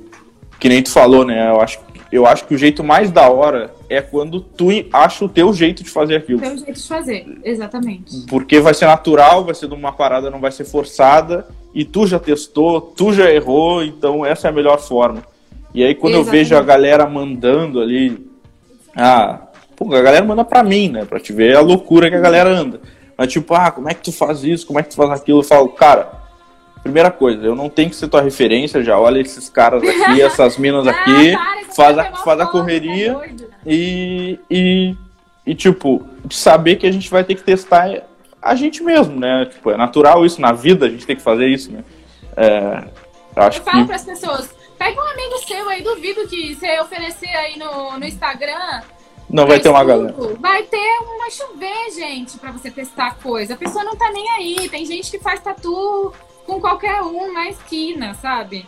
[0.61, 1.51] que nem tu falou, né?
[1.51, 1.81] Eu acho,
[2.13, 5.83] eu acho que o jeito mais da hora é quando tu acha o teu jeito
[5.83, 6.41] de fazer aquilo.
[6.41, 8.27] O teu jeito de fazer, exatamente.
[8.29, 12.07] Porque vai ser natural, vai ser de uma parada, não vai ser forçada e tu
[12.07, 15.23] já testou, tu já errou, então essa é a melhor forma.
[15.75, 16.35] E aí quando Exatamente.
[16.35, 18.27] eu vejo a galera mandando ali,
[18.97, 19.41] ah,
[19.77, 22.51] pô, a galera manda pra mim, né, pra te ver a loucura que a galera
[22.51, 22.81] anda.
[23.17, 25.41] Mas tipo, ah, como é que tu faz isso, como é que tu faz aquilo?
[25.41, 26.23] Eu falo, cara,
[26.83, 30.59] primeira coisa, eu não tenho que ser tua referência, já olha esses caras aqui, essas
[30.59, 33.27] minas aqui, ah, faz, a, faz a correria tá
[33.65, 34.97] e, e,
[35.47, 38.03] e, tipo, saber que a gente vai ter que testar
[38.41, 39.47] a gente mesmo, né?
[39.47, 41.85] Tipo, é natural isso na vida, a gente tem que fazer isso, né?
[42.37, 42.85] É,
[43.37, 43.87] acho eu falo que...
[43.87, 44.51] para as pessoas,
[44.83, 48.83] pega um amigo seu aí, duvido que você oferecer aí no, no Instagram.
[49.31, 50.13] Não vai ter uma galera.
[50.41, 53.55] Vai ter uma chover, gente, para você testar coisa.
[53.55, 54.69] A pessoa não tá nem aí.
[54.69, 56.13] Tem gente que faz tatu
[56.45, 58.67] com qualquer um na esquina, sabe?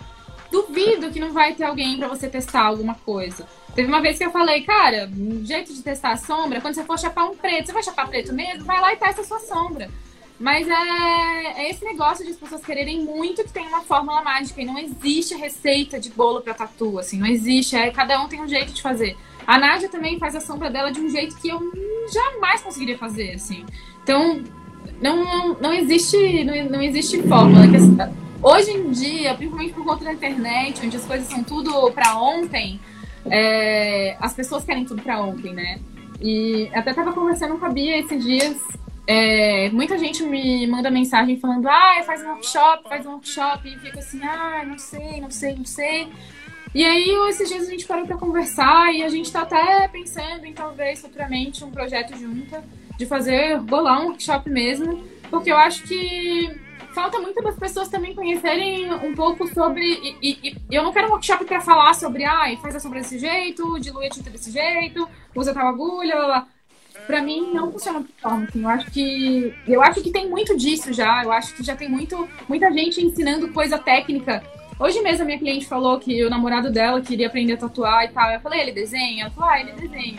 [0.53, 3.45] Duvido que não vai ter alguém para você testar alguma coisa.
[3.75, 6.85] Teve uma vez que eu falei, cara, um jeito de testar a sombra, quando você
[6.85, 8.65] for chapar um preto, você vai chapar preto mesmo?
[8.65, 9.91] Vai lá e testa a sua sombra.
[10.39, 14.61] Mas é, é, esse negócio de as pessoas quererem muito que tem uma fórmula mágica
[14.61, 17.77] e não existe receita de bolo para tatu, assim, não existe.
[17.77, 19.17] É, cada um tem um jeito de fazer.
[19.47, 21.61] A Nádia também faz a sombra dela de um jeito que eu
[22.13, 23.65] jamais conseguiria fazer, assim.
[24.03, 24.43] Então,
[25.01, 27.65] não, não, não existe não, não existe fórmula.
[28.43, 32.79] Hoje em dia, principalmente por conta da internet, onde as coisas são tudo para ontem,
[33.27, 35.79] é, as pessoas querem tudo para ontem, né?
[36.21, 38.57] E até tava conversando com a Bia esses dias.
[39.07, 43.79] É, muita gente me manda mensagem falando, ah, faz um workshop, faz um workshop, e
[43.79, 46.09] fica assim, ah, não sei, não sei, não sei.
[46.75, 50.45] E aí, esses dias a gente parou para conversar e a gente tá até pensando
[50.45, 52.57] em talvez futuramente um projeto junto
[52.97, 56.51] de fazer, bolar um workshop mesmo, porque eu acho que
[56.95, 59.85] falta muito das pessoas também conhecerem um pouco sobre.
[59.85, 63.01] E, e, e eu não quero um workshop para falar sobre, ah, faz a sombra
[63.01, 66.49] desse jeito, dilui a tinta desse jeito, usa tal agulha, blá, blá.
[67.07, 68.45] Pra mim não funciona dessa forma.
[68.45, 68.63] Assim.
[68.63, 69.55] Eu acho que.
[69.67, 71.23] Eu acho que tem muito disso já.
[71.23, 74.43] Eu acho que já tem muito, muita gente ensinando coisa técnica.
[74.79, 78.09] Hoje mesmo a minha cliente falou que o namorado dela queria aprender a tatuar e
[78.09, 78.31] tal.
[78.31, 79.33] Eu falei, ele desenha?
[79.37, 80.19] Ela ah, ele desenha.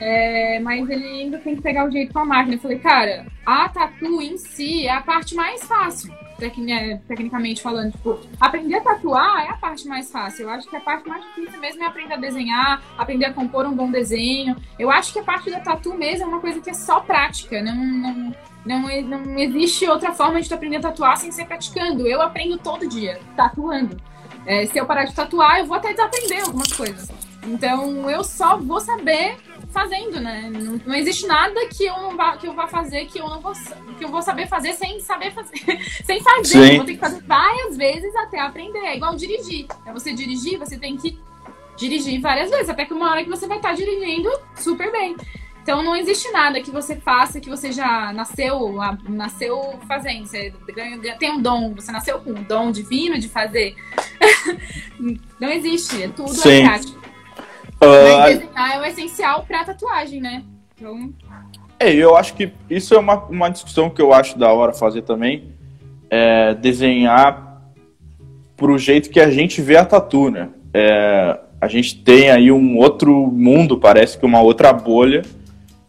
[0.00, 2.56] É, mas ele ainda tem que pegar o jeito com a máquina.
[2.56, 6.12] Eu falei, cara, a tatu em si é a parte mais fácil.
[6.38, 10.44] Tecnicamente falando, tipo, aprender a tatuar é a parte mais fácil.
[10.44, 13.66] Eu acho que a parte mais difícil mesmo é aprender a desenhar, aprender a compor
[13.66, 14.56] um bom desenho.
[14.78, 17.62] Eu acho que a parte da tatu mesmo é uma coisa que é só prática,
[17.62, 18.34] não, não,
[18.64, 22.06] não, não existe outra forma de tu aprender a tatuar sem ser praticando.
[22.06, 23.96] Eu aprendo todo dia, tatuando.
[24.46, 27.08] É, se eu parar de tatuar, eu vou até desaprender algumas coisas.
[27.46, 29.36] Então, eu só vou saber
[29.74, 30.48] fazendo, né?
[30.50, 33.40] Não, não, existe nada que eu não vá, que eu vá fazer que eu não
[33.40, 33.52] vou
[33.98, 35.58] que eu vou saber fazer sem saber fazer,
[36.04, 36.72] sem fazer.
[36.72, 38.78] Eu vou ter que fazer várias vezes até aprender.
[38.78, 39.66] É igual dirigir.
[39.66, 41.18] Pra você dirigir, você tem que
[41.76, 45.16] dirigir várias vezes, até que uma hora que você vai estar dirigindo super bem.
[45.64, 48.74] Então não existe nada que você faça que você já nasceu,
[49.08, 50.26] nasceu fazendo.
[50.26, 50.52] Você
[51.18, 53.74] tem um dom, você nasceu com um dom divino de fazer.
[55.40, 56.62] não existe, é tudo Sim.
[56.62, 57.03] é
[57.80, 60.42] Mas desenhar é o essencial para tatuagem, né?
[60.76, 61.12] Então...
[61.78, 65.02] É, eu acho que isso é uma, uma discussão que eu acho da hora fazer
[65.02, 65.52] também.
[66.08, 67.62] É desenhar
[68.56, 70.48] pro jeito que a gente vê a tatu, né?
[70.72, 75.22] É, a gente tem aí um outro mundo, parece que uma outra bolha,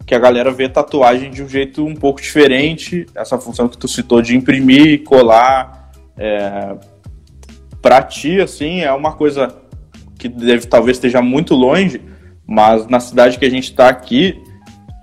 [0.06, 3.06] que a galera vê tatuagem de um jeito um pouco diferente.
[3.16, 6.76] Essa função que tu citou de imprimir, colar, é,
[7.82, 9.48] pra ti, assim, é uma coisa
[10.30, 12.02] que deve, talvez esteja muito longe,
[12.48, 14.42] mas na cidade que a gente está aqui,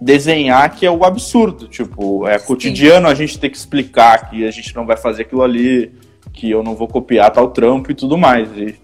[0.00, 1.68] desenhar que é o absurdo.
[1.68, 2.46] Tipo, é Sim.
[2.46, 5.92] cotidiano a gente ter que explicar que a gente não vai fazer aquilo ali,
[6.32, 8.48] que eu não vou copiar tal trampo e tudo mais.
[8.56, 8.74] E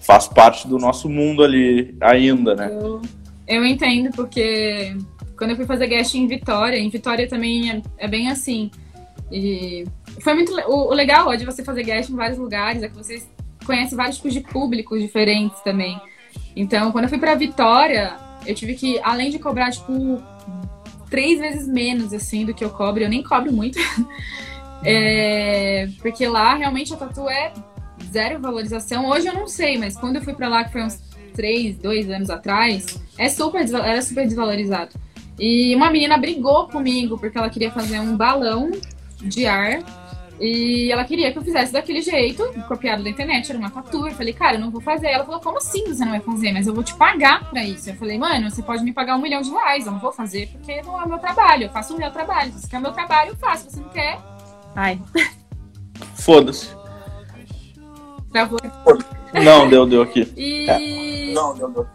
[0.00, 2.70] faz parte do nosso mundo ali ainda, né?
[2.72, 3.02] Eu,
[3.46, 4.96] eu entendo, porque
[5.36, 8.70] quando eu fui fazer guest em Vitória, em Vitória também é, é bem assim.
[9.30, 9.84] E
[10.20, 10.52] foi muito.
[10.66, 13.28] O, o legal de você fazer guest em vários lugares é que vocês
[13.64, 16.00] conhece vários tipos de públicos diferentes também.
[16.54, 18.16] Então, quando eu fui para Vitória,
[18.46, 20.22] eu tive que, além de cobrar, tipo,
[21.10, 23.78] três vezes menos, assim, do que eu cobro, eu nem cobro muito.
[24.84, 27.52] é, porque lá, realmente, a tatu é
[28.10, 29.08] zero valorização.
[29.08, 31.00] Hoje eu não sei, mas quando eu fui para lá, que foi uns
[31.34, 34.94] três, dois anos atrás, é super, era super desvalorizado.
[35.38, 38.70] E uma menina brigou comigo porque ela queria fazer um balão
[39.20, 39.82] de ar
[40.44, 44.08] e ela queria que eu fizesse daquele jeito, copiado da internet, era uma tatu.
[44.08, 45.06] Eu falei, cara, eu não vou fazer.
[45.06, 46.50] Ela falou, como assim você não vai fazer?
[46.50, 47.88] Mas eu vou te pagar pra isso.
[47.88, 49.86] Eu falei, mano, você pode me pagar um milhão de reais.
[49.86, 51.62] Eu não vou fazer porque não é o meu trabalho.
[51.62, 52.52] Eu faço o meu trabalho.
[52.54, 53.70] Se você quer o meu trabalho, eu faço.
[53.70, 54.18] Se você não quer,
[54.74, 55.00] ai.
[56.16, 56.70] Foda-se.
[58.32, 58.58] Travou.
[59.32, 60.32] Não, deu, deu aqui.
[60.36, 60.68] E...
[60.68, 61.32] É.
[61.34, 61.86] Não, deu, deu.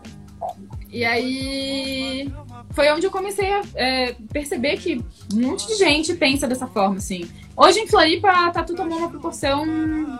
[0.89, 2.31] E aí
[2.71, 5.03] foi onde eu comecei a é, perceber que
[5.33, 7.27] um monte de gente pensa dessa forma, assim.
[7.57, 9.65] Hoje em Floripa, a Tatu tomou uma proporção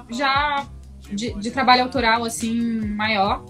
[0.10, 0.66] já
[1.12, 3.46] de, de trabalho autoral, assim, maior.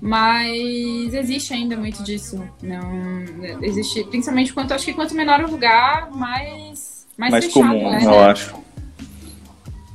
[0.00, 2.42] Mas existe ainda muito disso.
[2.62, 3.24] Não
[3.62, 8.04] existe, principalmente quanto acho que quanto menor o lugar, mais mais, mais fechado, comum, né?
[8.04, 8.54] eu acho.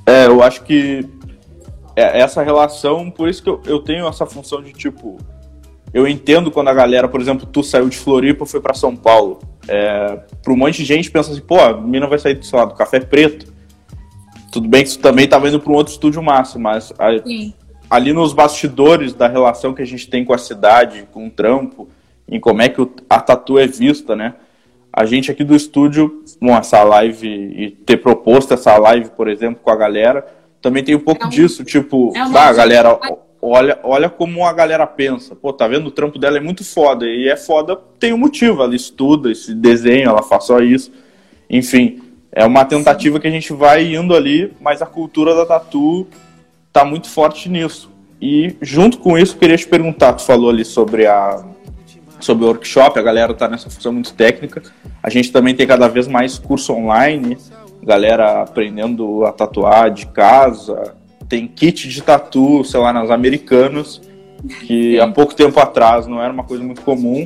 [0.05, 1.07] É, eu acho que
[1.95, 5.17] é, essa relação, por isso que eu, eu tenho essa função de tipo,
[5.93, 8.95] eu entendo quando a galera, por exemplo, tu saiu de Floripa e foi para São
[8.95, 9.39] Paulo.
[9.67, 12.65] É, para um monte de gente pensa assim, pô, a mina vai sair sei lá,
[12.65, 13.51] do café preto.
[14.51, 17.09] Tudo bem que isso também estava indo para um outro estúdio massa, mas a,
[17.89, 21.89] ali nos bastidores da relação que a gente tem com a cidade, com o trampo,
[22.27, 24.35] em como é que a tatu é vista, né?
[24.93, 29.61] A gente aqui do estúdio, com essa live e ter proposto essa live, por exemplo,
[29.63, 30.25] com a galera,
[30.61, 32.99] também tem um pouco é um, disso, tipo, é tá, galera,
[33.41, 35.35] olha, olha como a galera pensa.
[35.35, 35.87] Pô, tá vendo?
[35.87, 37.05] O trampo dela é muito foda.
[37.05, 38.61] E é foda, tem um motivo.
[38.61, 40.91] Ela estuda esse desenho, ela faz só isso.
[41.49, 42.01] Enfim,
[42.31, 46.07] é uma tentativa que a gente vai indo ali, mas a cultura da tatu
[46.71, 47.91] tá muito forte nisso.
[48.21, 51.43] E junto com isso, queria te perguntar, tu falou ali sobre a
[52.19, 54.61] sobre o workshop, a galera tá nessa função muito técnica.
[55.01, 57.35] A gente também tem cada vez mais curso online,
[57.81, 60.95] galera aprendendo a tatuar de casa,
[61.31, 64.01] tem kit de tatu, sei lá, nas americanas,
[64.67, 64.99] que Sim.
[64.99, 67.25] há pouco tempo atrás não era uma coisa muito comum.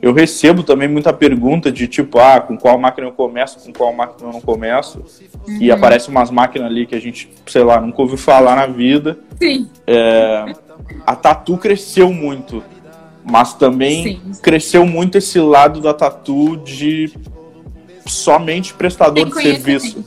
[0.00, 3.92] Eu recebo também muita pergunta de tipo, ah, com qual máquina eu começo, com qual
[3.92, 5.04] máquina eu não começo.
[5.46, 5.58] Uhum.
[5.60, 9.18] E aparece umas máquinas ali que a gente, sei lá, nunca ouviu falar na vida.
[9.38, 9.68] Sim.
[9.86, 10.54] É,
[11.06, 12.64] a tatu cresceu muito,
[13.22, 14.32] mas também Sim.
[14.42, 17.12] cresceu muito esse lado da tatu de
[18.06, 20.02] somente prestador de serviço.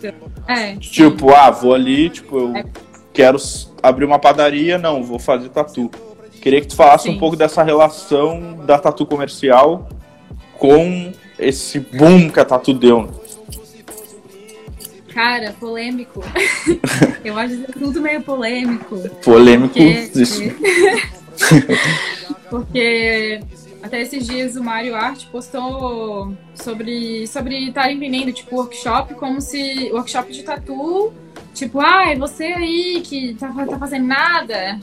[0.47, 2.63] É, tipo, ah, vou ali, tipo, eu é
[3.15, 3.37] quero
[3.81, 5.89] abrir uma padaria, não, vou fazer tatu.
[6.41, 7.15] Queria que tu falasse Sim.
[7.15, 9.87] um pouco dessa relação da tatu comercial
[10.59, 13.09] com esse boom que a tatu deu.
[15.11, 16.21] Cara, polêmico.
[17.23, 18.97] Eu acho assunto meio polêmico.
[19.23, 20.11] Polêmico, porque...
[20.13, 20.43] isso.
[22.49, 23.39] porque
[23.81, 29.89] até esses dias o Mario Art postou sobre sobre estarem vendendo tipo workshop como se
[29.91, 31.13] workshop de tatu
[31.55, 34.77] Tipo, ai, você aí que tá, tá fazendo nada,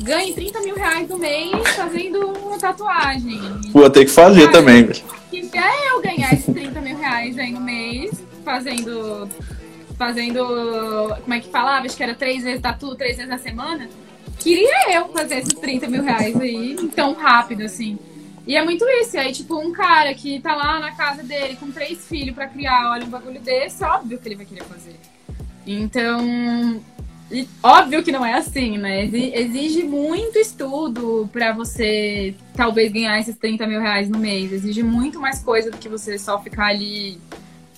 [0.00, 3.40] ganhe 30 mil reais no mês fazendo uma tatuagem.
[3.70, 4.88] Vou ter que fazer ai, também.
[5.30, 8.10] Queria eu ganhar esses 30 mil reais aí no mês,
[8.44, 9.28] fazendo.
[9.96, 10.44] Fazendo.
[11.22, 11.86] Como é que falava?
[11.86, 13.88] Acho que era três vezes tatu, três vezes na semana.
[14.40, 17.96] Queria eu fazer esses 30 mil reais aí tão rápido assim.
[18.44, 19.14] E é muito isso.
[19.14, 22.48] E aí, tipo, um cara que tá lá na casa dele com três filhos para
[22.48, 24.96] criar, olha um bagulho desse, óbvio que ele vai querer fazer.
[25.70, 26.82] Então,
[27.62, 29.04] óbvio que não é assim, né?
[29.04, 34.50] Exige muito estudo para você talvez ganhar esses 30 mil reais no mês.
[34.50, 37.20] Exige muito mais coisa do que você só ficar ali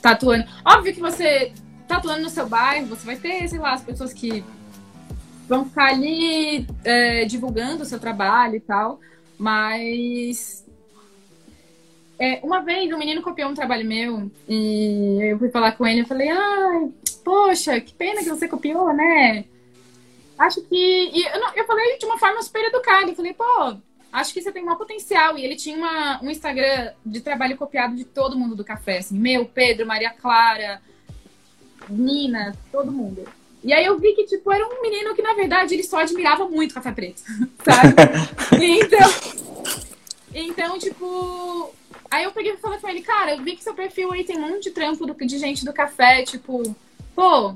[0.01, 0.45] tatuando.
[0.65, 1.53] Óbvio que você
[1.89, 4.45] tatuando no seu bairro, você vai ter, sei lá, as pessoas que
[5.49, 9.01] vão ficar ali é, divulgando o seu trabalho e tal.
[9.37, 10.65] Mas
[12.21, 16.03] é, uma vez um menino copiou um trabalho meu e eu fui falar com ele
[16.03, 19.45] e falei, ai, poxa, que pena que você copiou, né?
[20.39, 20.75] Acho que.
[20.75, 23.11] E eu, não, eu falei de uma forma super educada.
[23.11, 23.77] Eu falei, pô,
[24.13, 25.39] acho que você tem um potencial.
[25.39, 29.19] E ele tinha uma, um Instagram de trabalho copiado de todo mundo do café, assim,
[29.19, 30.81] meu, Pedro, Maria Clara,
[31.89, 33.29] Nina, todo mundo.
[33.63, 36.49] E aí eu vi que, tipo, era um menino que, na verdade, ele só admirava
[36.49, 37.21] muito café preto,
[37.63, 37.95] sabe?
[38.59, 39.11] então,
[40.33, 41.75] então, tipo,
[42.11, 44.37] Aí eu peguei e falei com ele, cara, eu vi que seu perfil aí tem
[44.37, 46.75] um monte de trampo do, de gente do café, tipo,
[47.21, 47.55] pô,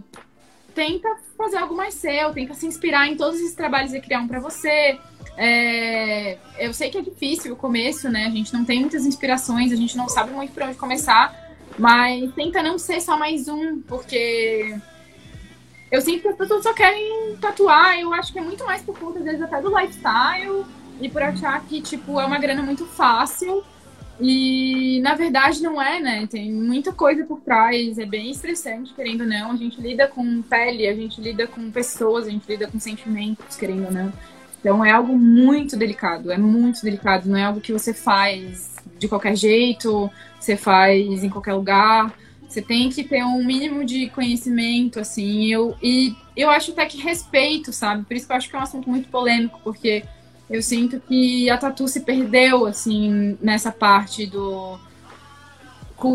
[0.75, 1.09] tenta
[1.39, 4.39] fazer algo mais seu, tenta se inspirar em todos esses trabalhos e criar um pra
[4.39, 5.01] você.
[5.39, 8.27] É, eu sei que é difícil o começo, né?
[8.27, 11.35] A gente não tem muitas inspirações, a gente não sabe muito por onde começar,
[11.79, 14.77] mas tenta não ser só mais um, porque
[15.91, 18.99] eu sinto que as pessoas só querem tatuar, eu acho que é muito mais por
[18.99, 20.67] conta, às vezes, até do lifestyle
[21.01, 23.65] e por achar que, tipo, é uma grana muito fácil
[24.21, 26.27] e na verdade não é, né?
[26.27, 29.53] Tem muita coisa por trás, é bem estressante, querendo ou não.
[29.53, 33.57] A gente lida com pele, a gente lida com pessoas, a gente lida com sentimentos,
[33.57, 34.13] querendo ou não.
[34.61, 39.09] Então é algo muito delicado, é muito delicado, não é algo que você faz de
[39.09, 40.11] qualquer jeito,
[40.41, 42.15] você faz em qualquer lugar.
[42.49, 46.99] Você tem que ter um mínimo de conhecimento, assim, eu, e eu acho até que
[46.99, 48.05] respeito, sabe?
[48.05, 50.05] Por isso que eu acho que é um assunto muito polêmico, porque
[50.49, 54.79] eu sinto que a Tatu se perdeu, assim, nessa parte do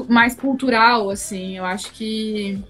[0.07, 1.57] mais cultural, assim.
[1.57, 2.61] Eu acho que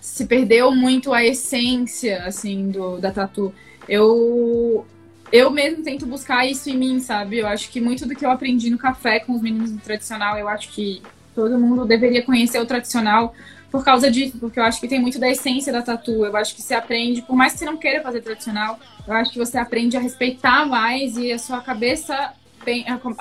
[0.00, 3.52] se perdeu muito a essência, assim, do, da Tatu.
[3.86, 4.86] Eu,
[5.30, 7.38] eu mesmo tento buscar isso em mim, sabe?
[7.38, 10.38] Eu acho que muito do que eu aprendi no café com os meninos do tradicional,
[10.38, 11.02] eu acho que
[11.34, 13.34] todo mundo deveria conhecer o tradicional
[13.70, 16.24] por causa disso, porque eu acho que tem muito da essência da tatu.
[16.24, 19.32] Eu acho que você aprende, por mais que você não queira fazer tradicional, eu acho
[19.32, 22.32] que você aprende a respeitar mais e a sua cabeça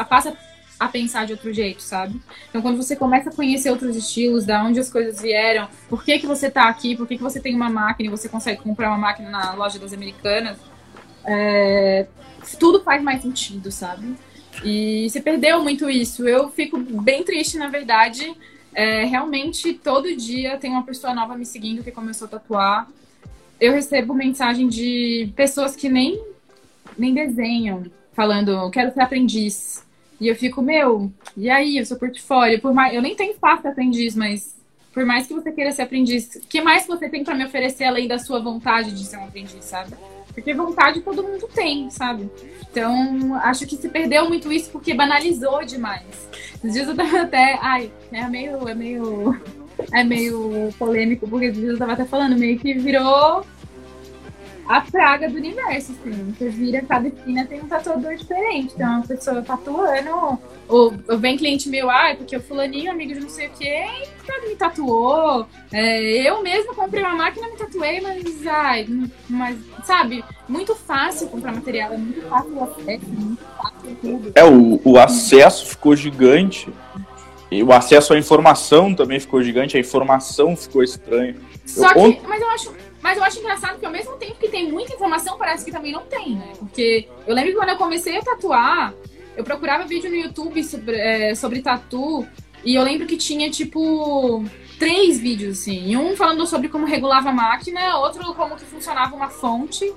[0.09, 0.35] passa
[0.79, 2.21] a pensar de outro jeito, sabe?
[2.49, 6.19] Então, quando você começa a conhecer outros estilos, da onde as coisas vieram, por que,
[6.19, 8.89] que você tá aqui, por que, que você tem uma máquina e você consegue comprar
[8.89, 10.57] uma máquina na loja das americanas,
[11.25, 12.07] é...
[12.59, 14.15] tudo faz mais sentido, sabe?
[14.63, 16.27] E se perdeu muito isso.
[16.27, 18.35] Eu fico bem triste, na verdade,
[18.77, 22.87] é, realmente, todo dia tem uma pessoa nova me seguindo que começou a tatuar.
[23.59, 26.23] Eu recebo mensagem de pessoas que nem,
[26.95, 29.83] nem desenham, falando, quero ser aprendiz.
[30.21, 32.61] E eu fico, meu, e aí, o seu portfólio?
[32.61, 34.55] Por mais, eu nem tenho espaço para aprendiz, mas
[34.93, 37.85] por mais que você queira ser aprendiz, o que mais você tem para me oferecer
[37.85, 39.95] além da sua vontade de ser um aprendiz, sabe?
[40.37, 42.29] Porque vontade todo mundo tem, sabe?
[42.69, 46.05] Então, acho que se perdeu muito isso porque banalizou demais.
[46.63, 47.57] Os dias eu tava até.
[47.59, 48.69] Ai, é meio.
[48.69, 49.35] É meio.
[49.91, 53.43] É meio polêmico, porque os dias eu tava até falando, meio que virou
[54.67, 56.35] a praga do universo, assim.
[56.37, 58.73] Você vira, cada esquina tem um tatuador diferente.
[58.75, 60.39] Então, uma pessoa tatuando.
[60.67, 63.85] Ou, ou vem cliente meu, ah, porque o fulaninho, amigo de não sei o quê,
[64.47, 65.47] me tatuou.
[65.71, 68.87] É, eu mesmo comprei uma máquina, me tatuei, mas, ai,
[69.29, 74.31] mas, sabe, muito fácil comprar material, é muito fácil o acesso, é muito fácil tudo.
[74.35, 76.69] É, o, o acesso ficou gigante.
[77.49, 81.33] E o acesso à informação também ficou gigante, a informação ficou estranha.
[81.65, 84.49] Só eu, que, mas eu acho mas eu acho engraçado que ao mesmo tempo que
[84.49, 86.53] tem muita informação, parece que também não tem, né?
[86.57, 88.93] Porque eu lembro que quando eu comecei a tatuar,
[89.35, 92.27] eu procurava vídeo no YouTube sobre, é, sobre tatu,
[92.63, 94.43] e eu lembro que tinha, tipo,
[94.79, 95.95] três vídeos, assim.
[95.95, 99.93] Um falando sobre como regulava a máquina, outro como que funcionava uma fonte,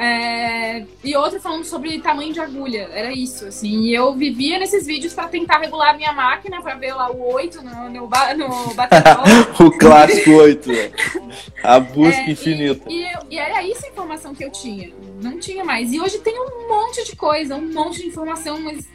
[0.00, 2.88] é, e outro falando sobre tamanho de agulha.
[2.92, 3.80] Era isso, assim.
[3.80, 7.34] E eu vivia nesses vídeos para tentar regular a minha máquina, para ver lá o
[7.34, 8.06] 8 no, no, no
[9.66, 10.68] o clássico 8.
[10.68, 10.92] Né?
[11.64, 12.88] A busca é, infinita.
[12.88, 14.92] E, e, eu, e, era isso a informação que eu tinha.
[15.20, 15.92] Não tinha mais.
[15.92, 18.88] E hoje tem um monte de coisa, um monte de informação, mas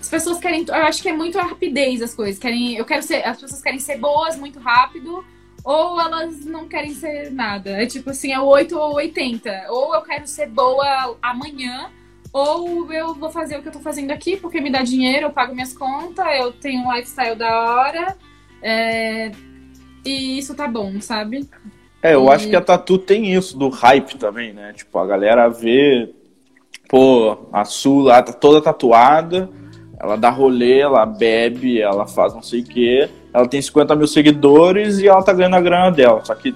[0.00, 0.64] as pessoas querem.
[0.66, 2.40] Eu acho que é muito a rapidez as coisas.
[2.40, 3.24] Querem, eu quero ser.
[3.24, 5.24] As pessoas querem ser boas muito rápido
[5.64, 7.70] ou elas não querem ser nada.
[7.70, 9.66] É tipo assim, é 8 ou 80.
[9.70, 11.90] Ou eu quero ser boa amanhã,
[12.30, 15.32] ou eu vou fazer o que eu tô fazendo aqui, porque me dá dinheiro, eu
[15.32, 18.16] pago minhas contas, eu tenho um lifestyle da hora.
[18.62, 19.32] É...
[20.04, 21.48] E isso tá bom, sabe?
[22.02, 22.28] É, eu e...
[22.28, 24.74] acho que a Tatu tem isso, do hype também, né?
[24.74, 26.12] Tipo, a galera vê,
[26.90, 29.48] pô, a Su lá tá toda tatuada,
[29.98, 34.06] ela dá rolê, ela bebe, ela faz não sei o quê, ela tem 50 mil
[34.06, 36.24] seguidores e ela tá ganhando a grana dela.
[36.24, 36.54] Só que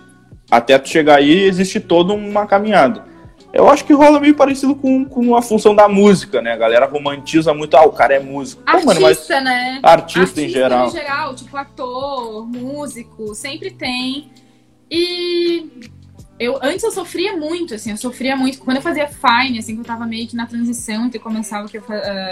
[0.48, 3.04] até tu chegar aí existe toda uma caminhada.
[3.52, 6.52] Eu acho que rola meio parecido com, com a função da música, né?
[6.52, 8.62] A galera romantiza muito, ah, o cara é músico.
[8.64, 9.80] Artista, Pô, mano, né?
[9.82, 10.86] Artista, Artista em geral.
[10.86, 14.30] em geral, tipo ator, músico, sempre tem.
[14.90, 15.90] E
[16.38, 18.60] eu antes eu sofria muito, assim, eu sofria muito.
[18.60, 21.26] Quando eu fazia Fine, assim, que eu tava meio que na transição entre que
[21.78, 21.84] eu,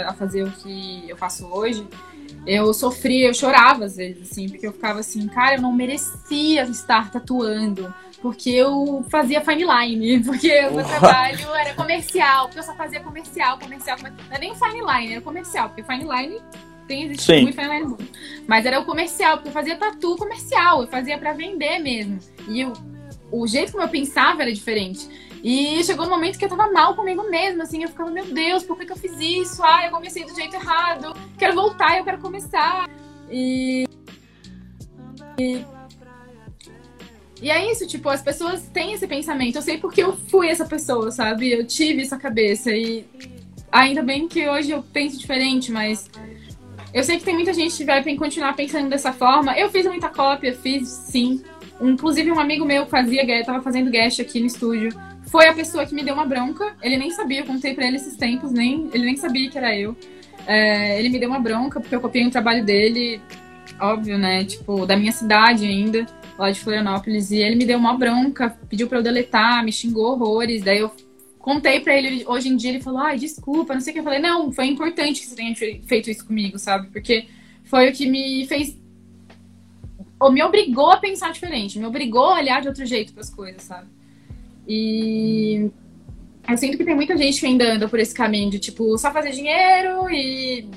[0.07, 1.85] a fazer o que eu faço hoje,
[2.47, 6.63] eu sofria, eu chorava às vezes, assim, porque eu ficava assim, cara, eu não merecia
[6.63, 7.93] estar tatuando.
[8.21, 13.01] Porque eu fazia fine line, porque o meu trabalho era comercial, porque eu só fazia
[13.01, 14.25] comercial, comercial, comercial.
[14.29, 16.41] Não é nem fine line, era comercial, porque fine line
[16.87, 17.41] tem existe Sim.
[17.43, 17.97] muito fine line
[18.47, 22.17] Mas era o comercial, porque eu fazia tatu comercial, eu fazia para vender mesmo.
[22.47, 22.73] E eu,
[23.29, 25.07] o jeito como eu pensava era diferente.
[25.49, 28.63] E chegou um momento que eu tava mal comigo mesma, assim, eu ficava, meu Deus,
[28.63, 29.63] por que, que eu fiz isso?
[29.63, 32.89] Ah, eu comecei do jeito errado, quero voltar, eu quero começar.
[33.31, 33.87] E...
[35.39, 35.65] e.
[37.41, 39.55] E é isso, tipo, as pessoas têm esse pensamento.
[39.55, 41.49] Eu sei porque eu fui essa pessoa, sabe?
[41.49, 42.69] Eu tive essa cabeça.
[42.71, 43.05] E
[43.71, 46.09] ainda bem que hoje eu penso diferente, mas
[46.93, 49.57] eu sei que tem muita gente que vai continuar pensando dessa forma.
[49.57, 51.41] Eu fiz muita cópia, fiz sim.
[51.79, 54.89] Inclusive, um amigo meu fazia, tava fazendo guest aqui no estúdio.
[55.27, 56.75] Foi a pessoa que me deu uma bronca.
[56.81, 59.77] Ele nem sabia, eu contei pra ele esses tempos, nem, ele nem sabia que era
[59.77, 59.95] eu.
[60.45, 63.21] É, ele me deu uma bronca porque eu copiei um trabalho dele,
[63.79, 64.45] óbvio, né?
[64.45, 66.05] Tipo, da minha cidade ainda,
[66.39, 67.29] lá de Florianópolis.
[67.31, 70.63] E ele me deu uma bronca, pediu pra eu deletar, me xingou horrores.
[70.63, 70.91] Daí eu
[71.39, 73.99] contei pra ele, hoje em dia ele falou, ai, desculpa, não sei o que.
[73.99, 76.87] Eu falei, não, foi importante que você tenha feito isso comigo, sabe?
[76.87, 77.27] Porque
[77.65, 78.77] foi o que me fez
[80.19, 83.29] ou me obrigou a pensar diferente, me obrigou a olhar de outro jeito para as
[83.29, 83.87] coisas, sabe?
[84.67, 85.71] E
[86.47, 89.11] eu sinto que tem muita gente que ainda anda por esse caminho de, tipo, só
[89.11, 90.69] fazer dinheiro e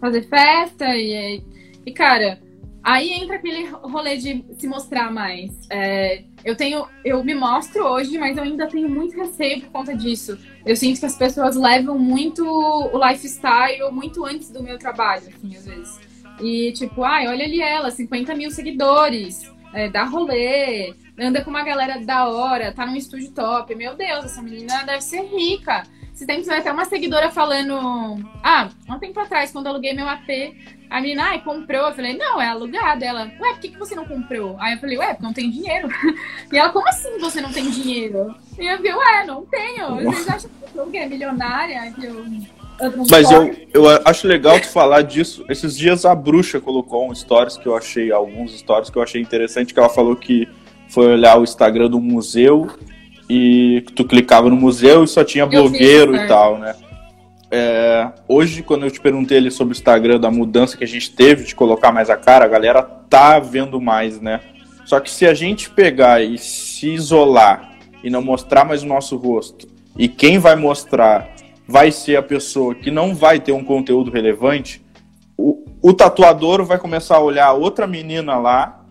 [0.00, 1.42] fazer festa e,
[1.84, 2.40] e cara,
[2.82, 5.50] aí entra aquele rolê de se mostrar mais.
[5.70, 9.94] É, eu tenho, eu me mostro hoje, mas eu ainda tenho muito receio por conta
[9.94, 10.38] disso.
[10.64, 15.56] Eu sinto que as pessoas levam muito o lifestyle muito antes do meu trabalho, assim,
[15.56, 16.00] às vezes.
[16.40, 21.62] E tipo, ai, olha ali ela, 50 mil seguidores, é, dá rolê, anda com uma
[21.62, 23.74] galera da hora, tá num estúdio top.
[23.74, 25.82] Meu Deus, essa menina deve ser rica.
[26.14, 27.74] Se tem que até uma seguidora falando.
[28.42, 30.28] Ah, um tempo atrás, quando aluguei meu AP,
[30.90, 31.86] a menina, ai, comprou.
[31.86, 33.04] Eu falei, não, é alugada.
[33.04, 34.56] Ela, ué, por que, que você não comprou?
[34.58, 35.88] Aí eu falei, ué, porque não tem dinheiro.
[36.50, 38.34] E ela, como assim você não tem dinheiro?
[38.58, 40.02] E eu falei, ué, não tenho.
[40.02, 41.92] Vocês acham que eu é milionária?
[41.92, 42.24] Que eu
[43.10, 45.44] mas eu, eu acho legal tu falar disso.
[45.48, 49.20] Esses dias a bruxa colocou um stories que eu achei, alguns stories que eu achei
[49.20, 50.48] interessante, que ela falou que
[50.88, 52.68] foi olhar o Instagram do museu
[53.28, 56.74] e tu clicava no museu e só tinha blogueiro e tal, né?
[57.50, 61.10] É, hoje, quando eu te perguntei ali sobre o Instagram, da mudança que a gente
[61.10, 64.40] teve de colocar mais a cara, a galera tá vendo mais, né?
[64.84, 69.16] Só que se a gente pegar e se isolar e não mostrar mais o nosso
[69.16, 69.66] rosto,
[69.96, 71.30] e quem vai mostrar
[71.66, 74.82] vai ser a pessoa que não vai ter um conteúdo relevante,
[75.36, 78.84] o, o tatuador vai começar a olhar outra menina lá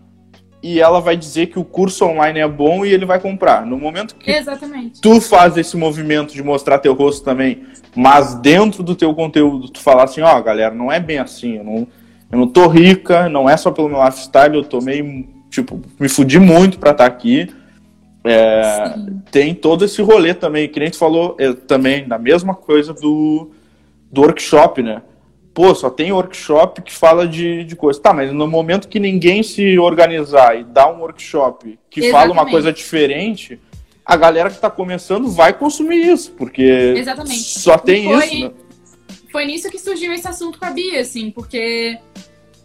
[0.62, 3.64] e ela vai dizer que o curso online é bom e ele vai comprar.
[3.64, 5.00] No momento que Exatamente.
[5.00, 7.62] tu faz esse movimento de mostrar teu rosto também,
[7.94, 11.56] mas dentro do teu conteúdo tu falar assim, ó, oh, galera, não é bem assim,
[11.56, 11.86] eu não,
[12.30, 16.08] eu não tô rica, não é só pelo meu lifestyle, eu tô meio, tipo, me
[16.08, 17.48] fudi muito pra estar tá aqui,
[18.24, 18.94] é,
[19.30, 23.50] tem todo esse rolê também, que nem tu falou é, também, na mesma coisa do,
[24.10, 25.02] do workshop, né?
[25.58, 27.98] Pô, só tem workshop que fala de, de coisa.
[27.98, 32.12] Tá, mas no momento que ninguém se organizar e dar um workshop que Exatamente.
[32.12, 33.60] fala uma coisa diferente,
[34.06, 37.42] a galera que tá começando vai consumir isso, porque Exatamente.
[37.42, 38.44] só tem foi, isso.
[38.44, 38.54] Né?
[39.32, 41.98] Foi nisso que surgiu esse assunto com a Bia, assim, porque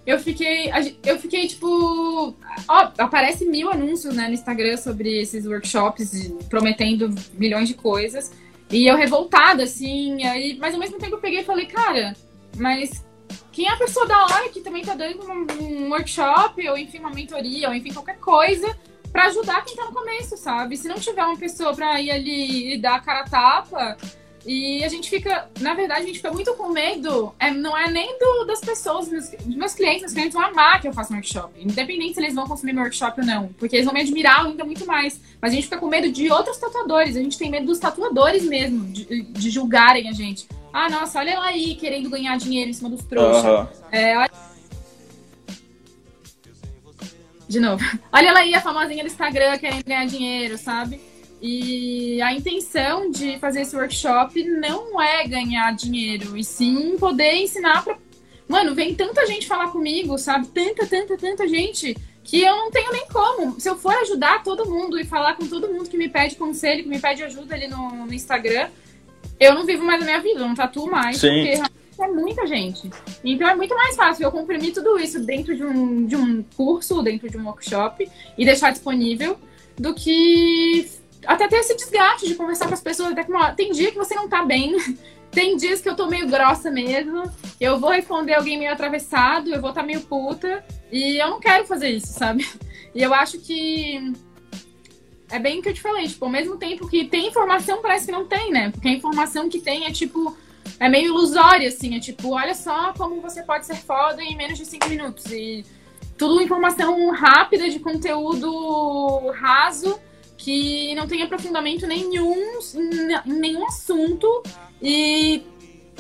[0.06, 0.70] eu fiquei,
[1.04, 2.36] eu fiquei tipo,
[2.68, 8.32] ó, aparece mil anúncios né, no Instagram sobre esses workshops prometendo milhões de coisas.
[8.72, 12.14] E eu revoltada, assim, aí, mas ao mesmo tempo eu peguei e falei, cara,
[12.58, 13.06] mas
[13.52, 17.00] quem é a pessoa da hora que também tá dando um, um workshop, ou enfim,
[17.00, 18.76] uma mentoria, ou enfim, qualquer coisa,
[19.12, 20.76] para ajudar quem tá no começo, sabe?
[20.76, 23.98] Se não tiver uma pessoa pra ir ali e dar a cara a tapa,
[24.46, 27.90] E a gente fica, na verdade, a gente fica muito com medo, é, não é
[27.90, 31.16] nem do, das pessoas, meus, meus clientes, meus clientes vão amar que eu faça um
[31.16, 34.46] workshop, independente se eles vão consumir meu workshop ou não, porque eles vão me admirar
[34.46, 35.20] ainda muito mais.
[35.42, 38.44] Mas a gente fica com medo de outros tatuadores, a gente tem medo dos tatuadores
[38.44, 40.46] mesmo, de, de julgarem a gente.
[40.74, 43.46] Ah, nossa, olha ela aí querendo ganhar dinheiro em cima dos trouxas.
[43.46, 43.68] Uhum.
[43.92, 44.32] É, olha...
[47.48, 47.84] De novo.
[48.12, 51.00] Olha ela aí, a famosinha do Instagram querendo ganhar dinheiro, sabe?
[51.40, 57.84] E a intenção de fazer esse workshop não é ganhar dinheiro, e sim poder ensinar
[57.84, 57.98] para.
[58.48, 60.48] Mano, vem tanta gente falar comigo, sabe?
[60.48, 63.60] Tanta, tanta, tanta gente que eu não tenho nem como.
[63.60, 66.84] Se eu for ajudar todo mundo e falar com todo mundo que me pede conselho,
[66.84, 68.70] que me pede ajuda ali no, no Instagram,
[69.44, 71.28] eu não vivo mais a minha vida, eu não tatuo mais, Sim.
[71.28, 72.90] porque é muita gente.
[73.24, 77.02] Então é muito mais fácil eu comprimir tudo isso dentro de um, de um curso,
[77.02, 79.38] dentro de um workshop e deixar disponível
[79.78, 80.90] do que
[81.26, 83.12] até ter esse desgaste de conversar com as pessoas.
[83.12, 84.76] Até que uma, tem dia que você não tá bem,
[85.32, 87.24] tem dias que eu tô meio grossa mesmo.
[87.60, 90.64] Eu vou responder alguém meio atravessado, eu vou estar tá meio puta.
[90.92, 92.48] E eu não quero fazer isso, sabe?
[92.94, 94.14] E eu acho que
[95.34, 98.06] é bem o que eu te falei, tipo, ao mesmo tempo que tem informação, parece
[98.06, 98.70] que não tem, né?
[98.70, 100.38] Porque a informação que tem é tipo.
[100.80, 104.58] É meio ilusória, assim, é tipo, olha só como você pode ser foda em menos
[104.58, 105.26] de cinco minutos.
[105.32, 105.66] E
[106.18, 110.00] tudo informação rápida de conteúdo raso
[110.38, 114.44] que não tem aprofundamento nenhum em nenhum assunto
[114.82, 115.44] e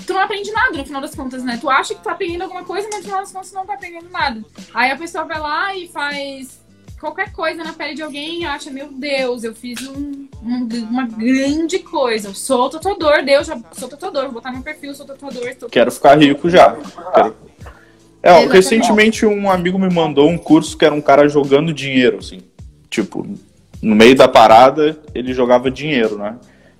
[0.07, 1.57] tu não aprende nada no final das contas, né?
[1.59, 3.73] Tu acha que tá aprendendo alguma coisa, mas no final das contas tu não tá
[3.73, 4.43] aprendendo nada.
[4.73, 6.62] Aí a pessoa vai lá e faz
[7.03, 11.79] qualquer coisa na pele de alguém acha, meu Deus, eu fiz um, um, uma grande
[11.79, 12.29] coisa.
[12.29, 15.49] Eu sou tatuador, Deus, já sou tatuador, vou botar no perfil, sou tatuador.
[15.49, 15.67] Estou...
[15.67, 16.77] Quero ficar rico já.
[17.13, 17.35] Quero...
[18.23, 22.19] É, ó, recentemente um amigo me mandou um curso que era um cara jogando dinheiro,
[22.19, 22.39] assim.
[22.89, 23.27] Tipo,
[23.81, 26.37] no meio da parada, ele jogava dinheiro, né?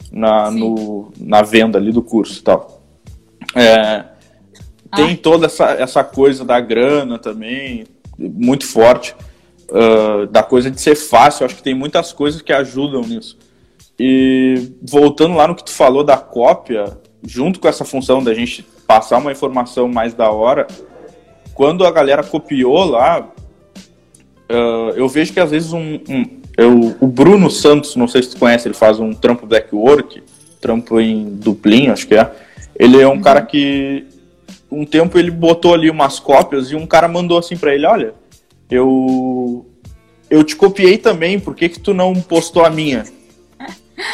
[0.09, 2.81] Na, no, na venda ali do curso e tal.
[3.53, 4.05] É,
[4.95, 5.19] tem ah.
[5.21, 7.85] toda essa, essa coisa da grana também,
[8.17, 9.13] muito forte.
[9.73, 13.39] Uh, da coisa de ser fácil, acho que tem muitas coisas que ajudam nisso.
[13.99, 16.85] E voltando lá no que tu falou da cópia,
[17.25, 20.67] junto com essa função da gente passar uma informação mais da hora,
[21.55, 23.27] quando a galera copiou lá,
[24.51, 28.29] uh, eu vejo que às vezes um, um eu, o Bruno Santos, não sei se
[28.29, 30.21] tu conhece, ele faz um trampo black work,
[30.61, 32.31] trampo em Dublin, acho que é.
[32.77, 33.21] Ele é um uhum.
[33.21, 34.05] cara que
[34.69, 38.13] um tempo ele botou ali umas cópias e um cara mandou assim para ele, olha,
[38.69, 39.65] eu
[40.29, 43.03] eu te copiei também, por que que tu não postou a minha?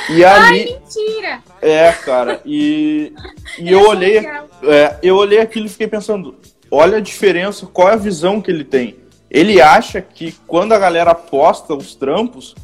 [0.09, 1.43] E ali, Ai, mentira!
[1.61, 3.13] É, cara, e,
[3.57, 4.17] e eu olhei,
[4.63, 6.35] é, eu olhei aquilo e fiquei pensando,
[6.69, 8.99] olha a diferença, qual é a visão que ele tem
[9.30, 12.55] ele acha que quando a galera posta os trampos,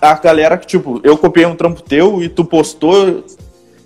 [0.00, 3.24] a galera que, tipo, eu copiei um trampo teu e tu postou,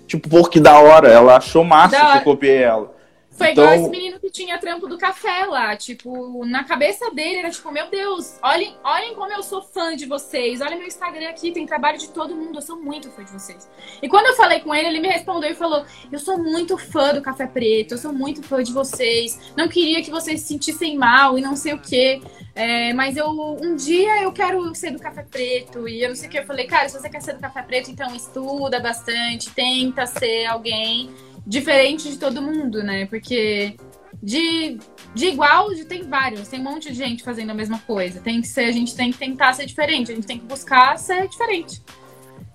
[0.07, 1.09] tipo, pô, que da hora.
[1.09, 2.95] Ela achou massa que eu copiei ela.
[3.31, 3.65] Foi então...
[3.65, 5.75] igual esse menino que tinha trampo do café lá.
[5.75, 10.05] Tipo, na cabeça dele era tipo, meu Deus, olhem, olhem como eu sou fã de
[10.05, 10.61] vocês.
[10.61, 12.59] Olha meu Instagram aqui, tem trabalho de todo mundo.
[12.59, 13.67] Eu sou muito fã de vocês.
[14.01, 17.13] E quando eu falei com ele, ele me respondeu e falou: Eu sou muito fã
[17.13, 19.51] do Café Preto, eu sou muito fã de vocês.
[19.57, 22.21] Não queria que vocês se sentissem mal e não sei o quê.
[22.53, 23.27] É, mas eu
[23.61, 25.87] um dia eu quero ser do Café Preto.
[25.87, 26.39] E eu não sei o que.
[26.39, 30.45] Eu falei, cara, se você quer ser do Café Preto, então estuda bastante, tenta ser
[30.45, 31.09] alguém
[31.47, 33.05] diferente de todo mundo, né?
[33.05, 33.77] Porque
[34.21, 34.77] de,
[35.13, 38.19] de igual tem vários, tem um monte de gente fazendo a mesma coisa.
[38.19, 40.97] Tem que ser, a gente tem que tentar ser diferente, a gente tem que buscar
[40.97, 41.81] ser diferente.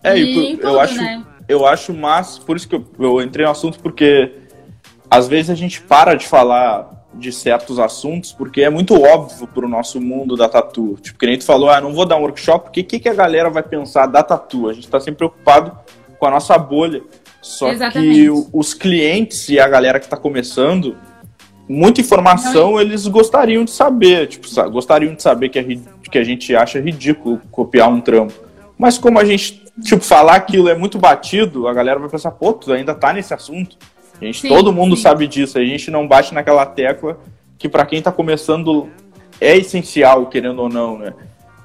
[0.03, 1.25] É, e, tudo, eu acho, né?
[1.49, 4.35] eu acho massa, por isso que eu, eu entrei no assunto, porque
[5.09, 9.67] às vezes a gente para de falar de certos assuntos, porque é muito óbvio para
[9.67, 10.97] o nosso mundo da tatu.
[11.01, 13.09] Tipo, que nem tu falou, ah, não vou dar um workshop, porque o que, que
[13.09, 14.69] a galera vai pensar da tatu?
[14.69, 15.77] A gente está sempre preocupado
[16.19, 17.03] com a nossa bolha.
[17.43, 18.15] Só Exatamente.
[18.15, 20.97] que os clientes e a galera que está começando,
[21.69, 25.65] muita informação eles gostariam de saber, tipo, gostariam de saber que a,
[26.11, 28.35] que a gente acha ridículo copiar um trampo.
[28.77, 32.53] Mas como a gente, tipo, falar aquilo é muito batido, a galera vai pensar, pô,
[32.53, 33.77] tu ainda tá nesse assunto.
[34.21, 35.03] A gente, sim, todo mundo sim.
[35.03, 37.19] sabe disso, a gente não bate naquela tecla
[37.59, 38.89] que para quem tá começando
[39.41, 41.13] é essencial, querendo ou não, né?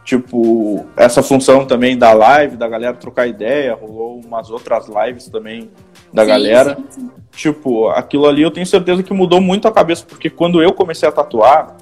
[0.07, 5.69] Tipo, essa função também da live, da galera trocar ideia, rolou umas outras lives também
[6.13, 6.77] da sim, galera.
[6.77, 7.11] Sim, sim.
[7.35, 11.09] Tipo, aquilo ali eu tenho certeza que mudou muito a cabeça, porque quando eu comecei
[11.09, 11.75] a tatuar,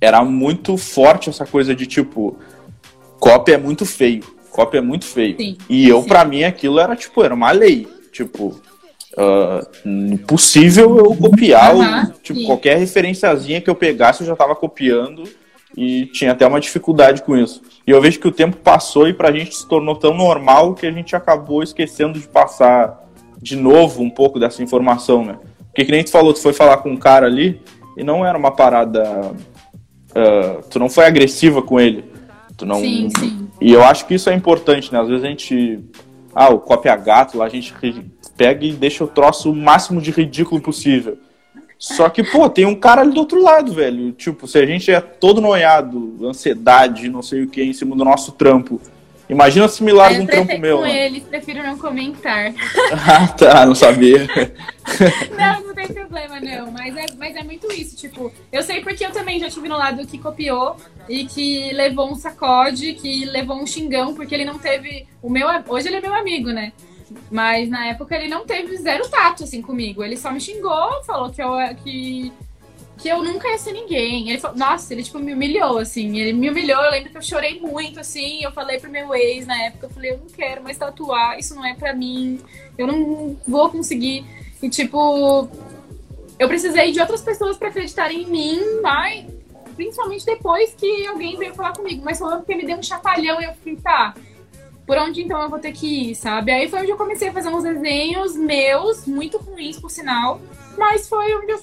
[0.00, 2.36] era muito forte essa coisa de tipo,
[3.20, 5.36] cópia é muito feio, cópia é muito feio.
[5.68, 7.86] e eu, para mim, aquilo era tipo, era uma lei.
[8.10, 8.60] Tipo,
[9.16, 14.56] uh, impossível eu copiar, uhum, o, tipo, qualquer referenciazinha que eu pegasse eu já tava
[14.56, 15.22] copiando
[15.76, 17.62] e tinha até uma dificuldade com isso.
[17.86, 20.86] E eu vejo que o tempo passou e pra gente se tornou tão normal que
[20.86, 23.08] a gente acabou esquecendo de passar
[23.40, 25.38] de novo um pouco dessa informação, né?
[25.66, 27.60] Porque que nem tu falou, tu foi falar com um cara ali
[27.96, 29.32] e não era uma parada.
[30.10, 32.04] Uh, tu não foi agressiva com ele.
[32.56, 32.80] Tu não...
[32.80, 33.48] Sim, sim.
[33.60, 35.00] E eu acho que isso é importante, né?
[35.00, 35.80] Às vezes a gente.
[36.34, 37.74] Ah, o copia gato lá, a gente
[38.36, 41.18] pega e deixa o troço o máximo de ridículo possível.
[41.80, 44.12] Só que, pô, tem um cara ali do outro lado, velho.
[44.12, 48.04] Tipo, se a gente é todo noiado, ansiedade, não sei o que, em cima do
[48.04, 48.78] nosso trampo.
[49.30, 50.78] Imagina similar de um trampo meu.
[50.78, 51.06] Com né?
[51.06, 52.52] eles, prefiro não comentar.
[52.92, 54.28] ah, tá, não sabia.
[55.38, 56.70] não, não tem problema, não.
[56.70, 59.78] Mas é, mas é muito isso, tipo, eu sei porque eu também já tive no
[59.78, 60.76] lado que copiou
[61.08, 65.06] e que levou um sacode, que levou um xingão, porque ele não teve.
[65.22, 65.46] O meu.
[65.68, 66.72] Hoje ele é meu amigo, né?
[67.30, 70.02] Mas na época ele não teve zero tato, assim, comigo.
[70.02, 71.50] Ele só me xingou, falou que eu,
[71.82, 72.32] que,
[72.98, 74.28] que eu nunca ia ser ninguém.
[74.28, 76.18] Ele falou, nossa, ele, tipo, me humilhou, assim.
[76.18, 78.42] Ele me humilhou, eu lembro que eu chorei muito, assim.
[78.42, 81.54] Eu falei pro meu ex na época, eu falei, eu não quero mais tatuar, isso
[81.54, 82.40] não é pra mim.
[82.78, 84.24] Eu não vou conseguir.
[84.62, 85.48] E, tipo,
[86.38, 89.26] eu precisei de outras pessoas para acreditarem em mim, mas
[89.74, 92.02] principalmente depois que alguém veio falar comigo.
[92.04, 94.14] Mas falando porque me deu um chacoalhão e eu fiquei, tá
[94.90, 96.50] por onde então eu vou ter que ir, sabe?
[96.50, 100.40] Aí foi onde eu comecei a fazer uns desenhos meus, muito ruins, por sinal,
[100.76, 101.62] mas foi onde eu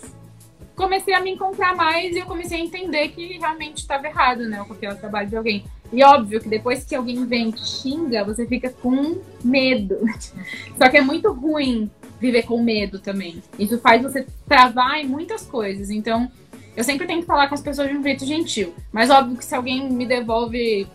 [0.77, 4.59] comecei a me encontrar mais e eu comecei a entender que realmente estava errado, né?
[4.59, 5.65] Eu copiar o trabalho de alguém.
[5.91, 9.97] E óbvio que depois que alguém vem xinga, você fica com medo.
[10.79, 11.91] Só que é muito ruim
[12.21, 13.43] viver com medo também.
[13.59, 15.89] Isso faz você travar em muitas coisas.
[15.89, 16.31] Então,
[16.77, 18.73] eu sempre tenho que falar com as pessoas de um jeito gentil.
[18.89, 20.87] Mas óbvio que se alguém me devolve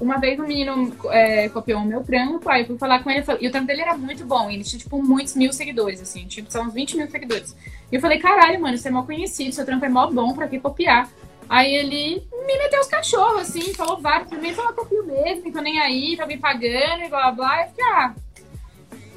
[0.00, 3.24] uma vez um menino é, copiou o meu trampo, aí eu fui falar com ele,
[3.40, 6.50] e o trampo dele era muito bom, ele tinha, tipo, muitos mil seguidores, assim, tipo,
[6.50, 7.56] são uns 20 mil seguidores.
[7.90, 10.48] E eu falei, caralho, mano, você é mal conhecido, seu trampo é mó bom, pra
[10.48, 11.08] que copiar?
[11.48, 15.78] Aí ele me meteu os cachorros, assim, falou vários, primeiro falou, copio mesmo, tô nem
[15.80, 18.14] aí, tá me pagando, e blá, blá, blá, eu fiquei, ah...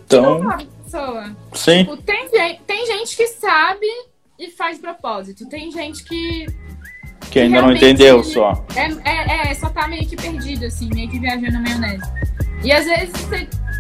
[0.06, 0.42] Então...
[0.84, 1.36] pessoa.
[1.54, 1.80] Sim.
[1.80, 2.30] Tipo, tem,
[2.66, 3.86] tem gente que sabe
[4.38, 6.48] e faz propósito, tem gente que
[7.30, 8.66] que ainda não entendeu só.
[8.76, 12.10] É, é, é, só tá meio que perdido, assim, meio que viajando na maionese.
[12.64, 13.12] E às vezes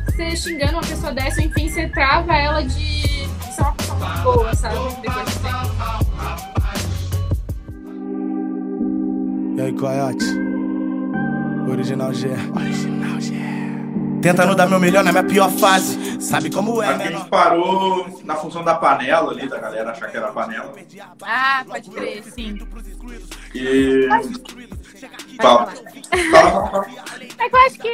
[0.05, 4.55] você, xingando uma pessoa dessa, enfim, você trava ela de ser uma pessoa muito boa,
[4.55, 4.75] sabe?
[5.01, 5.79] Depois de tempo.
[9.57, 10.25] E aí, Coyote?
[11.69, 12.29] Original G.
[12.55, 13.48] Original G.
[14.21, 16.21] Tentando dar meu melhor na minha pior fase.
[16.21, 17.07] Sabe como é, né?
[17.07, 20.73] A gente parou na função da panela ali, da galera achar que era panela.
[21.21, 22.59] Ah, pode crer, sim.
[23.55, 24.07] E.
[25.41, 25.71] Fala.
[26.31, 26.87] Fala,
[27.37, 27.87] É que eu acho que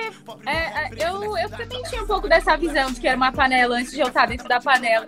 [0.47, 3.77] é, é, eu, eu também tinha um pouco dessa visão de que era uma panela
[3.77, 5.06] antes de eu estar dentro da panela.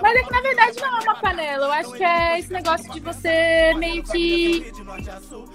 [0.00, 1.66] Mas é que na verdade não é uma panela.
[1.66, 4.72] Eu acho que é esse negócio de você meio que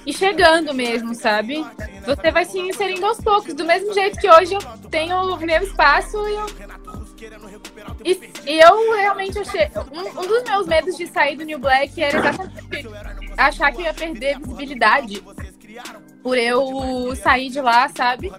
[0.06, 1.66] ir chegando mesmo, sabe?
[2.06, 3.54] Você vai se inserindo aos poucos.
[3.54, 6.46] Do mesmo jeito que hoje eu tenho o meu espaço e eu.
[8.04, 9.70] E, e eu realmente achei.
[9.92, 12.88] Um, um dos meus medos de sair do New Black era exatamente
[13.38, 15.24] achar que eu ia perder visibilidade
[16.22, 18.32] por eu sair de lá, sabe?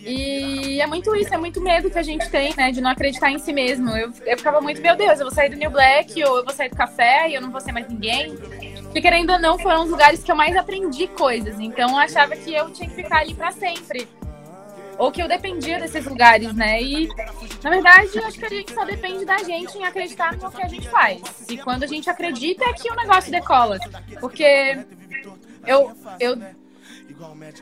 [0.00, 2.70] E é muito isso, é muito medo que a gente tem, né?
[2.70, 3.90] De não acreditar em si mesmo.
[3.90, 6.54] Eu, eu ficava muito, meu Deus, eu vou sair do New Black, ou eu vou
[6.54, 8.36] sair do café e eu não vou ser mais ninguém.
[8.84, 11.58] Porque querendo ou não, foram os lugares que eu mais aprendi coisas.
[11.60, 14.08] Então eu achava que eu tinha que ficar ali para sempre.
[14.96, 16.82] Ou que eu dependia desses lugares, né?
[16.82, 17.08] E,
[17.62, 20.62] na verdade, eu acho que a gente só depende da gente em acreditar no que
[20.62, 21.22] a gente faz.
[21.48, 23.78] E quando a gente acredita é que o negócio decola.
[24.20, 24.76] Porque
[25.64, 26.36] eu, eu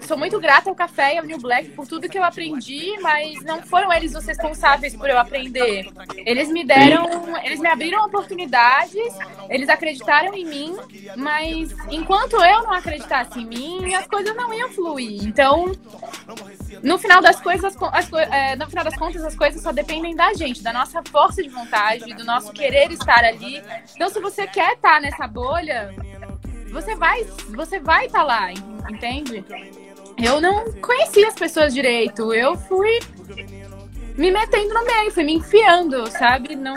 [0.02, 3.42] Sou muito grata ao café e ao New Black por tudo que eu aprendi, mas
[3.42, 5.88] não foram eles os responsáveis por eu aprender.
[6.14, 9.14] Eles me deram, eles me abriram oportunidades,
[9.48, 10.76] eles acreditaram em mim,
[11.16, 15.24] mas enquanto eu não acreditasse em mim, as coisas não iam fluir.
[15.24, 15.72] Então,
[16.82, 20.34] no final das coisas, as, é, no final das contas, as coisas só dependem da
[20.34, 23.62] gente, da nossa força de vontade, do nosso querer estar ali.
[23.94, 25.94] Então, se você quer estar nessa bolha,
[26.70, 27.24] você vai,
[27.55, 28.52] você vai estar tá lá,
[28.90, 29.44] entende?
[30.18, 32.32] Eu não conhecia as pessoas direito.
[32.32, 32.98] Eu fui
[34.16, 36.56] me metendo no meio, fui me enfiando, sabe?
[36.56, 36.74] Não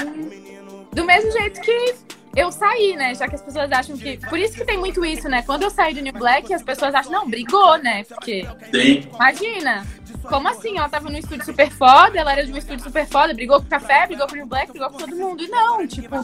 [0.92, 1.96] do mesmo jeito que
[2.36, 3.16] eu saí, né?
[3.16, 4.18] Já que as pessoas acham que.
[4.18, 5.42] Por isso que tem muito isso, né?
[5.42, 8.04] Quando eu saí do New Black, as pessoas acham, não, brigou, né?
[8.04, 8.48] Porque.
[8.72, 9.10] Sim.
[9.14, 9.86] Imagina.
[10.28, 10.78] Como assim?
[10.78, 13.66] Ela tava num estúdio super foda, ela era de um estúdio super foda, brigou com
[13.66, 15.44] o café, brigou com o Black, brigou com todo mundo.
[15.44, 16.16] E não, tipo,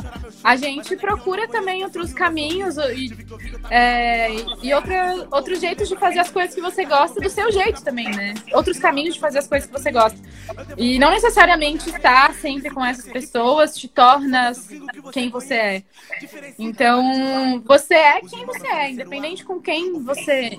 [0.43, 3.15] a gente procura também outros caminhos e,
[3.69, 4.29] é,
[4.61, 8.09] e outra, outros jeitos de fazer as coisas que você gosta do seu jeito também,
[8.11, 8.33] né?
[8.53, 10.17] Outros caminhos de fazer as coisas que você gosta.
[10.77, 14.51] E não necessariamente estar sempre com essas pessoas te torna
[15.11, 15.83] quem você é.
[16.57, 20.57] Então, você é quem você é, independente com quem você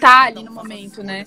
[0.00, 1.24] tá ali no momento, né?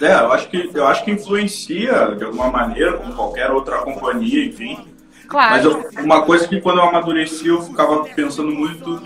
[0.00, 4.44] É, eu acho que, eu acho que influencia de alguma maneira, como qualquer outra companhia,
[4.44, 4.86] enfim.
[5.28, 5.50] Claro.
[5.50, 9.02] Mas eu, uma coisa que quando eu amadureci, eu ficava pensando muito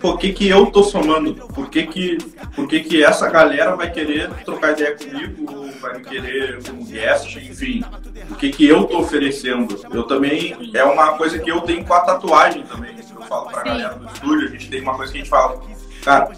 [0.00, 1.34] por que, que eu tô somando?
[1.34, 2.18] Por que que,
[2.54, 5.68] por que que essa galera vai querer trocar ideia comigo?
[5.80, 7.36] Vai me querer como guest?
[7.36, 7.84] Enfim,
[8.30, 9.78] o que que eu tô oferecendo?
[9.92, 12.94] Eu também, é uma coisa que eu tenho com a tatuagem também.
[13.14, 13.68] Eu falo pra Sim.
[13.68, 15.62] galera do estúdio, a gente tem uma coisa que a gente fala,
[16.02, 16.32] cara,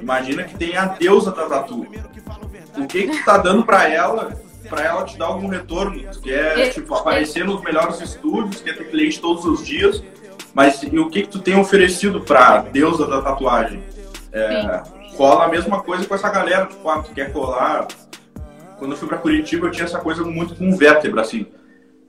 [0.00, 1.86] imagina que tem a deusa da tatu
[2.76, 4.32] o que que tá dando para ela,
[4.68, 6.02] para ela te dar algum retorno?
[6.12, 10.02] Tu quer, tipo, aparecer nos melhores estúdios, quer ter cliente todos os dias,
[10.54, 13.82] mas e o que que tu tem oferecido pra deusa da tatuagem?
[14.32, 14.82] É,
[15.16, 17.86] cola a mesma coisa com essa galera, tipo, ah, tu quer colar...
[18.78, 21.46] Quando eu fui para Curitiba, eu tinha essa coisa muito com vértebra, assim.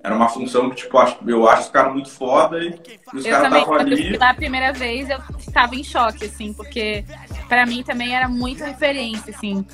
[0.03, 2.77] Era uma função que, tipo, eu acho os caras muito foda e
[3.13, 3.65] os caras estavam ali.
[3.65, 7.05] Quando eu fui lá a primeira vez, eu estava em choque, assim, porque
[7.47, 9.65] para mim também era muito referência, assim.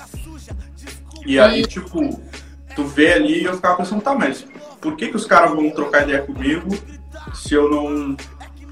[1.26, 2.22] E aí, tipo,
[2.76, 4.46] tu vê ali e eu ficava pensando, tá, mas
[4.80, 6.68] por que, que os caras vão trocar ideia comigo
[7.34, 8.16] se eu não.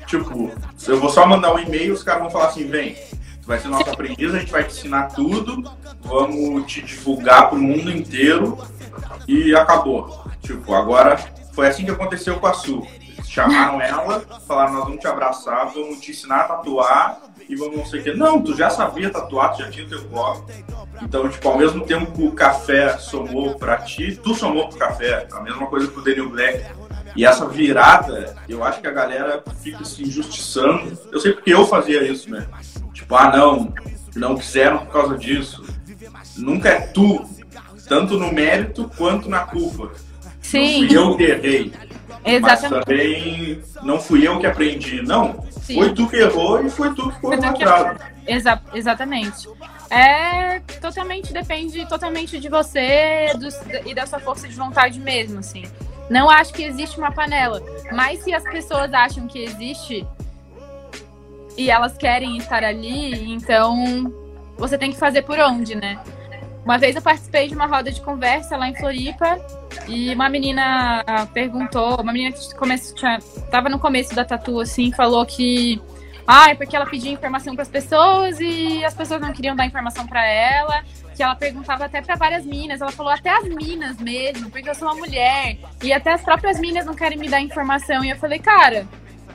[0.06, 2.94] Tipo, se eu vou só mandar um e-mail, os caras vão falar assim, vem,
[3.43, 5.70] tu vai ser nosso aprendiz, a gente vai te ensinar tudo,
[6.02, 8.56] vamos te divulgar pro mundo inteiro
[9.26, 10.24] e acabou.
[10.40, 11.18] Tipo, agora
[11.59, 12.86] foi assim que aconteceu com a Su.
[13.26, 17.85] Chamaram ela, falaram, nós vamos te abraçar, vamos te ensinar a tatuar e vamos não
[17.85, 18.14] sei o que.
[18.14, 20.44] Não, tu já sabia tatuar, tu já tinha teu blog.
[21.02, 25.26] Então, tipo, ao mesmo tempo que o café somou pra ti, tu somou pro café.
[25.32, 26.64] A mesma coisa pro Daniel Black.
[27.16, 30.97] E essa virada, eu acho que a galera fica se injustiçando.
[31.10, 32.47] Eu sei porque eu fazia isso, né?
[32.94, 33.74] Tipo, ah, não,
[34.14, 35.64] não quiseram por causa disso.
[36.36, 37.28] Nunca é tu,
[37.89, 39.90] tanto no mérito quanto na culpa.
[40.48, 40.82] Sim.
[40.82, 41.72] Não fui eu que errei.
[42.24, 42.70] Exatamente.
[42.70, 45.02] Mas também não fui eu que aprendi.
[45.02, 45.74] Não, Sim.
[45.74, 48.00] foi tu que errou e foi tu que foi machucado.
[48.26, 49.48] Exa exatamente.
[49.90, 53.48] É totalmente, depende totalmente de você do,
[53.88, 55.64] e da sua força de vontade mesmo, assim.
[56.10, 57.62] Não acho que existe uma panela,
[57.92, 60.06] mas se as pessoas acham que existe
[61.56, 64.12] e elas querem estar ali, então
[64.56, 65.98] você tem que fazer por onde, né?
[66.64, 69.38] Uma vez eu participei de uma roda de conversa lá em Floripa
[69.86, 73.19] e uma menina perguntou, uma menina que começo, tinha,
[73.51, 75.81] tava no começo da tatu, assim, falou que
[76.31, 79.65] ah, é porque ela pedia informação para as pessoas e as pessoas não queriam dar
[79.65, 80.85] informação para ela.
[81.16, 82.82] Que ela perguntava até para várias minas.
[82.82, 85.57] Ela falou até as minas mesmo, porque eu sou uma mulher.
[85.82, 88.05] E até as próprias minas não querem me dar informação.
[88.05, 88.86] E eu falei, cara,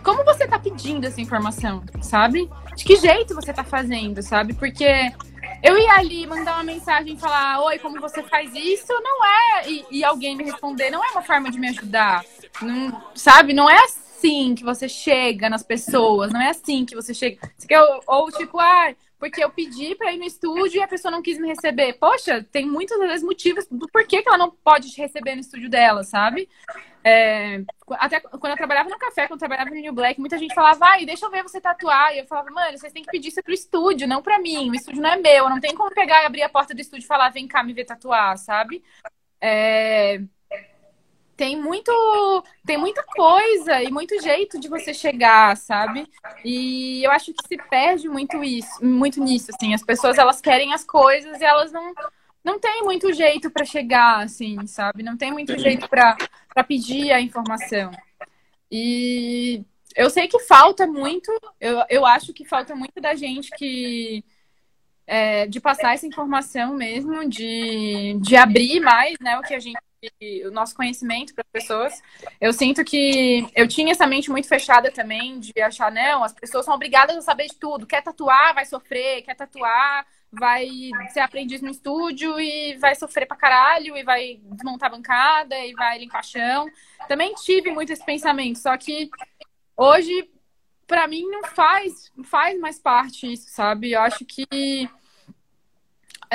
[0.04, 2.48] como você tá pedindo essa informação, sabe?
[2.76, 4.54] De que jeito você tá fazendo, sabe?
[4.54, 5.12] Porque
[5.62, 8.92] eu ia ali mandar uma mensagem e falar, oi, como você faz isso?
[9.02, 9.70] Não é.
[9.70, 12.24] E, e alguém me responder, não é uma forma de me ajudar.
[12.62, 13.54] Não, sabe?
[13.54, 17.40] Não é assim que você chega nas pessoas, não é assim que você chega.
[17.58, 18.94] Você quer, ou tipo, ah,
[19.24, 21.94] porque eu pedi para ir no estúdio e a pessoa não quis me receber.
[21.94, 25.70] Poxa, tem muitas vezes motivos do porquê que ela não pode te receber no estúdio
[25.70, 26.50] dela, sabe?
[27.02, 30.54] É, até quando eu trabalhava no café, quando eu trabalhava no New Black, muita gente
[30.54, 32.14] falava, vai, deixa eu ver você tatuar.
[32.14, 34.70] E eu falava, mano, vocês têm que pedir isso pro estúdio, não pra mim.
[34.70, 37.06] O estúdio não é meu, não tem como pegar e abrir a porta do estúdio
[37.06, 38.84] e falar, vem cá me ver tatuar, sabe?
[39.40, 40.22] É,
[41.36, 41.92] tem muito
[42.66, 46.08] tem muita coisa e muito jeito de você chegar, sabe?
[46.44, 49.74] E eu acho que se perde muito isso, muito nisso, assim.
[49.74, 51.94] As pessoas elas querem as coisas e elas não
[52.44, 55.02] não tem muito jeito para chegar, assim, sabe?
[55.02, 56.18] Não tem muito jeito para
[56.68, 57.92] pedir a informação.
[58.70, 59.64] E
[59.96, 64.24] eu sei que falta muito, eu, eu acho que falta muito da gente que
[65.08, 69.80] é, de passar essa informação mesmo, de, de abrir mais, né, o que a gente
[70.46, 72.02] o nosso conhecimento para as pessoas.
[72.40, 76.66] Eu sinto que eu tinha essa mente muito fechada também de achar, não, as pessoas
[76.66, 77.88] são obrigadas a saber de tudo.
[77.88, 80.68] Quer tatuar, vai sofrer, quer tatuar, vai
[81.12, 85.74] ser aprendiz no estúdio e vai sofrer pra caralho, e vai desmontar a bancada, e
[85.74, 86.68] vai limpar chão.
[87.08, 89.10] Também tive muito esse pensamento, só que
[89.78, 90.30] hoje,
[90.88, 93.92] para mim, não faz, não faz mais parte isso, sabe?
[93.92, 94.90] Eu acho que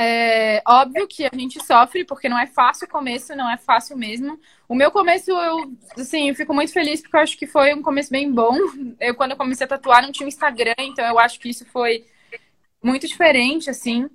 [0.00, 3.96] é óbvio que a gente sofre, porque não é fácil o começo, não é fácil
[3.96, 4.38] mesmo.
[4.68, 7.82] O meu começo, eu, assim, eu fico muito feliz porque eu acho que foi um
[7.82, 8.56] começo bem bom.
[9.00, 12.04] Eu, quando eu comecei a tatuar, não tinha Instagram, então eu acho que isso foi
[12.80, 14.08] muito diferente, assim.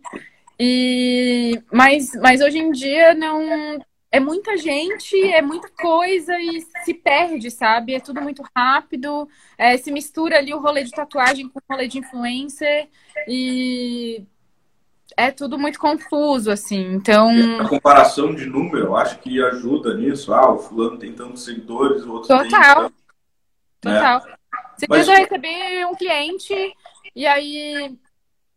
[0.57, 3.83] E, mas, mas hoje em dia não.
[4.09, 7.95] É muita gente, é muita coisa e se perde, sabe?
[7.95, 9.27] É tudo muito rápido.
[9.57, 12.87] É, se mistura ali o rolê de tatuagem com o rolê de influencer.
[13.27, 14.23] E
[15.17, 16.93] é tudo muito confuso, assim.
[16.93, 17.29] Então.
[17.59, 20.33] A comparação de número, eu acho que ajuda nisso.
[20.33, 22.89] Ah, o fulano tem tantos seguidores, o outro Total.
[22.89, 22.93] tem.
[23.81, 24.25] Total.
[24.25, 24.35] Né?
[24.77, 25.07] Se Mas...
[25.07, 26.53] eu receber um cliente
[27.15, 27.97] e aí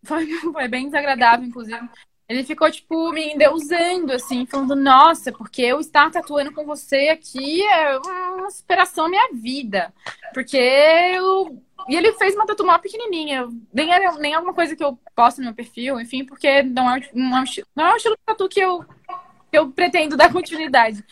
[0.04, 1.88] foi, foi bem desagradável, inclusive.
[2.28, 7.62] Ele ficou, tipo, me endeusando, assim, falando, nossa, porque eu estar tatuando com você aqui
[7.62, 9.94] é uma superação minha vida.
[10.34, 11.62] Porque eu.
[11.88, 13.48] E ele fez uma tatu mó pequenininha.
[13.72, 17.00] Nem, era, nem alguma coisa que eu posto no meu perfil, enfim, porque não é,
[17.14, 17.44] não é,
[17.74, 18.84] não é um estilo de tatu que eu,
[19.50, 21.04] que eu pretendo dar continuidade.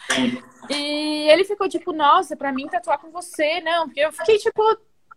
[0.68, 3.86] E ele ficou, tipo, nossa, pra mim tatuar com você, não.
[3.86, 4.62] Porque eu fiquei, tipo,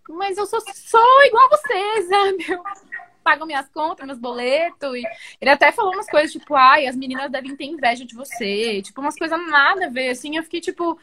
[0.09, 2.45] mas eu sou só igual a você, sabe?
[2.51, 2.63] Eu
[3.23, 4.95] pago minhas contas, meus boletos.
[4.95, 5.03] E
[5.41, 8.81] ele até falou umas coisas, tipo, ai, as meninas devem ter inveja de você.
[8.81, 10.38] Tipo, umas coisas nada a ver, assim.
[10.38, 10.99] Eu fiquei, tipo,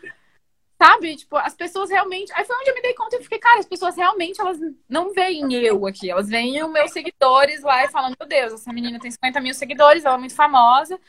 [0.84, 1.16] sabe?
[1.16, 2.30] Tipo, as pessoas realmente.
[2.34, 4.58] Aí foi onde eu me dei conta e fiquei, cara, as pessoas realmente, elas
[4.88, 6.10] não veem eu aqui.
[6.10, 9.54] Elas veem os meus seguidores lá e falando, meu Deus, essa menina tem 50 mil
[9.54, 11.00] seguidores, ela é muito famosa.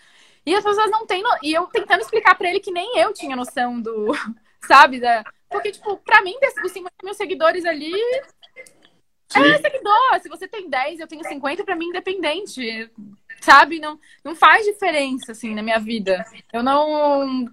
[0.46, 1.22] E as pessoas não têm.
[1.22, 1.30] No...
[1.44, 4.14] E eu tentando explicar para ele que nem eu tinha noção do.
[4.66, 5.00] Sabe?
[5.00, 5.24] Da...
[5.50, 7.94] Porque, tipo, pra mim, dos 50 mil seguidores ali,
[9.28, 9.44] Sim.
[9.44, 10.20] É seguidor.
[10.22, 12.90] Se você tem 10, eu tenho 50, pra mim, independente.
[13.42, 13.80] Sabe?
[13.80, 16.24] Não, não faz diferença, assim, na minha vida.
[16.54, 17.50] Eu não,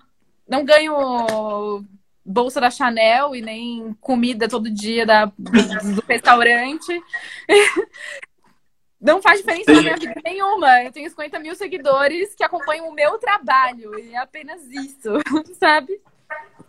[0.47, 1.85] não ganho
[2.25, 7.03] bolsa da Chanel e nem comida todo dia da, do restaurante.
[9.01, 10.85] Não faz diferença na minha vida nenhuma.
[10.85, 13.99] Eu tenho 50 mil seguidores que acompanham o meu trabalho.
[13.99, 15.11] E é apenas isso,
[15.59, 16.01] sabe?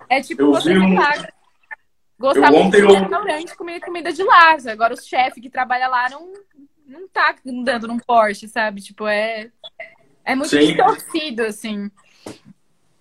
[0.09, 0.95] É tipo eu você um...
[2.17, 4.57] Gostava muito de restaurante comer comida de lá.
[4.71, 6.33] Agora o chefe que trabalha lá não,
[6.87, 8.81] não tá andando num Porsche, sabe?
[8.81, 9.51] Tipo, é,
[10.25, 10.67] é muito Sim.
[10.67, 11.91] distorcido, assim.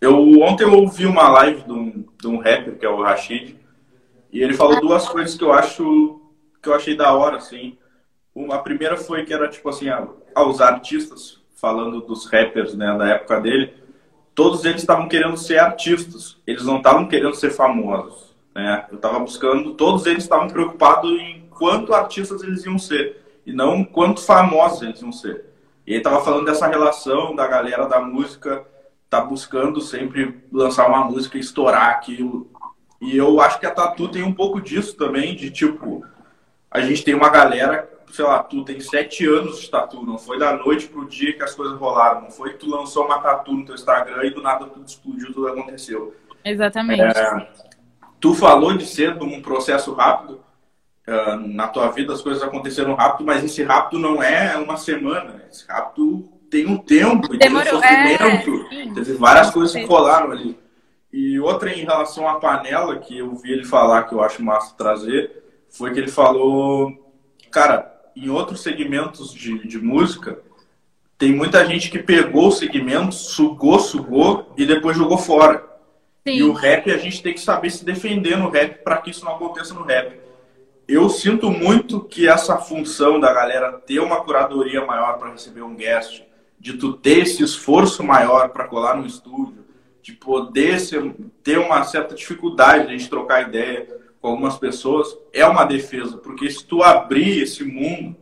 [0.03, 3.57] Eu, ontem eu ouvi uma live de um, de um rapper, que é o Rashid,
[4.33, 6.21] e ele falou duas coisas que eu acho
[6.61, 7.79] que eu achei da hora, assim.
[8.35, 9.87] Uma, a primeira foi que era, tipo assim,
[10.35, 13.75] aos artistas, falando dos rappers, né, da época dele,
[14.35, 18.35] todos eles estavam querendo ser artistas, eles não estavam querendo ser famosos.
[18.53, 18.85] Né?
[18.91, 23.85] Eu estava buscando, todos eles estavam preocupados em quanto artistas eles iam ser e não
[23.85, 25.45] quanto famosos eles iam ser.
[25.87, 28.67] E ele estava falando dessa relação da galera da música
[29.13, 32.51] tá buscando sempre lançar uma música estourar aquilo.
[32.99, 36.03] E eu acho que a Tatu tem um pouco disso também, de tipo,
[36.71, 40.39] a gente tem uma galera, sei lá, tu tem sete anos de tatu, não foi
[40.39, 43.53] da noite pro dia que as coisas rolaram, não foi que tu lançou uma tatu
[43.53, 46.17] no teu Instagram e do nada tudo explodiu, tudo aconteceu.
[46.43, 47.03] Exatamente.
[47.03, 47.49] É,
[48.19, 50.41] Tu falou de ser um processo rápido.
[51.07, 55.45] Uh, na tua vida as coisas aconteceram rápido, mas esse rápido não é uma semana.
[55.51, 57.41] Esse rápido tem um tempo, Demorou.
[57.41, 58.67] tem um sofrimento.
[58.71, 60.59] É, teve várias coisas que rolaram ali.
[61.11, 64.75] E outra em relação à panela, que eu vi ele falar, que eu acho massa
[64.77, 66.93] trazer, foi que ele falou,
[67.51, 70.41] cara, em outros segmentos de, de música,
[71.17, 75.65] tem muita gente que pegou o segmento, sugou, sugou e depois jogou fora.
[76.27, 76.37] Sim.
[76.37, 79.25] E o rap, a gente tem que saber se defender no rap para que isso
[79.25, 80.21] não aconteça no rap.
[80.87, 85.75] Eu sinto muito que essa função da galera ter uma curadoria maior para receber um
[85.75, 86.23] guest,
[86.63, 89.67] de tu ter esse esforço maior para colar no estúdio,
[90.01, 91.13] de poder ser,
[91.43, 96.19] ter uma certa dificuldade de a gente trocar ideia com algumas pessoas, é uma defesa.
[96.19, 98.17] Porque se tu abrir esse mundo,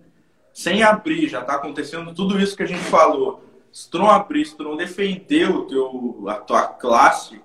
[0.55, 3.45] sem abrir, já está acontecendo tudo isso que a gente falou.
[3.71, 7.43] Se tu não abrir, se tu não defender o teu, a tua classe,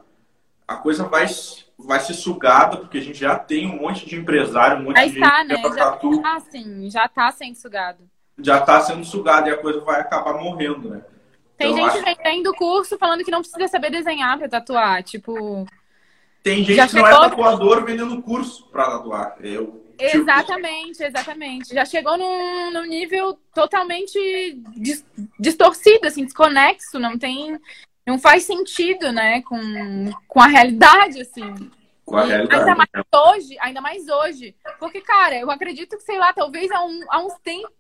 [0.66, 1.26] a coisa vai,
[1.78, 5.20] vai ser sugada, porque a gente já tem um monte de empresário, um monte de
[5.20, 5.62] tá, né?
[5.62, 5.92] Já
[6.22, 8.10] tá, sim, já tá sendo sugado.
[8.38, 11.02] Já tá sendo sugado e a coisa vai acabar morrendo, né?
[11.58, 12.18] Tem então, gente acho...
[12.18, 15.66] vendendo curso falando que não precisa saber desenhar pra tatuar, tipo...
[16.44, 17.10] Tem gente já que chegou...
[17.10, 19.38] não é tatuador vendendo curso pra tatuar.
[19.40, 21.74] Eu, tipo, Exatamente, exatamente.
[21.74, 24.62] Já chegou num, num nível totalmente
[25.40, 27.60] distorcido, assim, desconexo, não tem
[28.06, 29.60] não faz sentido, né, com,
[30.28, 31.72] com a realidade, assim.
[32.06, 32.62] Com a realidade.
[32.62, 34.56] Ainda mais hoje, ainda mais hoje.
[34.80, 37.72] Porque, cara, eu acredito que, sei lá, talvez há, um, há uns tempos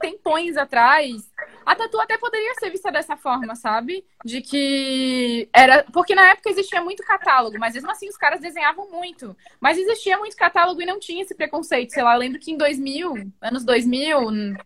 [0.00, 1.30] tempões atrás,
[1.64, 4.04] a tatu até poderia ser vista dessa forma, sabe?
[4.24, 5.84] De que era.
[5.92, 9.36] Porque na época existia muito catálogo, mas mesmo assim os caras desenhavam muito.
[9.60, 11.92] Mas existia muito catálogo e não tinha esse preconceito.
[11.92, 14.18] Sei lá, eu lembro que em 2000, anos 2000,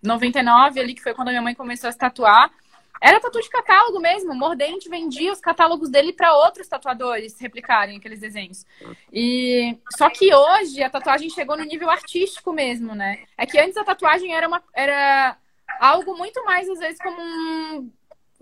[0.03, 2.51] 99, ali, que foi quando a minha mãe começou a se tatuar,
[3.01, 4.35] era tatu de catálogo mesmo.
[4.35, 8.67] Mordente vendia os catálogos dele para outros tatuadores replicarem aqueles desenhos.
[9.13, 13.25] E só que hoje a tatuagem chegou no nível artístico mesmo, né?
[13.39, 15.37] É que antes a tatuagem era uma era
[15.79, 17.91] algo muito mais, às vezes, como um,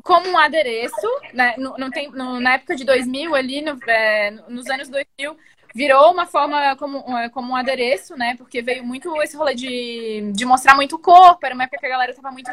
[0.02, 1.54] como um adereço, né?
[1.56, 5.36] No, no, no, na época de 2000, ali, no, é, nos anos 2000,
[5.74, 8.36] virou uma forma como, é, como um adereço, né?
[8.36, 11.86] Porque veio muito esse rolê de, de mostrar muito o corpo, era uma época que
[11.86, 12.50] a galera tava muito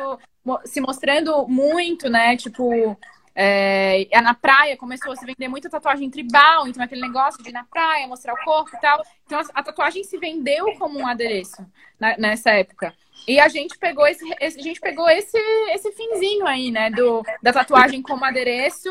[0.65, 2.37] se mostrando muito, né?
[2.37, 2.97] Tipo,
[3.37, 7.53] é, na praia começou a se vender muita tatuagem tribal, então aquele negócio de ir
[7.53, 9.03] na praia, mostrar o corpo e tal.
[9.25, 11.65] Então a, tatuagem se vendeu como um adereço
[11.99, 12.93] na, nessa época.
[13.27, 15.37] E a gente pegou esse, esse, a gente pegou esse,
[15.73, 18.89] esse finzinho aí, né, do, da tatuagem como adereço.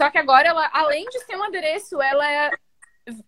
[0.00, 2.50] Só que agora ela, além de ser um adereço, ela,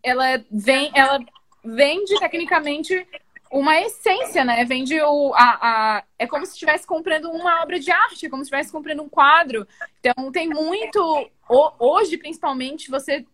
[0.02, 1.18] ela vem, ela
[1.64, 3.06] vende tecnicamente
[3.50, 4.64] uma essência, né?
[4.64, 5.32] Vende o.
[5.34, 9.02] A, a, é como se estivesse comprando uma obra de arte, como se estivesse comprando
[9.02, 9.66] um quadro.
[10.00, 11.30] Então tem muito.
[11.78, 13.24] Hoje, principalmente, você.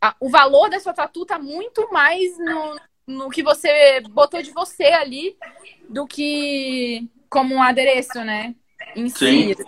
[0.00, 4.50] A, o valor da sua tatu tá muito mais no, no que você botou de
[4.50, 5.36] você ali
[5.88, 8.54] do que como um adereço, né?
[8.94, 9.54] Em Sim.
[9.54, 9.64] Si.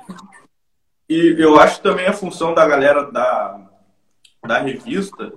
[1.09, 3.71] E eu acho também a função da galera da,
[4.43, 5.33] da revista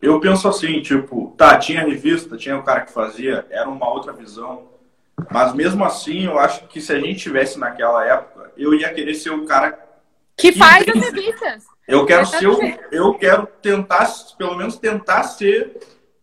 [0.00, 4.12] eu penso assim, tipo, tá, tinha revista, tinha o cara que fazia, era uma outra
[4.12, 4.68] visão.
[5.30, 9.14] Mas mesmo assim, eu acho que se a gente tivesse naquela época, eu ia querer
[9.14, 9.72] ser o cara
[10.36, 11.64] que, que faz as revistas.
[11.86, 12.58] Eu quero ser o,
[12.90, 14.08] eu quero tentar,
[14.38, 15.76] pelo menos tentar ser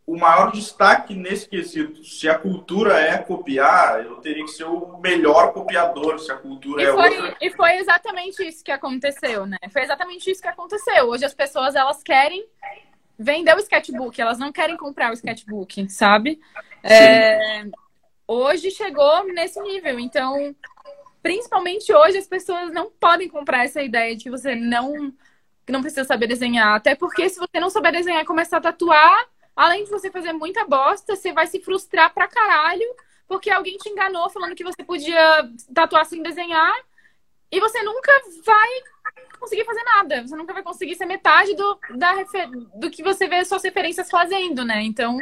[0.07, 2.03] o maior destaque nesse quesito.
[2.03, 6.17] Se a cultura é copiar, eu teria que ser o melhor copiador.
[6.19, 7.37] Se a cultura e é foi, outra.
[7.41, 9.57] E foi exatamente isso que aconteceu, né?
[9.71, 11.07] Foi exatamente isso que aconteceu.
[11.07, 12.45] Hoje as pessoas elas querem
[13.17, 16.39] vender o sketchbook, elas não querem comprar o sketchbook, sabe?
[16.83, 17.65] É,
[18.27, 20.55] hoje chegou nesse nível, então,
[21.21, 25.13] principalmente hoje, as pessoas não podem comprar essa ideia de que você não,
[25.67, 26.75] não precisa saber desenhar.
[26.75, 30.33] Até porque se você não souber desenhar e começar a tatuar, além de você fazer
[30.33, 32.87] muita bosta, você vai se frustrar pra caralho,
[33.27, 36.73] porque alguém te enganou falando que você podia tatuar sem desenhar,
[37.51, 38.11] e você nunca
[38.45, 38.67] vai
[39.39, 40.21] conseguir fazer nada.
[40.21, 42.13] Você nunca vai conseguir ser metade do, da
[42.75, 44.81] do que você vê suas referências fazendo, né?
[44.83, 45.17] Então,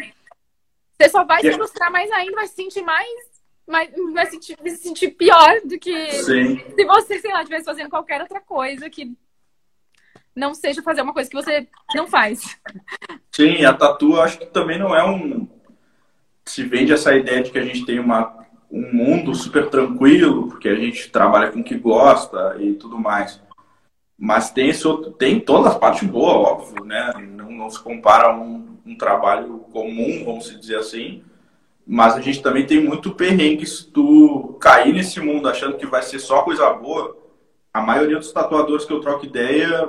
[0.97, 3.09] você só vai se frustrar mais ainda, vai se sentir mais.
[3.67, 6.57] mais vai se sentir, se sentir pior do que Sim.
[6.75, 9.15] se você, sei lá, estivesse fazendo qualquer outra coisa que
[10.35, 12.59] não seja fazer uma coisa que você não faz.
[13.31, 15.47] Sim, a tatu acho que também não é um.
[16.43, 18.44] Se vende essa ideia de que a gente tem uma,
[18.75, 23.41] um mundo super tranquilo, porque a gente trabalha com o que gosta e tudo mais.
[24.19, 27.13] Mas tem, esse outro, tem todas as partes boas, óbvio, né?
[27.17, 31.23] Não, não se compara a um, um trabalho comum, vamos dizer assim.
[31.87, 36.01] Mas a gente também tem muito perrengue se tu cair nesse mundo achando que vai
[36.01, 37.15] ser só coisa boa.
[37.73, 39.87] A maioria dos tatuadores que eu troco ideia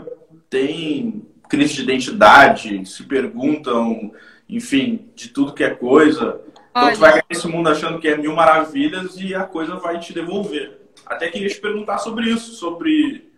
[0.48, 4.12] tem crise de identidade, se perguntam,
[4.48, 6.40] enfim, de tudo que é coisa.
[6.76, 9.98] Então tu vai cair nesse mundo achando que é mil maravilhas e a coisa vai
[9.98, 10.78] te devolver.
[11.06, 13.32] Até queria te perguntar sobre isso, sobre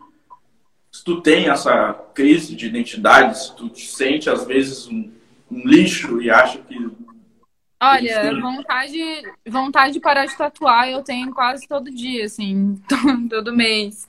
[0.90, 5.12] se tu tem essa crise de identidade, se tu te sente às vezes um,
[5.50, 6.90] um lixo e acha que.
[7.80, 12.74] Olha, vontade, vontade de parar de tatuar eu tenho quase todo dia, assim,
[13.30, 14.08] todo mês.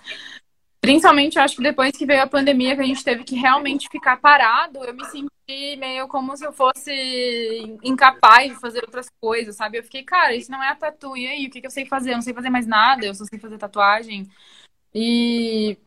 [0.82, 3.90] Principalmente, eu acho que depois que veio a pandemia, que a gente teve que realmente
[3.92, 9.56] ficar parado, eu me senti meio como se eu fosse incapaz de fazer outras coisas,
[9.56, 9.78] sabe?
[9.78, 11.86] Eu fiquei, cara, isso não é a tatu, e aí, o que, que eu sei
[11.86, 12.12] fazer?
[12.12, 14.30] Eu não sei fazer mais nada, eu só sei fazer tatuagem.
[14.94, 15.78] E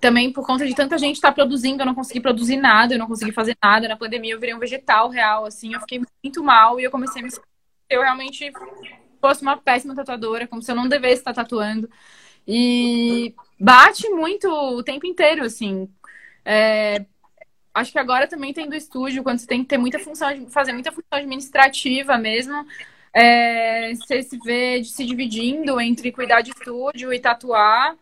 [0.00, 2.98] também por conta de tanta gente estar tá produzindo, eu não consegui produzir nada, eu
[2.98, 3.88] não consegui fazer nada.
[3.88, 7.22] Na pandemia eu virei um vegetal real, assim, eu fiquei muito mal e eu comecei
[7.22, 7.30] a me
[7.90, 8.52] eu realmente
[9.20, 11.88] fosse uma péssima tatuadora, como se eu não devesse estar tatuando.
[12.46, 13.34] E
[13.64, 15.88] bate muito o tempo inteiro, assim.
[16.44, 17.04] É,
[17.72, 20.72] acho que agora também tem do estúdio, quando você tem que ter muita função, fazer
[20.72, 22.66] muita função administrativa mesmo.
[23.12, 27.96] É, você se vê se dividindo entre cuidar de estúdio e tatuar.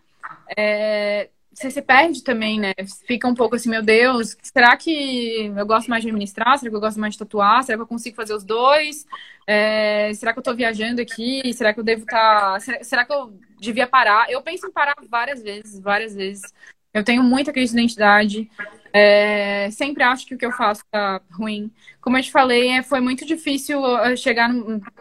[0.56, 2.72] É, você se perde também, né?
[3.06, 6.59] Fica um pouco assim, meu Deus, será que eu gosto mais de administrar?
[6.59, 7.62] Será que eu gosto mais de tatuar?
[7.62, 9.06] Será que eu consigo fazer os dois?
[9.47, 11.52] É, será que eu tô viajando aqui?
[11.52, 12.55] Será que eu devo estar.
[12.55, 12.60] Tá...
[12.82, 14.30] Será, que eu devia parar?
[14.30, 16.52] Eu penso em parar várias vezes, várias vezes.
[16.93, 18.51] Eu tenho muita crise de identidade.
[18.93, 21.70] É, sempre acho que o que eu faço tá ruim.
[22.01, 24.51] Como eu te falei, é, foi muito difícil uh, chegar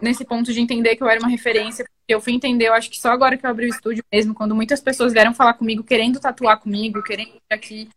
[0.02, 1.86] nesse ponto de entender que eu era uma referência.
[2.08, 4.56] Eu fui entender, eu acho que só agora que eu abri o estúdio mesmo, quando
[4.56, 7.90] muitas pessoas vieram falar comigo, querendo tatuar comigo, querendo ir aqui,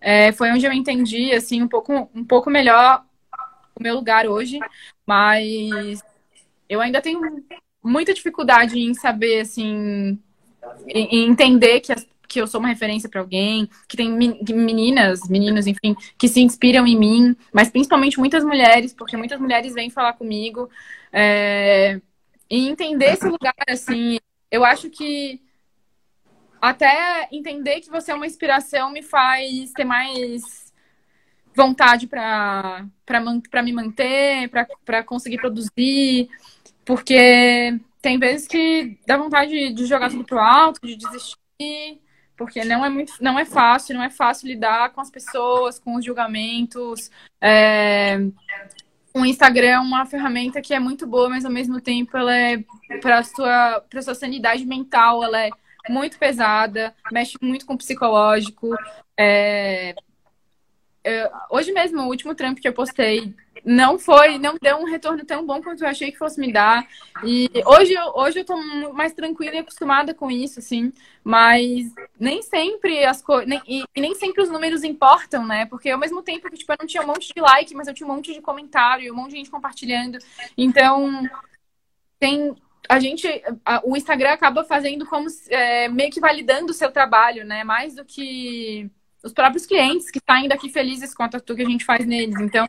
[0.00, 3.04] é, foi onde eu entendi, assim, um pouco, um pouco melhor
[3.78, 4.58] o meu lugar hoje.
[5.06, 6.02] Mas
[6.68, 7.20] eu ainda tenho
[7.84, 10.18] muita dificuldade em saber, assim,
[10.88, 15.68] em entender que as que eu sou uma referência para alguém, que tem meninas, meninos,
[15.68, 20.14] enfim, que se inspiram em mim, mas principalmente muitas mulheres, porque muitas mulheres vêm falar
[20.14, 20.68] comigo
[21.12, 22.00] é,
[22.50, 24.18] e entender esse lugar, assim,
[24.50, 25.40] eu acho que
[26.60, 30.72] até entender que você é uma inspiração me faz ter mais
[31.54, 32.82] vontade para
[33.62, 34.50] me manter,
[34.84, 36.28] para conseguir produzir,
[36.84, 42.00] porque tem vezes que dá vontade de jogar tudo pro alto, de desistir,
[42.36, 45.96] porque não é muito, não é fácil, não é fácil lidar com as pessoas, com
[45.96, 47.10] os julgamentos.
[47.40, 48.18] É...
[49.16, 52.64] O Instagram é uma ferramenta que é muito boa, mas ao mesmo tempo ela é
[53.00, 55.50] para sua para sua sanidade mental, ela é
[55.88, 58.74] muito pesada, mexe muito com o psicológico.
[59.18, 59.94] É...
[61.04, 65.22] Eu, hoje mesmo, o último trampo que eu postei não foi, não deu um retorno
[65.22, 66.86] tão bom quanto eu achei que fosse me dar.
[67.22, 68.56] E hoje, hoje eu tô
[68.92, 70.90] mais tranquila e acostumada com isso, assim.
[71.22, 73.60] Mas nem sempre as coisas.
[73.66, 75.66] E, e, nem sempre os números importam, né?
[75.66, 77.94] Porque ao mesmo tempo que tipo, eu não tinha um monte de like, mas eu
[77.94, 80.18] tinha um monte de comentário, um monte de gente compartilhando.
[80.56, 81.22] Então,
[82.18, 82.56] tem.
[82.88, 83.28] A gente.
[83.84, 87.62] O Instagram acaba fazendo como é, meio que validando o seu trabalho, né?
[87.62, 88.90] Mais do que
[89.24, 92.38] os próprios clientes que saem daqui felizes com a tatu que a gente faz neles.
[92.38, 92.68] Então,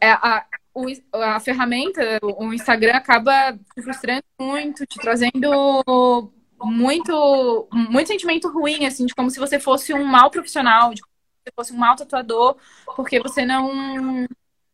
[0.00, 0.44] é, a,
[0.74, 8.84] o, a ferramenta, o Instagram acaba te frustrando muito, te trazendo muito, muito sentimento ruim,
[8.84, 11.78] assim, de como se você fosse um mau profissional, de como se você fosse um
[11.78, 12.56] mau tatuador,
[12.96, 14.26] porque você não.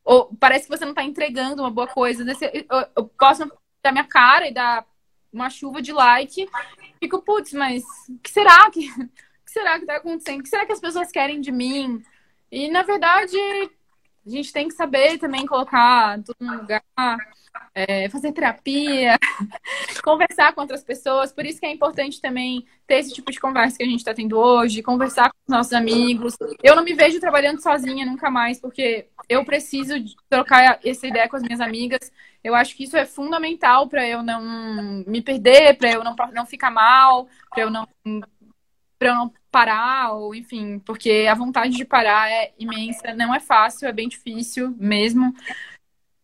[0.03, 2.25] Ou, parece que você não está entregando uma boa coisa.
[2.97, 3.51] Eu, posso
[3.83, 4.87] dar minha cara e dar
[5.31, 6.49] uma chuva de like,
[6.99, 7.83] fico, putz, mas
[8.23, 8.89] que será que.
[9.49, 10.41] Que será que está acontecendo?
[10.41, 12.03] O que será que as pessoas querem de mim?
[12.53, 13.35] E, na verdade,
[14.27, 16.83] a gente tem que saber também colocar tudo no lugar,
[17.75, 19.19] é, fazer terapia,
[20.05, 21.33] conversar com outras pessoas.
[21.33, 24.13] Por isso que é importante também ter esse tipo de conversa que a gente está
[24.13, 26.37] tendo hoje, conversar com os nossos amigos.
[26.63, 29.95] Eu não me vejo trabalhando sozinha nunca mais, porque eu preciso
[30.29, 32.13] trocar essa ideia com as minhas amigas.
[32.45, 36.45] Eu acho que isso é fundamental para eu não me perder, para eu não, não
[36.45, 37.89] ficar mal, para eu não
[38.99, 43.89] para não parar, ou enfim, porque a vontade de parar é imensa, não é fácil,
[43.89, 45.35] é bem difícil mesmo.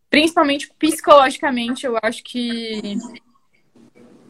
[0.09, 2.97] Principalmente psicologicamente, eu acho que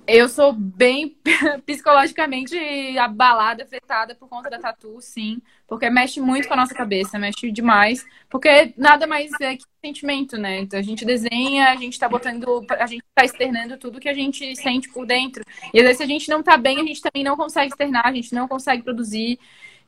[0.08, 1.18] eu sou bem
[1.66, 2.56] psicologicamente
[2.98, 5.42] abalada, afetada por conta da tatu, sim.
[5.68, 8.06] Porque mexe muito com a nossa cabeça, mexe demais.
[8.30, 10.60] Porque nada mais é que sentimento, né?
[10.60, 14.14] Então a gente desenha, a gente tá botando, a gente tá externando tudo que a
[14.14, 15.44] gente sente por dentro.
[15.74, 18.06] E às vezes se a gente não tá bem, a gente também não consegue externar,
[18.06, 19.40] a gente não consegue produzir.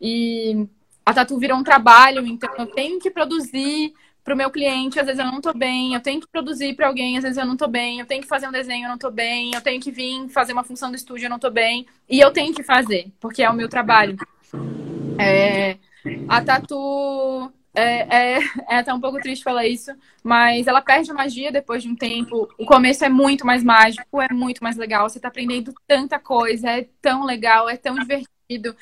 [0.02, 0.68] E
[1.06, 3.94] a tatu virou um trabalho, então eu tenho que produzir
[4.28, 6.86] para o meu cliente, às vezes eu não estou bem, eu tenho que produzir para
[6.86, 8.96] alguém, às vezes eu não estou bem, eu tenho que fazer um desenho, eu não
[8.96, 11.88] estou bem, eu tenho que vir fazer uma função do estúdio, eu não estou bem,
[12.10, 14.18] e eu tenho que fazer, porque é o meu trabalho.
[15.18, 15.78] É,
[16.28, 18.40] a tatu é, é,
[18.70, 21.96] é, até um pouco triste falar isso, mas ela perde a magia depois de um
[21.96, 22.54] tempo.
[22.60, 25.08] O começo é muito mais mágico, é muito mais legal.
[25.08, 28.76] Você está aprendendo tanta coisa, é tão legal, é tão divertido.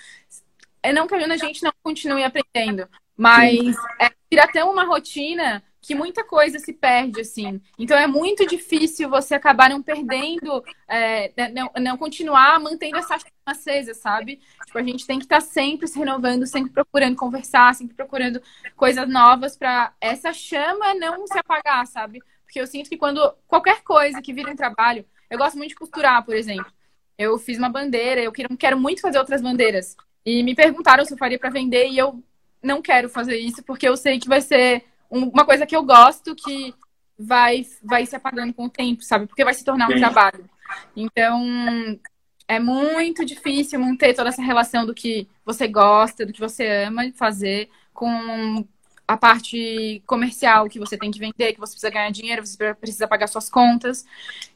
[0.81, 5.93] É não que a gente não continue aprendendo, mas é, vira até uma rotina que
[5.93, 7.61] muita coisa se perde, assim.
[7.77, 13.19] Então é muito difícil você acabar não perdendo, é, né, não, não, continuar mantendo essa
[13.19, 14.41] chama acesa, sabe?
[14.65, 18.41] Tipo, a gente tem que estar tá sempre se renovando, sempre procurando conversar, sempre procurando
[18.75, 22.19] coisas novas para essa chama não se apagar, sabe?
[22.43, 25.75] Porque eu sinto que quando qualquer coisa que vira um trabalho, eu gosto muito de
[25.75, 26.71] costurar, por exemplo.
[27.15, 29.95] Eu fiz uma bandeira, eu quero muito fazer outras bandeiras.
[30.25, 32.23] E me perguntaram se eu faria para vender e eu
[32.61, 36.35] não quero fazer isso, porque eu sei que vai ser uma coisa que eu gosto
[36.35, 36.73] que
[37.17, 39.27] vai, vai se apagando com o tempo, sabe?
[39.27, 40.49] Porque vai se tornar um trabalho.
[40.95, 41.99] Então,
[42.47, 47.03] é muito difícil manter toda essa relação do que você gosta, do que você ama
[47.13, 48.65] fazer com
[49.07, 53.07] a parte comercial que você tem que vender, que você precisa ganhar dinheiro, você precisa
[53.07, 54.05] pagar suas contas.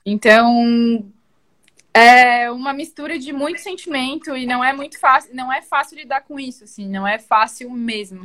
[0.06, 1.06] Então,
[2.00, 6.22] é uma mistura de muito sentimento e não é muito fácil, não é fácil lidar
[6.22, 8.24] com isso, assim, não é fácil mesmo.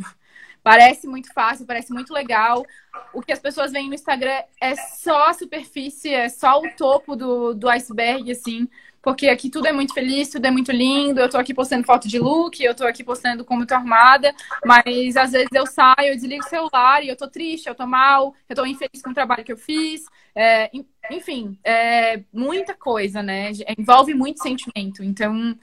[0.63, 2.65] Parece muito fácil, parece muito legal.
[3.13, 7.15] O que as pessoas veem no Instagram é só a superfície, é só o topo
[7.15, 8.67] do, do iceberg, assim
[9.05, 11.21] porque aqui tudo é muito feliz, tudo é muito lindo.
[11.21, 14.35] Eu tô aqui postando foto de look, eu tô aqui postando como eu tô armada,
[14.65, 17.87] mas às vezes eu saio, eu desligo o celular e eu tô triste, eu tô
[17.87, 20.07] mal, eu tô infeliz com o trabalho que eu fiz.
[20.35, 20.71] É,
[21.11, 23.53] enfim, é muita coisa, né?
[23.79, 25.05] Envolve muito sentimento.
[25.05, 25.55] Então,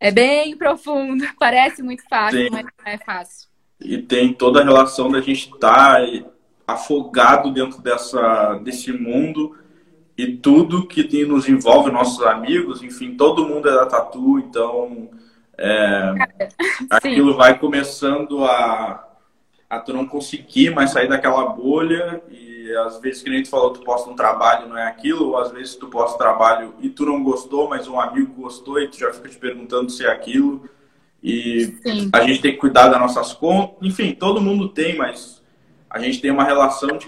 [0.00, 1.24] é bem profundo.
[1.38, 2.50] Parece muito fácil, Sim.
[2.50, 3.48] mas não é fácil.
[3.80, 6.24] E tem toda a relação da gente estar tá
[6.66, 9.56] afogado dentro dessa, desse mundo
[10.16, 15.10] e tudo que nos envolve, nossos amigos, enfim, todo mundo é da tatu, então
[15.58, 16.14] é,
[16.90, 19.08] aquilo vai começando a,
[19.68, 22.44] a tu não conseguir mais sair daquela bolha e
[22.76, 25.50] às vezes, que nem tu falou, tu posta um trabalho não é aquilo, ou às
[25.50, 28.98] vezes tu posta um trabalho e tu não gostou, mas um amigo gostou e tu
[28.98, 30.68] já fica te perguntando se é aquilo.
[31.22, 32.10] E Sim.
[32.12, 33.76] a gente tem que cuidar das nossas contas.
[33.82, 35.42] Enfim, todo mundo tem, mas
[35.88, 37.06] a gente tem uma relação de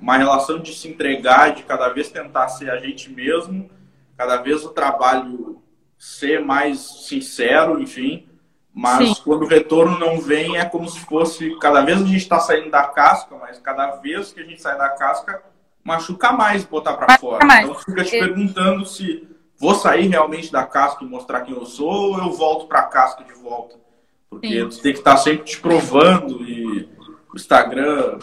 [0.00, 3.70] uma relação de se entregar, de cada vez tentar ser a gente mesmo,
[4.16, 5.62] cada vez o trabalho
[5.98, 8.26] ser mais sincero, enfim.
[8.72, 9.22] Mas Sim.
[9.24, 11.56] quando o retorno não vem, é como se fosse.
[11.58, 14.78] Cada vez a gente está saindo da casca, mas cada vez que a gente sai
[14.78, 15.42] da casca,
[15.82, 17.44] machuca mais botar para fora.
[17.44, 17.64] Mais.
[17.64, 19.26] Então fica te perguntando se
[19.58, 22.86] vou sair realmente da casca e mostrar quem eu sou ou eu volto para a
[22.86, 23.76] casca de volta.
[24.30, 24.68] Porque Sim.
[24.68, 26.88] tu tem que estar tá sempre te provando e
[27.32, 28.18] o Instagram.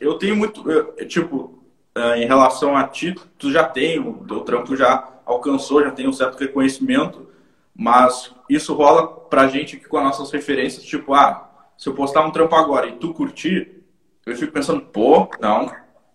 [0.00, 0.70] Eu tenho muito.
[0.70, 1.62] Eu, tipo,
[1.94, 6.06] eh, em relação a ti, tu já tem, o teu trampo já alcançou, já tem
[6.06, 7.28] um certo reconhecimento,
[7.74, 12.24] mas isso rola pra gente aqui com as nossas referências, tipo, ah, se eu postar
[12.24, 13.82] um trampo agora e tu curtir,
[14.24, 15.70] eu fico pensando, pô, não,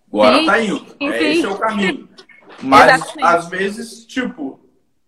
[0.08, 0.80] agora sim, tá indo.
[0.80, 2.10] Sim, é, esse é o caminho.
[2.62, 3.24] Mas Exatamente.
[3.24, 4.60] às vezes, tipo,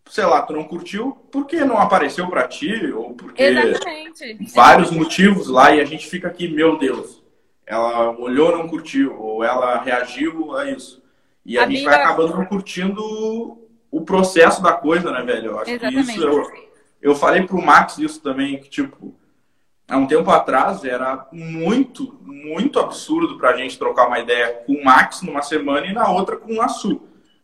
[0.09, 4.53] sei lá, tu não curtiu porque não apareceu para ti, ou porque Exatamente.
[4.53, 7.22] vários motivos lá e a gente fica aqui, meu Deus,
[7.65, 11.01] ela olhou, não curtiu, ou ela reagiu a isso.
[11.45, 13.01] E a, a gente vai acabando não curtindo
[13.91, 15.51] o processo da coisa, né, velho?
[15.51, 16.05] Eu acho Exatamente.
[16.05, 16.51] que isso eu,
[17.01, 19.15] eu falei pro Max isso também, que tipo,
[19.87, 24.83] há um tempo atrás era muito, muito absurdo pra gente trocar uma ideia com o
[24.83, 27.01] Max numa semana e na outra com o Nassu.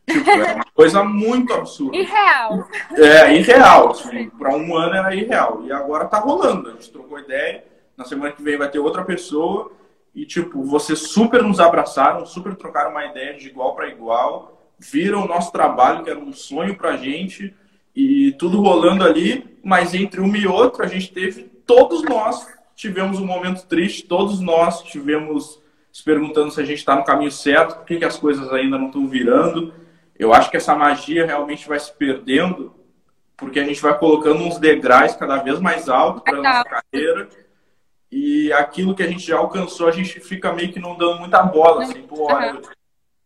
[0.08, 1.96] Tipo, era uma coisa muito absurda.
[1.96, 2.68] Irreal.
[2.94, 3.92] É, irreal.
[3.92, 5.64] Assim, pra um ano era irreal.
[5.66, 6.70] E agora tá rolando.
[6.70, 7.64] A gente trocou ideia.
[7.96, 9.72] Na semana que vem vai ter outra pessoa.
[10.20, 15.24] E, tipo, vocês super nos abraçaram, super trocaram uma ideia de igual para igual viram
[15.24, 17.56] o nosso trabalho, que era um sonho para a gente,
[17.96, 23.18] e tudo rolando ali, mas entre uma e outra, a gente teve, todos nós tivemos
[23.22, 27.78] um momento triste, todos nós tivemos se perguntando se a gente está no caminho certo,
[27.78, 29.74] por que, que as coisas ainda não estão virando.
[30.18, 32.76] Eu acho que essa magia realmente vai se perdendo,
[33.38, 37.30] porque a gente vai colocando uns degraus cada vez mais altos para nossa carreira.
[38.12, 41.44] E aquilo que a gente já alcançou, a gente fica meio que não dando muita
[41.44, 41.84] bola.
[41.84, 42.60] Assim, pô, olha,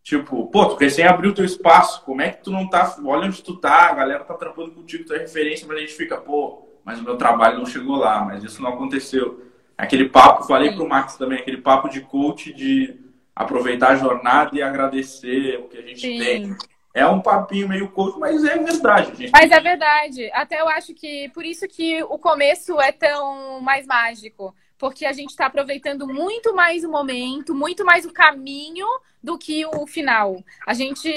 [0.03, 2.93] Tipo, pô, tu recém abriu teu espaço, como é que tu não tá.
[3.05, 5.93] Olha onde tu tá, a galera tá trampando contigo, tu é referência, mas a gente
[5.93, 9.41] fica, pô, mas o meu trabalho não chegou lá, mas isso não aconteceu.
[9.77, 12.99] Aquele papo, falei pro Max também, aquele papo de coach de
[13.33, 16.19] aproveitar a jornada e agradecer o que a gente Sim.
[16.19, 16.57] tem.
[16.93, 19.15] É um papinho meio coach, mas é verdade.
[19.15, 19.31] Gente.
[19.31, 20.29] Mas é verdade.
[20.33, 24.53] Até eu acho que por isso que o começo é tão mais mágico
[24.83, 28.85] porque a gente está aproveitando muito mais o momento, muito mais o caminho
[29.23, 30.43] do que o final.
[30.67, 31.09] A gente.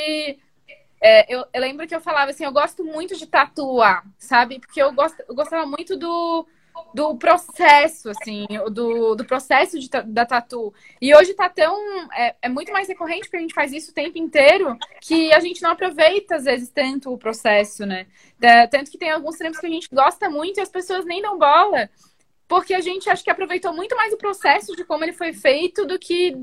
[1.00, 4.60] É, eu, eu, lembro que eu falava assim, eu gosto muito de tatuar, sabe?
[4.60, 6.46] Porque eu, gost, eu gostava muito do,
[6.94, 10.72] do processo, assim, do, do processo de, da tatu.
[11.02, 11.76] E hoje tá tão.
[12.12, 15.40] É, é, muito mais recorrente porque a gente faz isso o tempo inteiro que a
[15.40, 18.06] gente não aproveita, às vezes, tanto o processo, né?
[18.70, 21.36] Tanto que tem alguns trampos que a gente gosta muito e as pessoas nem dão
[21.36, 21.90] bola
[22.48, 25.84] porque a gente acho que aproveitou muito mais o processo de como ele foi feito
[25.84, 26.34] do que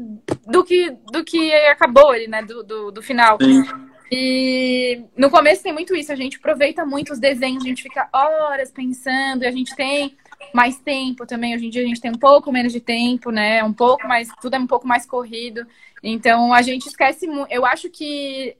[0.46, 3.38] do que do que acabou ali, né, do, do, do final.
[3.42, 3.64] Sim.
[4.12, 8.08] E no começo tem muito isso, a gente aproveita muito os desenhos, a gente fica
[8.14, 10.16] horas pensando, e a gente tem
[10.54, 11.56] mais tempo também.
[11.56, 13.64] Hoje em dia a gente tem um pouco menos de tempo, né?
[13.64, 15.66] Um pouco mais, tudo é um pouco mais corrido.
[16.04, 17.52] Então a gente esquece muito.
[17.52, 18.56] Eu acho que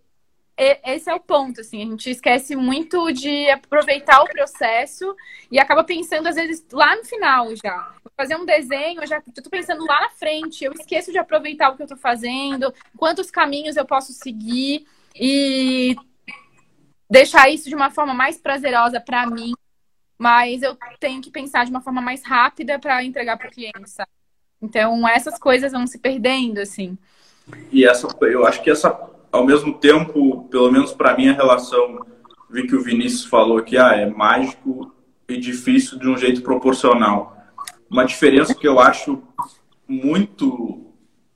[0.58, 5.16] esse é o ponto, assim, a gente esquece muito de aproveitar o processo
[5.52, 7.94] e acaba pensando, às vezes, lá no final já.
[8.16, 11.76] Fazer um desenho, eu já estou pensando lá na frente, eu esqueço de aproveitar o
[11.76, 14.86] que eu estou fazendo, quantos caminhos eu posso seguir
[15.16, 15.96] e
[17.10, 19.54] deixar isso de uma forma mais prazerosa para mim,
[20.18, 23.90] mas eu tenho que pensar de uma forma mais rápida para entregar para o cliente,
[23.90, 24.10] sabe?
[24.62, 26.98] Então, essas coisas vão se perdendo, assim.
[27.72, 32.06] E essa, eu acho que essa ao mesmo tempo, pelo menos para mim, a relação,
[32.52, 34.94] vi que o Vinícius falou aqui, ah, é mágico
[35.28, 37.36] e difícil de um jeito proporcional.
[37.90, 39.24] Uma diferença que eu acho
[39.88, 40.86] muito,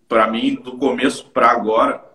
[0.07, 2.05] para mim, do começo para agora,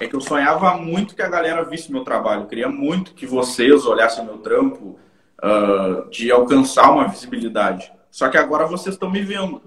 [0.00, 2.42] é que eu sonhava muito que a galera visse meu trabalho.
[2.42, 4.98] Eu queria muito que vocês olhassem meu trampo,
[5.38, 7.92] uh, de alcançar uma visibilidade.
[8.10, 9.62] Só que agora vocês estão me vendo.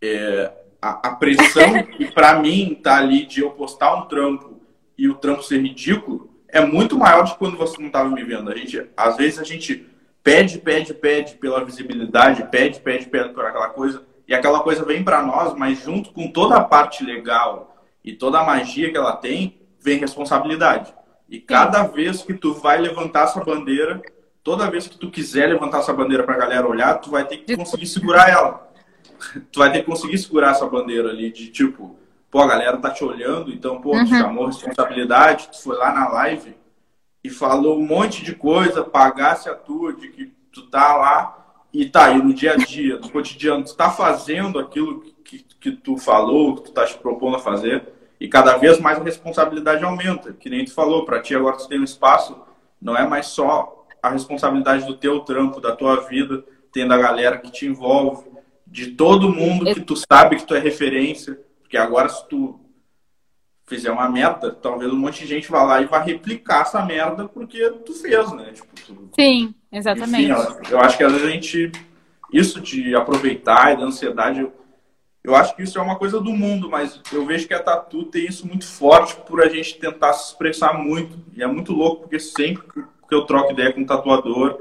[0.00, 4.49] É, a, a, pressão que para mim tá ali de eu postar um trampo
[5.00, 8.50] e o trampo ser ridículo é muito maior que quando você não estava me vendo.
[8.50, 9.86] A gente, às vezes a gente
[10.22, 15.02] pede, pede, pede pela visibilidade, pede, pede, pede por aquela coisa, e aquela coisa vem
[15.02, 19.16] para nós, mas junto com toda a parte legal e toda a magia que ela
[19.16, 20.92] tem, vem responsabilidade.
[21.30, 24.02] E cada vez que tu vai levantar essa bandeira,
[24.44, 27.38] toda vez que tu quiser levantar essa bandeira para a galera olhar, tu vai ter
[27.38, 28.70] que conseguir segurar ela.
[29.50, 31.96] tu vai ter que conseguir segurar essa bandeira ali de tipo,
[32.30, 34.04] pô, a galera tá te olhando, então, pô, uhum.
[34.04, 36.54] tu chamou responsabilidade, tu foi lá na live
[37.22, 41.36] e falou um monte de coisa, pagasse a tua, de que tu tá lá
[41.72, 45.72] e tá aí no dia a dia, no cotidiano, tu tá fazendo aquilo que, que
[45.72, 47.86] tu falou, que tu tá te propondo a fazer,
[48.18, 50.32] e cada vez mais a responsabilidade aumenta.
[50.32, 52.36] Que nem tu falou, para ti agora tu tem um espaço,
[52.80, 57.38] não é mais só a responsabilidade do teu trampo, da tua vida, tendo a galera
[57.38, 58.28] que te envolve,
[58.66, 61.38] de todo mundo que tu sabe que tu é referência,
[61.70, 62.58] porque agora se tu
[63.64, 67.28] fizer uma merda, talvez um monte de gente vá lá e vá replicar essa merda
[67.28, 68.50] porque tu fez, né?
[68.52, 69.10] Tipo, tu...
[69.14, 70.32] Sim, exatamente.
[70.32, 71.70] Enfim, eu acho que às vezes a gente.
[72.32, 74.52] Isso de aproveitar e da ansiedade, eu,
[75.22, 78.04] eu acho que isso é uma coisa do mundo, mas eu vejo que a Tatu
[78.04, 81.16] tem isso muito forte por a gente tentar se expressar muito.
[81.36, 82.64] E é muito louco, porque sempre
[83.08, 84.60] que eu troco ideia com um tatuador,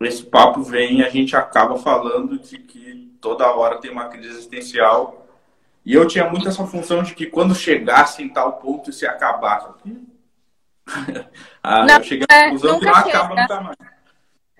[0.00, 4.28] esse papo vem e a gente acaba falando de que toda hora tem uma crise
[4.28, 5.23] existencial
[5.84, 9.10] e eu tinha muito essa função de que quando chegasse em tal ponto isso ia
[9.10, 9.74] acabar.
[11.62, 13.76] ah, não, eu cheguei à é, conclusão que não acaba nunca mais.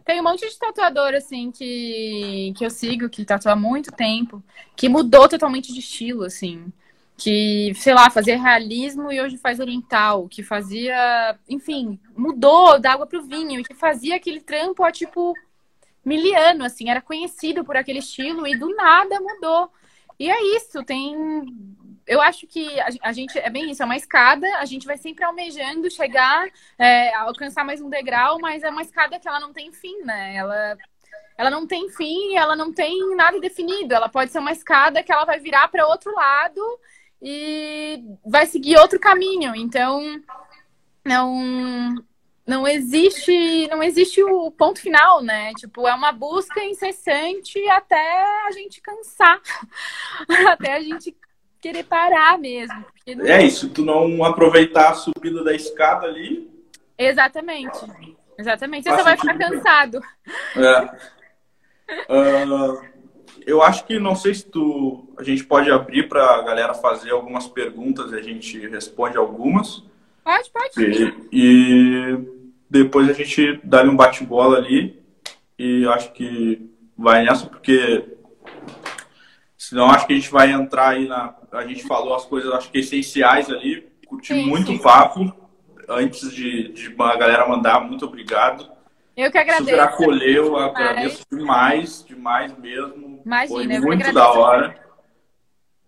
[0.04, 4.44] Tem um monte de tatuador, assim, que, que eu sigo, que tatua há muito tempo,
[4.76, 6.70] que mudou totalmente de estilo, assim.
[7.16, 10.28] Que, sei lá, fazia realismo e hoje faz oriental.
[10.28, 13.60] Que fazia, enfim, mudou da água pro vinho.
[13.60, 15.32] E que fazia aquele trampo há, tipo,
[16.04, 16.90] miliano, assim.
[16.90, 19.70] Era conhecido por aquele estilo e do nada mudou.
[20.18, 21.14] E é isso, tem.
[22.06, 22.68] Eu acho que
[23.02, 26.46] a gente é bem isso, é uma escada, a gente vai sempre almejando chegar,
[26.78, 30.36] é, alcançar mais um degrau, mas é uma escada que ela não tem fim, né?
[30.36, 30.76] Ela,
[31.38, 33.94] ela não tem fim, ela não tem nada definido.
[33.94, 36.60] Ela pode ser uma escada que ela vai virar para outro lado
[37.22, 39.56] e vai seguir outro caminho.
[39.56, 40.20] Então,
[41.04, 42.04] não
[42.46, 45.52] não existe não existe o ponto final, né?
[45.54, 49.40] Tipo, é uma busca incessante até a gente cansar,
[50.48, 51.16] até a gente
[51.60, 52.84] querer parar mesmo.
[53.06, 53.24] Não...
[53.24, 56.50] É isso, tu não aproveitar a subida da escada ali.
[56.98, 57.78] Exatamente.
[58.38, 58.84] Exatamente.
[58.84, 60.00] Você só vai ficar cansado.
[60.56, 61.14] É.
[62.12, 62.82] Uh,
[63.46, 67.10] eu acho que não sei se tu a gente pode abrir para a galera fazer
[67.10, 69.82] algumas perguntas e a gente responde algumas.
[70.24, 70.80] Pode, pode.
[70.80, 72.33] E, e
[72.74, 75.00] depois a gente dá um bate-bola ali
[75.56, 76.68] e acho que
[76.98, 78.04] vai nessa, porque
[79.56, 81.36] senão acho que a gente vai entrar aí na.
[81.52, 84.76] A gente falou as coisas, acho que essenciais ali, curti sim, muito sim.
[84.76, 85.32] o papo.
[85.88, 88.68] Antes de, de a galera mandar, muito obrigado.
[89.16, 89.70] Eu que agradeço.
[89.70, 93.22] Super acolheu, agradeço demais, demais mesmo.
[93.24, 94.83] Imagina, Foi muito da hora.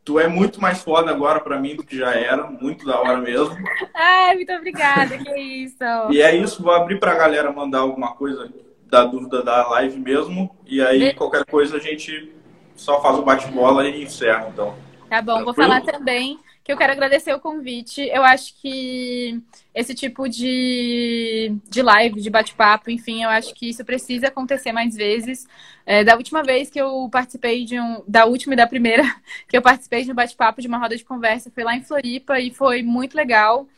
[0.06, 3.18] Tu é muito mais foda agora para mim do que já era, muito da hora
[3.18, 3.56] mesmo.
[3.92, 5.76] Ai, muito obrigada, que isso.
[6.10, 8.48] E é isso, vou abrir pra galera mandar alguma coisa
[8.84, 10.56] da dúvida da live mesmo.
[10.64, 12.32] E aí, qualquer coisa, a gente
[12.76, 14.76] só faz o bate-bola e encerra, então.
[15.10, 15.44] Tá bom, Tranquilo?
[15.44, 18.02] vou falar também que eu quero agradecer o convite.
[18.12, 19.40] Eu acho que
[19.72, 24.96] esse tipo de, de live, de bate-papo, enfim, eu acho que isso precisa acontecer mais
[24.96, 25.46] vezes.
[25.86, 28.02] É, da última vez que eu participei de um.
[28.08, 29.04] Da última e da primeira,
[29.46, 32.40] que eu participei de um bate-papo, de uma roda de conversa, foi lá em Floripa
[32.40, 33.68] e foi muito legal.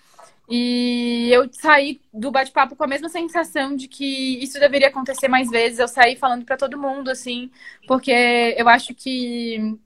[0.49, 5.51] E eu saí do bate-papo com a mesma sensação de que isso deveria acontecer mais
[5.51, 5.79] vezes.
[5.79, 7.51] Eu saí falando para todo mundo, assim,
[7.87, 9.79] porque eu acho que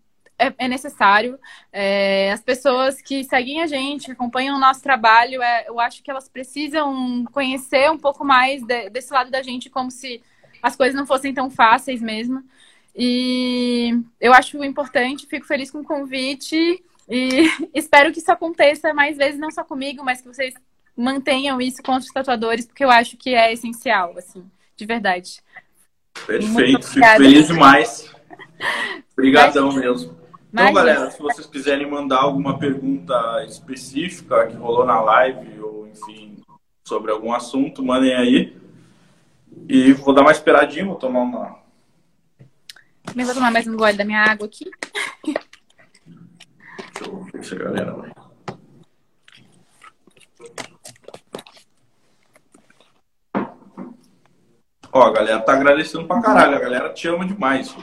[0.42, 1.38] é, é necessário.
[1.72, 6.10] É, as pessoas que seguem a gente, acompanham o nosso trabalho, é, eu acho que
[6.10, 10.22] elas precisam conhecer um pouco mais de, desse lado da gente, como se
[10.62, 12.42] as coisas não fossem tão fáceis mesmo.
[12.94, 19.16] E eu acho importante, fico feliz com o convite e espero que isso aconteça mais
[19.16, 20.54] vezes, não só comigo, mas que vocês
[20.96, 24.44] mantenham isso com os tatuadores, porque eu acho que é essencial, assim,
[24.76, 25.40] de verdade.
[26.26, 28.12] Perfeito, fico feliz demais.
[29.16, 30.21] Obrigadão mesmo.
[30.52, 36.36] Então, galera, se vocês quiserem mandar alguma pergunta específica que rolou na live, ou enfim,
[36.86, 38.54] sobre algum assunto, mandem aí.
[39.66, 41.58] E vou dar uma esperadinha, vou tomar uma.
[43.02, 44.70] Também vou tomar mais um gole da minha água aqui.
[45.24, 48.21] Deixa eu ver se a galera vai.
[54.94, 56.56] Ó, a galera tá agradecendo pra caralho.
[56.56, 57.74] A galera te ama demais.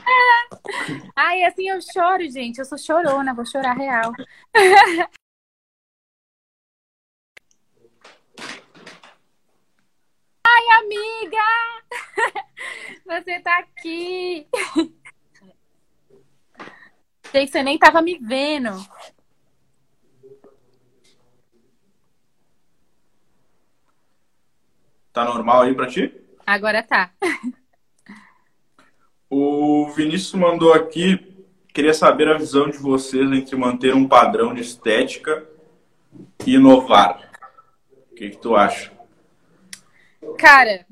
[1.15, 2.59] Ai, assim eu choro, gente.
[2.59, 4.11] Eu sou chorona, vou chorar real.
[10.45, 11.37] Ai, amiga!
[13.05, 14.47] Você tá aqui!
[17.31, 18.71] Sei que você nem tava me vendo.
[25.13, 26.28] Tá normal aí pra ti?
[26.49, 27.11] Agora tá.
[29.29, 34.61] O Vinícius mandou aqui queria saber a visão de vocês entre manter um padrão de
[34.61, 35.47] estética
[36.43, 37.31] e inovar.
[38.11, 38.91] O que, que tu acha?
[40.39, 40.87] Cara,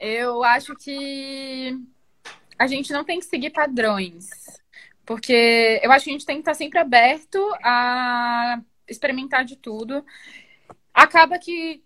[0.00, 1.78] eu acho que
[2.58, 4.30] a gente não tem que seguir padrões.
[5.04, 10.02] Porque eu acho que a gente tem que estar sempre aberto a experimentar de tudo.
[10.94, 11.82] Acaba que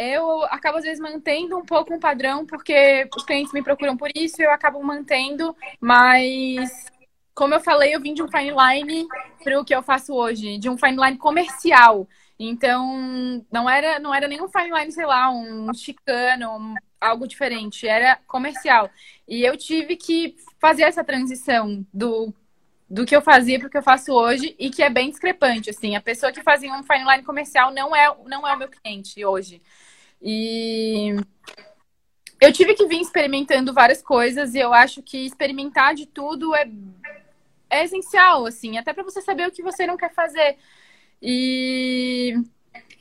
[0.00, 4.10] eu acabo às vezes mantendo um pouco um padrão, porque os clientes me procuram por
[4.14, 6.86] isso, eu acabo mantendo, mas
[7.34, 9.06] como eu falei, eu vim de um fine line
[9.44, 12.08] para o que eu faço hoje, de um fine line comercial.
[12.38, 18.16] Então, não era, não era nenhum fine line, sei lá, um chicano, algo diferente, era
[18.26, 18.90] comercial.
[19.28, 22.34] E eu tive que fazer essa transição do
[22.90, 25.70] do que eu fazia para o que eu faço hoje e que é bem discrepante,
[25.70, 25.94] assim.
[25.94, 29.24] A pessoa que fazia um fine line comercial não é, não é o meu cliente
[29.24, 29.62] hoje.
[30.22, 31.16] E
[32.40, 36.68] eu tive que vir experimentando várias coisas e eu acho que experimentar de tudo é,
[37.68, 40.56] é essencial, assim, até para você saber o que você não quer fazer.
[41.22, 42.34] E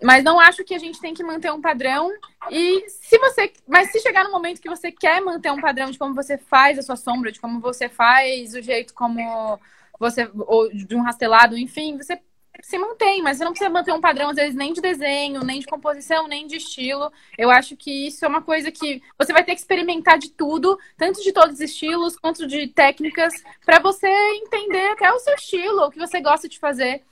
[0.01, 2.09] mas não acho que a gente tem que manter um padrão.
[2.49, 3.51] E se você.
[3.67, 6.79] Mas se chegar no momento que você quer manter um padrão de como você faz
[6.79, 9.59] a sua sombra, de como você faz o jeito como
[9.99, 10.29] você.
[10.47, 12.19] Ou de um rastelado, enfim, você
[12.61, 15.59] se mantém, mas você não precisa manter um padrão, às vezes, nem de desenho, nem
[15.59, 17.11] de composição, nem de estilo.
[17.37, 20.77] Eu acho que isso é uma coisa que você vai ter que experimentar de tudo,
[20.97, 23.33] tanto de todos os estilos, quanto de técnicas,
[23.65, 27.03] para você entender até o seu estilo, o que você gosta de fazer.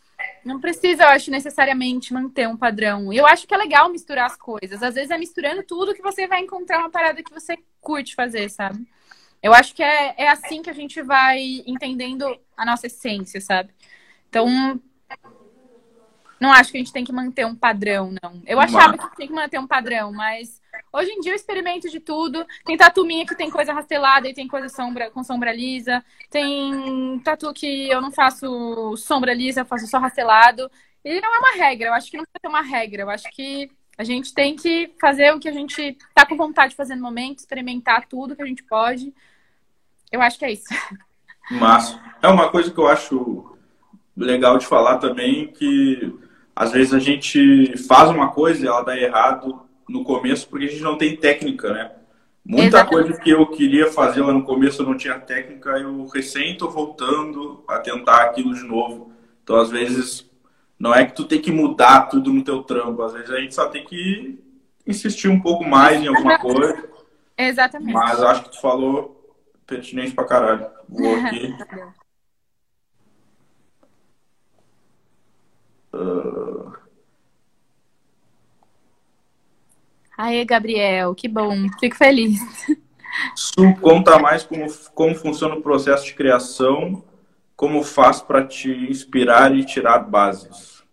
[0.43, 3.13] Não precisa, eu acho, necessariamente manter um padrão.
[3.13, 4.81] Eu acho que é legal misturar as coisas.
[4.81, 8.49] Às vezes é misturando tudo que você vai encontrar uma parada que você curte fazer,
[8.49, 8.87] sabe?
[9.41, 12.25] Eu acho que é, é assim que a gente vai entendendo
[12.55, 13.69] a nossa essência, sabe?
[14.29, 14.81] Então,
[16.39, 18.41] não acho que a gente tem que manter um padrão, não.
[18.45, 20.61] Eu achava que tinha que manter um padrão, mas
[20.93, 22.45] hoje em dia eu experimento de tudo.
[22.63, 26.03] Tem tatu minha que tem coisa rastelada e tem coisa sombra, com sombra lisa.
[26.29, 30.69] Tem tatu que eu não faço sombra lisa, eu faço só rastelado.
[31.03, 33.01] E não é uma regra, eu acho que não precisa ter uma regra.
[33.01, 36.71] Eu acho que a gente tem que fazer o que a gente tá com vontade
[36.71, 39.11] de fazer no momento, experimentar tudo que a gente pode.
[40.11, 40.67] Eu acho que é isso.
[41.49, 41.99] Massa.
[42.21, 43.57] É uma coisa que eu acho
[44.15, 46.26] legal de falar também que
[46.57, 50.69] às vezes a gente faz uma coisa e ela dá errado no começo porque a
[50.69, 51.91] gente não tem técnica, né?
[52.43, 52.89] Muita Exatamente.
[52.89, 56.71] coisa que eu queria fazer lá no começo eu não tinha técnica, eu recém estou
[56.71, 59.11] voltando a tentar aquilo de novo.
[59.43, 60.27] Então, às vezes,
[60.79, 63.53] não é que tu tem que mudar tudo no teu trampo, às vezes a gente
[63.53, 64.39] só tem que
[64.87, 66.89] insistir um pouco mais em alguma coisa.
[67.37, 67.93] Exatamente.
[67.93, 69.35] Mas acho que tu falou
[69.67, 70.65] pertinente pra caralho.
[70.89, 71.53] Vou aqui.
[75.97, 76.73] Uh...
[80.17, 81.67] Aê, Gabriel, que bom.
[81.79, 82.39] Fico feliz.
[83.35, 87.03] Su, conta mais como, como funciona o processo de criação,
[87.55, 90.83] como faz para te inspirar e tirar bases.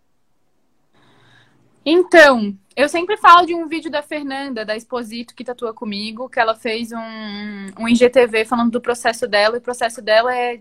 [1.85, 6.41] Então, eu sempre falo de um vídeo da Fernanda, da Exposito, que tatua comigo, que
[6.41, 10.61] ela fez um, um IGTV falando do processo dela, e o processo dela é,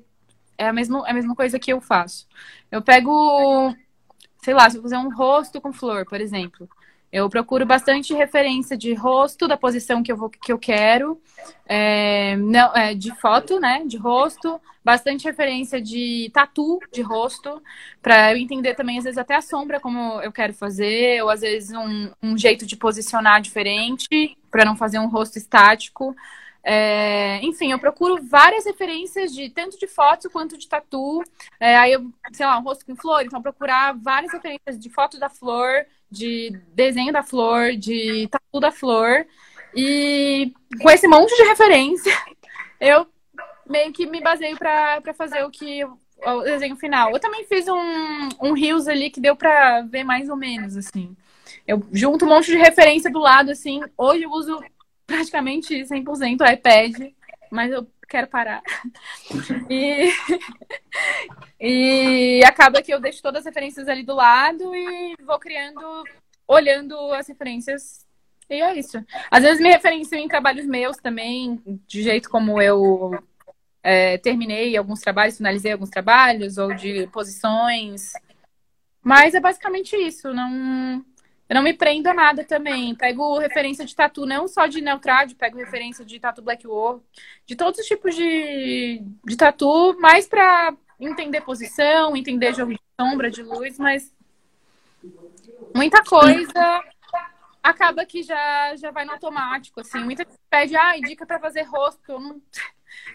[0.57, 2.27] é, a mesma, é a mesma coisa que eu faço.
[2.69, 3.73] Eu pego
[4.43, 6.69] sei lá, se eu fizer um rosto com flor, por exemplo,
[7.11, 11.21] eu procuro bastante referência de rosto, da posição que eu, vou, que eu quero,
[11.65, 17.61] é, não, é, de foto, né, de rosto, bastante referência de tatu de rosto,
[18.01, 21.41] para eu entender também, às vezes, até a sombra, como eu quero fazer, ou às
[21.41, 26.15] vezes um, um jeito de posicionar diferente, para não fazer um rosto estático.
[26.63, 31.21] É, enfim, eu procuro várias referências de tanto de foto quanto de tatu.
[31.59, 35.19] É, aí eu, sei lá, um rosto com flor, então procurar várias referências de foto
[35.19, 39.25] da flor, de desenho da flor, de tatu da flor.
[39.75, 42.13] E com esse monte de referência,
[42.79, 43.05] eu
[43.67, 47.11] meio que me baseio para fazer o que o desenho final.
[47.11, 51.15] Eu também fiz um, um rios ali que deu para ver mais ou menos, assim.
[51.67, 53.81] Eu junto um monte de referência do lado, assim.
[53.97, 54.63] Hoje eu uso
[55.05, 57.11] praticamente 100% iPad,
[57.51, 58.61] mas eu quero parar.
[59.69, 60.11] E,
[61.59, 66.03] e acaba que eu deixo todas as referências ali do lado e vou criando,
[66.47, 68.05] olhando as referências.
[68.49, 69.03] E é isso.
[69.31, 73.17] Às vezes me referencio em trabalhos meus também, de jeito como eu
[73.81, 78.13] é, terminei alguns trabalhos, finalizei alguns trabalhos, ou de posições.
[79.01, 80.33] Mas é basicamente isso.
[80.33, 81.03] Não,
[81.49, 82.95] eu não me prendo a nada também.
[82.95, 86.99] Pego referência de tatu, não só de Neutrad, pego referência de tatu Black War,
[87.45, 93.29] de todos os tipos de, de tatu, mais para entender posição, entender jogo de sombra,
[93.29, 94.13] de luz, mas
[95.75, 96.83] muita coisa
[97.61, 100.03] acaba que já, já vai no automático, assim.
[100.03, 102.41] Muita gente pede, ah, dica para fazer rosto, eu não,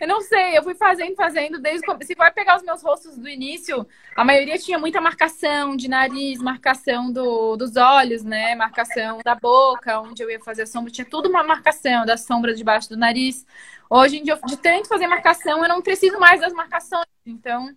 [0.01, 3.29] Eu não sei, eu fui fazendo, fazendo, desde Se vai pegar os meus rostos do
[3.29, 8.55] início, a maioria tinha muita marcação de nariz, marcação do, dos olhos, né?
[8.55, 10.91] Marcação da boca, onde eu ia fazer a sombra.
[10.91, 13.45] Tinha tudo uma marcação da sombra debaixo do nariz.
[13.91, 17.07] Hoje em dia, de tanto fazer marcação, eu não preciso mais das marcações.
[17.27, 17.69] Então,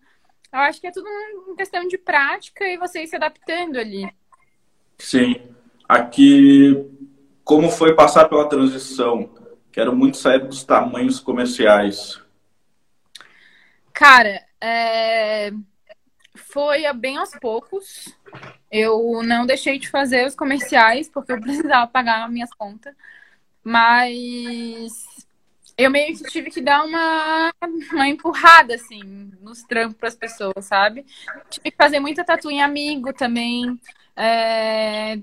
[0.53, 1.07] eu acho que é tudo
[1.47, 4.11] uma questão de prática e você ir se adaptando ali.
[4.99, 5.41] Sim.
[5.87, 6.85] Aqui,
[7.43, 9.29] como foi passar pela transição?
[9.71, 12.21] Quero muito sair dos tamanhos comerciais.
[13.93, 15.51] Cara, é...
[16.35, 18.15] foi bem aos poucos.
[18.71, 22.93] Eu não deixei de fazer os comerciais porque eu precisava pagar minhas contas.
[23.63, 24.91] Mas
[25.77, 27.51] eu meio que tive que dar uma,
[27.93, 31.05] uma empurrada, assim, nos trampos para as pessoas, sabe?
[31.49, 33.79] Tive que fazer muita tatu em amigo também.
[34.15, 35.19] É...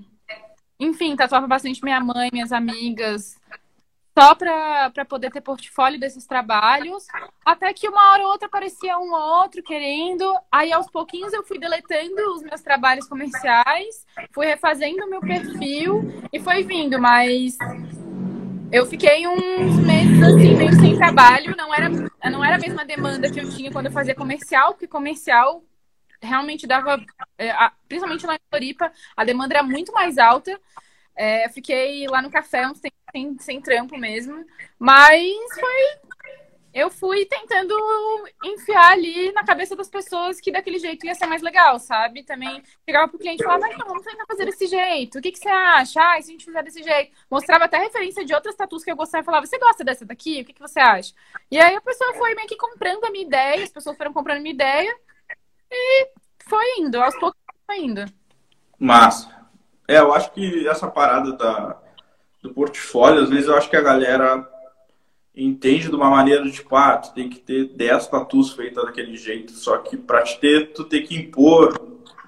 [0.79, 3.37] Enfim, tatuava bastante minha mãe, minhas amigas,
[4.19, 7.07] só para poder ter portfólio desses trabalhos.
[7.45, 10.25] Até que uma hora ou outra aparecia um ou outro querendo.
[10.51, 16.03] Aí, aos pouquinhos, eu fui deletando os meus trabalhos comerciais, fui refazendo o meu perfil
[16.33, 17.57] e foi vindo, mas
[18.71, 21.55] eu fiquei uns meses assim, meio sem trabalho.
[21.55, 21.89] Não era,
[22.29, 25.63] não era a mesma demanda que eu tinha quando eu fazia comercial, porque comercial
[26.21, 27.01] realmente dava,
[27.37, 27.53] é,
[27.87, 30.59] principalmente lá em Floripa, a demanda era muito mais alta.
[31.15, 34.45] É, fiquei lá no café um tempo sem, sem trampo mesmo,
[34.77, 36.09] mas foi.
[36.71, 37.73] Eu fui tentando
[38.43, 42.23] enfiar ali na cabeça das pessoas que daquele jeito ia ser mais legal, sabe?
[42.23, 45.17] Também chegava pro cliente e falava, mas não, vamos tentar fazer desse jeito.
[45.17, 45.99] O que, que você acha?
[45.99, 47.11] Ah, se a gente fizer desse jeito.
[47.29, 50.41] Mostrava até referência de outras tatuas que eu gostava e falava, você gosta dessa daqui?
[50.41, 51.11] O que, que você acha?
[51.49, 54.37] E aí a pessoa foi meio que comprando a minha ideia, as pessoas foram comprando
[54.37, 54.95] a minha ideia.
[55.71, 56.07] E
[56.47, 58.05] foi indo, aos poucos foi indo.
[58.77, 59.39] Massa.
[59.87, 61.81] É, eu acho que essa parada da,
[62.41, 64.47] do portfólio, às vezes eu acho que a galera
[65.35, 69.15] entende de uma maneira de tipo, ah, tu tem que ter 10 tatus feitas daquele
[69.15, 71.79] jeito, só que pra te ter, tu tem que impor,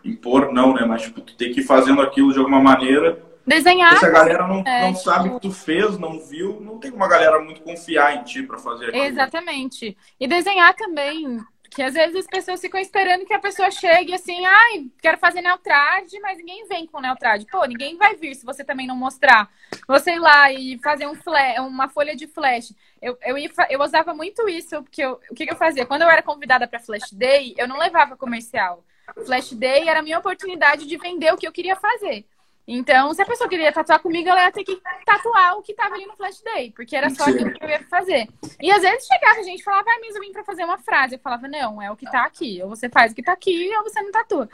[0.04, 3.22] impor não, né, mas tipo, tu tem que ir fazendo aquilo de alguma maneira.
[3.46, 3.98] Desenhar.
[3.98, 5.40] Se a galera não, é, não sabe o tipo...
[5.40, 8.90] que tu fez, não viu, não tem uma galera muito confiar em ti para fazer
[8.90, 9.04] aquilo.
[9.04, 9.98] Exatamente.
[10.20, 11.40] E desenhar também,
[11.72, 15.42] que às vezes as pessoas ficam esperando que a pessoa chegue assim, ai, quero fazer
[15.42, 17.48] neutrade, mas ninguém vem com neutrade.
[17.50, 19.50] Pô, ninguém vai vir se você também não mostrar.
[19.88, 22.74] Você ir lá e fazer um flash, uma folha de flash.
[23.02, 25.86] Eu, eu, ia, eu usava muito isso, porque eu, o que, que eu fazia?
[25.86, 28.84] Quando eu era convidada para Flash Day, eu não levava comercial.
[29.26, 32.26] Flash Day era a minha oportunidade de vender o que eu queria fazer.
[32.74, 35.96] Então, se a pessoa queria tatuar comigo, ela ia ter que tatuar o que tava
[35.96, 38.30] ali no Flash Day, porque era só aquilo que eu ia fazer.
[38.62, 40.78] E às vezes chegava a gente e falava, vai, mas eu vim pra fazer uma
[40.78, 41.16] frase.
[41.16, 42.62] Eu falava, não, é o que tá aqui.
[42.64, 44.50] Ou você faz o que tá aqui, ou você não tatua.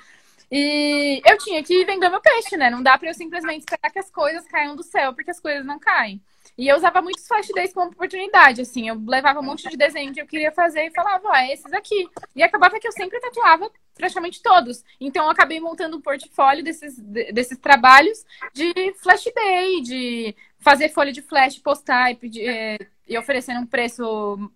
[0.52, 2.72] E eu tinha que vender meu peixe, né?
[2.72, 5.64] Não dá pra eu simplesmente esperar que as coisas caiam do céu, porque as coisas
[5.64, 6.20] não caem.
[6.58, 8.88] E eu usava muitos flash days como oportunidade, assim.
[8.90, 11.72] Eu levava um monte de desenho que eu queria fazer e falava, ó, é esses
[11.72, 12.10] aqui.
[12.36, 14.84] E acabava que eu sempre tatuava praticamente todos.
[15.00, 21.12] Então eu acabei montando um portfólio desses, desses trabalhos de flash day, de fazer folha
[21.12, 22.78] de flash, postar e, é,
[23.08, 24.50] e oferecendo um preço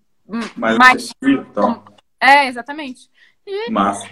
[0.56, 1.14] mais, mais...
[1.22, 1.84] então.
[2.20, 3.10] É, exatamente.
[3.46, 3.70] E...
[3.70, 4.10] Massa.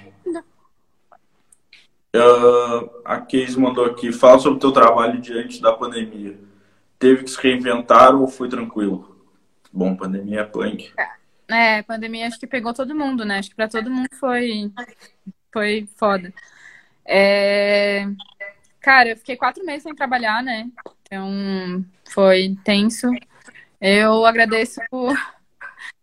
[2.16, 6.49] Uh, a Case mandou aqui, fala sobre o teu trabalho diante da pandemia.
[7.00, 9.26] Teve que se reinventar ou foi tranquilo?
[9.72, 10.92] Bom, pandemia é punk.
[11.48, 13.40] É, pandemia acho que pegou todo mundo, né?
[13.40, 14.72] Acho que para todo mundo foi,
[15.52, 16.34] foi foda.
[17.06, 18.06] É...
[18.82, 20.70] Cara, eu fiquei quatro meses sem trabalhar, né?
[21.02, 23.08] Então, foi tenso.
[23.82, 24.80] Eu agradeço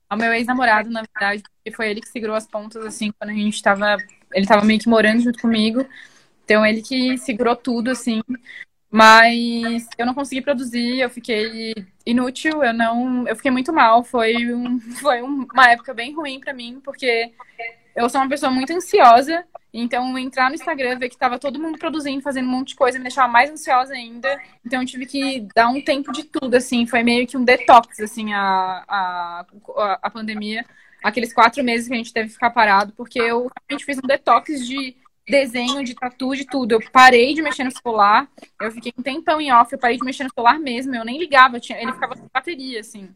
[0.08, 3.34] ao meu ex-namorado, na verdade, porque foi ele que segurou as pontas, assim, quando a
[3.34, 3.97] gente tava...
[4.33, 5.86] Ele tava meio que morando junto comigo.
[6.44, 8.23] Então, ele que segurou tudo, assim.
[8.90, 11.74] Mas eu não consegui produzir, eu fiquei
[12.05, 16.55] inútil, eu não, eu fiquei muito mal, foi, um, foi uma época bem ruim para
[16.55, 17.32] mim, porque
[17.94, 21.78] eu sou uma pessoa muito ansiosa, então entrar no Instagram, ver que tava todo mundo
[21.78, 25.47] produzindo, fazendo um monte de coisa, me deixava mais ansiosa ainda, então eu tive que
[25.55, 29.47] dar um tempo de tudo, assim, foi meio que um detox, assim, a, a,
[30.00, 30.65] a pandemia,
[31.02, 34.06] aqueles quatro meses que a gente teve que ficar parado, porque eu realmente fiz um
[34.06, 34.97] detox de
[35.28, 36.72] desenho, de tatu, de tudo.
[36.72, 38.28] Eu parei de mexer no celular,
[38.60, 41.18] eu fiquei um tempão em off, eu parei de mexer no celular mesmo, eu nem
[41.18, 43.08] ligava, tinha, ele ficava sem bateria, assim.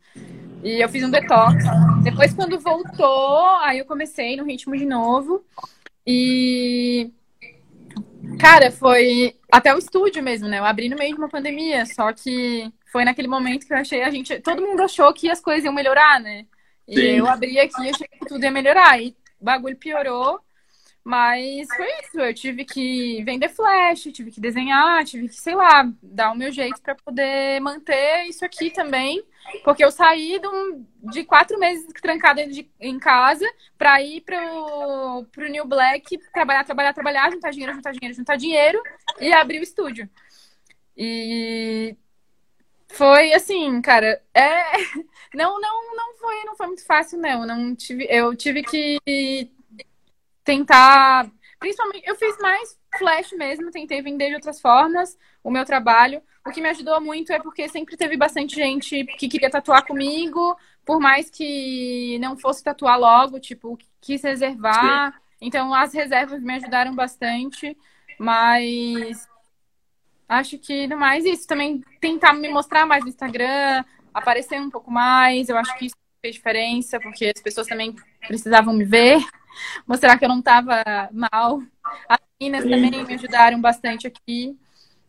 [0.63, 1.65] E eu fiz um detox.
[2.03, 5.45] Depois, quando voltou, aí eu comecei no ritmo de novo.
[6.07, 7.11] E.
[8.39, 10.59] Cara, foi até o estúdio mesmo, né?
[10.59, 14.03] Eu abri no meio de uma pandemia, só que foi naquele momento que eu achei
[14.03, 14.39] a gente.
[14.41, 16.45] Todo mundo achou que as coisas iam melhorar, né?
[16.87, 17.03] E Sim.
[17.03, 19.01] eu abri aqui e achei que tudo ia melhorar.
[19.01, 20.41] E o bagulho piorou.
[21.03, 25.91] Mas foi isso, eu tive que vender flash, tive que desenhar, tive que, sei lá,
[26.03, 29.25] dar o meu jeito para poder manter isso aqui também.
[29.65, 33.47] Porque eu saí de, um, de quatro meses trancada de, em casa
[33.79, 38.83] para ir pro, pro New Black, trabalhar, trabalhar, trabalhar, juntar dinheiro, juntar dinheiro, juntar dinheiro
[39.19, 40.09] e abrir o estúdio.
[40.97, 41.97] E
[42.89, 44.73] foi assim, cara, é
[45.35, 48.99] não não não foi não foi muito fácil não, não tive eu tive que
[50.45, 56.23] tentar, principalmente eu fiz mais flash mesmo, tentei vender de outras formas o meu trabalho.
[56.47, 60.57] O que me ajudou muito é porque sempre teve bastante gente que queria tatuar comigo,
[60.85, 65.13] por mais que não fosse tatuar logo, tipo, quis reservar.
[65.13, 65.19] Sim.
[65.43, 67.77] Então as reservas me ajudaram bastante,
[68.19, 69.29] mas
[70.29, 74.91] acho que no mais isso também tentar me mostrar mais no Instagram, aparecer um pouco
[74.91, 75.49] mais.
[75.49, 77.95] Eu acho que isso fez diferença, porque as pessoas também
[78.27, 79.19] precisavam me ver,
[79.87, 81.63] mostrar que eu não estava mal.
[82.09, 84.57] As meninas também me ajudaram bastante aqui.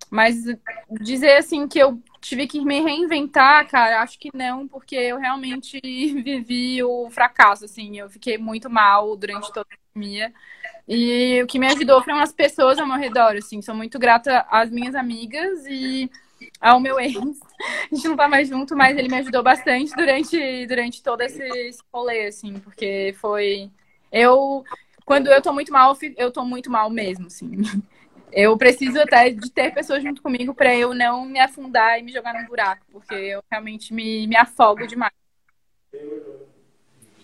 [0.10, 0.44] Mas
[0.90, 5.80] dizer assim que eu tive que me reinventar, cara, acho que não, porque eu realmente
[5.82, 7.98] vivi o fracasso, assim.
[7.98, 10.34] Eu fiquei muito mal durante toda a pandemia.
[10.88, 13.62] E o que me ajudou foram as pessoas ao meu redor, assim.
[13.62, 16.12] Sou muito grata às minhas amigas e
[16.60, 17.16] ao meu ex.
[17.92, 21.44] A gente não tá mais junto, mas ele me ajudou bastante durante, durante todo esse,
[21.44, 23.70] esse rolê, assim, porque foi.
[24.12, 24.64] Eu.
[25.06, 27.52] Quando eu tô muito mal, eu tô muito mal mesmo, assim.
[28.32, 32.14] Eu preciso até de ter pessoas junto comigo para eu não me afundar e me
[32.14, 35.12] jogar num buraco, porque eu realmente me, me afogo demais.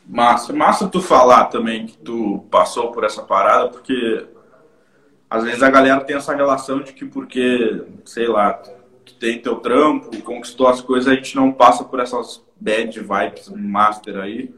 [0.05, 4.27] Massa, massa tu falar também que tu passou por essa parada, porque
[5.29, 9.57] às vezes a galera tem essa relação de que porque, sei lá, tu tem teu
[9.57, 14.53] trampo, conquistou as coisas, a gente não passa por essas bad vibes master aí.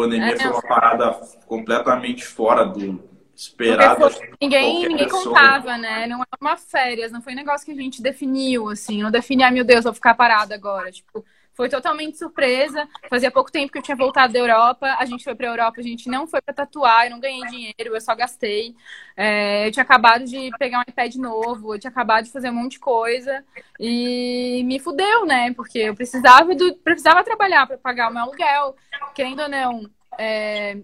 [0.00, 1.10] A pandemia é, foi uma parada
[1.46, 3.02] completamente fora do,
[3.40, 4.10] esperado.
[4.40, 6.06] ninguém ninguém contava, né?
[6.06, 9.02] Não é uma férias, não foi um negócio que a gente definiu, assim.
[9.02, 10.92] Não defini, ah, meu Deus, vou ficar parada agora.
[10.92, 12.88] Tipo, foi totalmente surpresa.
[13.08, 14.96] Fazia pouco tempo que eu tinha voltado da Europa.
[14.98, 17.94] A gente foi pra Europa, a gente não foi pra tatuar, eu não ganhei dinheiro,
[17.94, 18.74] eu só gastei.
[19.16, 22.54] É, eu tinha acabado de pegar um iPad novo, eu tinha acabado de fazer um
[22.54, 23.44] monte de coisa.
[23.78, 25.52] E me fudeu, né?
[25.54, 28.74] Porque eu precisava, do, precisava trabalhar para pagar o meu aluguel.
[29.14, 30.78] Querendo ou não, é,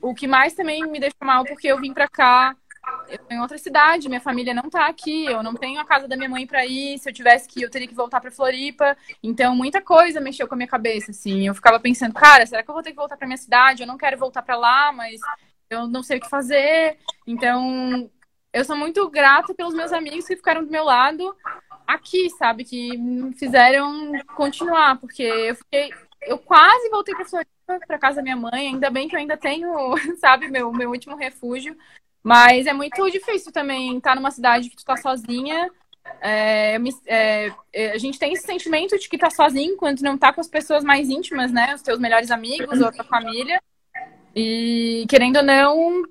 [0.00, 2.56] o que mais também me deixa mal, porque eu vim pra cá,
[3.08, 6.06] eu tô em outra cidade, minha família não tá aqui, eu não tenho a casa
[6.06, 8.30] da minha mãe pra ir, se eu tivesse que ir, eu teria que voltar pra
[8.30, 8.96] Floripa.
[9.22, 11.46] Então, muita coisa mexeu com a minha cabeça, assim.
[11.46, 13.82] Eu ficava pensando, cara, será que eu vou ter que voltar pra minha cidade?
[13.82, 15.20] Eu não quero voltar pra lá, mas
[15.68, 16.98] eu não sei o que fazer.
[17.26, 18.10] Então,
[18.52, 21.36] eu sou muito grata pelos meus amigos que ficaram do meu lado
[21.86, 22.64] aqui, sabe?
[22.64, 25.90] Que me fizeram continuar, porque eu fiquei.
[26.22, 27.50] Eu quase voltei pra Floripa
[27.86, 28.68] para casa da minha mãe.
[28.68, 29.70] Ainda bem que eu ainda tenho,
[30.18, 31.76] sabe, meu, meu último refúgio.
[32.22, 35.70] Mas é muito difícil também estar numa cidade que tu tá sozinha.
[36.20, 36.76] É,
[37.06, 40.40] é, é, a gente tem esse sentimento de que tá sozinho quando não tá com
[40.40, 41.74] as pessoas mais íntimas, né?
[41.74, 43.60] Os teus melhores amigos ou a tua família.
[44.34, 46.02] E querendo ou não,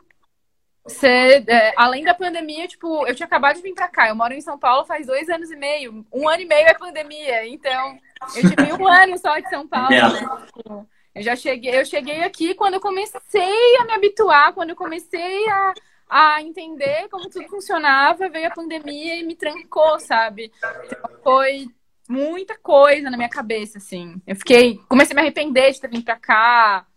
[0.88, 4.10] ser, é, além da pandemia, tipo, eu tinha acabado de vir pra cá.
[4.10, 6.06] Eu moro em São Paulo faz dois anos e meio.
[6.12, 7.48] Um ano e meio é pandemia.
[7.48, 7.98] Então,
[8.36, 10.48] eu tive um ano só de São Paulo, né?
[10.48, 14.76] Tipo, eu já cheguei, eu cheguei aqui quando eu comecei a me habituar, quando eu
[14.76, 15.74] comecei a,
[16.10, 20.52] a entender como tudo funcionava, veio a pandemia e me trancou, sabe?
[20.86, 21.68] Então, foi
[22.08, 24.20] muita coisa na minha cabeça, assim.
[24.26, 26.88] Eu fiquei, comecei a me arrepender de ter vindo pra cá.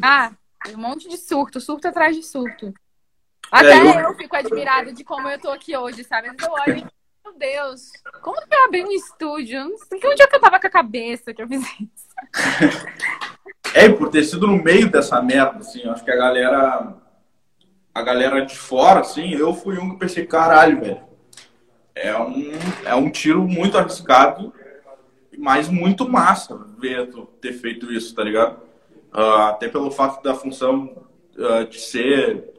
[0.00, 0.32] Ah,
[0.72, 2.72] um monte de surto, surto atrás de surto.
[3.50, 4.00] Até é, eu...
[4.10, 4.14] eu...
[4.14, 6.28] fico admirada de como eu tô aqui hoje, sabe?
[6.28, 6.86] Eu olho
[7.24, 9.64] meu Deus, como que eu abri um estúdio?
[9.64, 12.12] Não sei onde é que eu tava com a cabeça que eu fiz isso.
[13.74, 16.94] É, por ter sido no meio dessa merda, assim, acho que a galera.
[17.94, 21.00] A galera de fora, assim, eu fui um que pensei, caralho, velho.
[21.94, 22.52] É um,
[22.86, 24.52] é um tiro muito arriscado,
[25.36, 28.62] mas muito massa ver ter feito isso, tá ligado?
[29.12, 31.04] Uh, até pelo fato da função
[31.36, 32.52] uh, de ser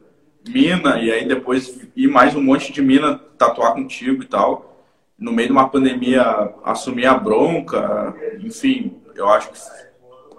[0.46, 4.86] mina e aí depois ir mais um monte de mina tatuar contigo e tal.
[5.18, 9.58] No meio de uma pandemia, assumir a bronca, enfim, eu acho que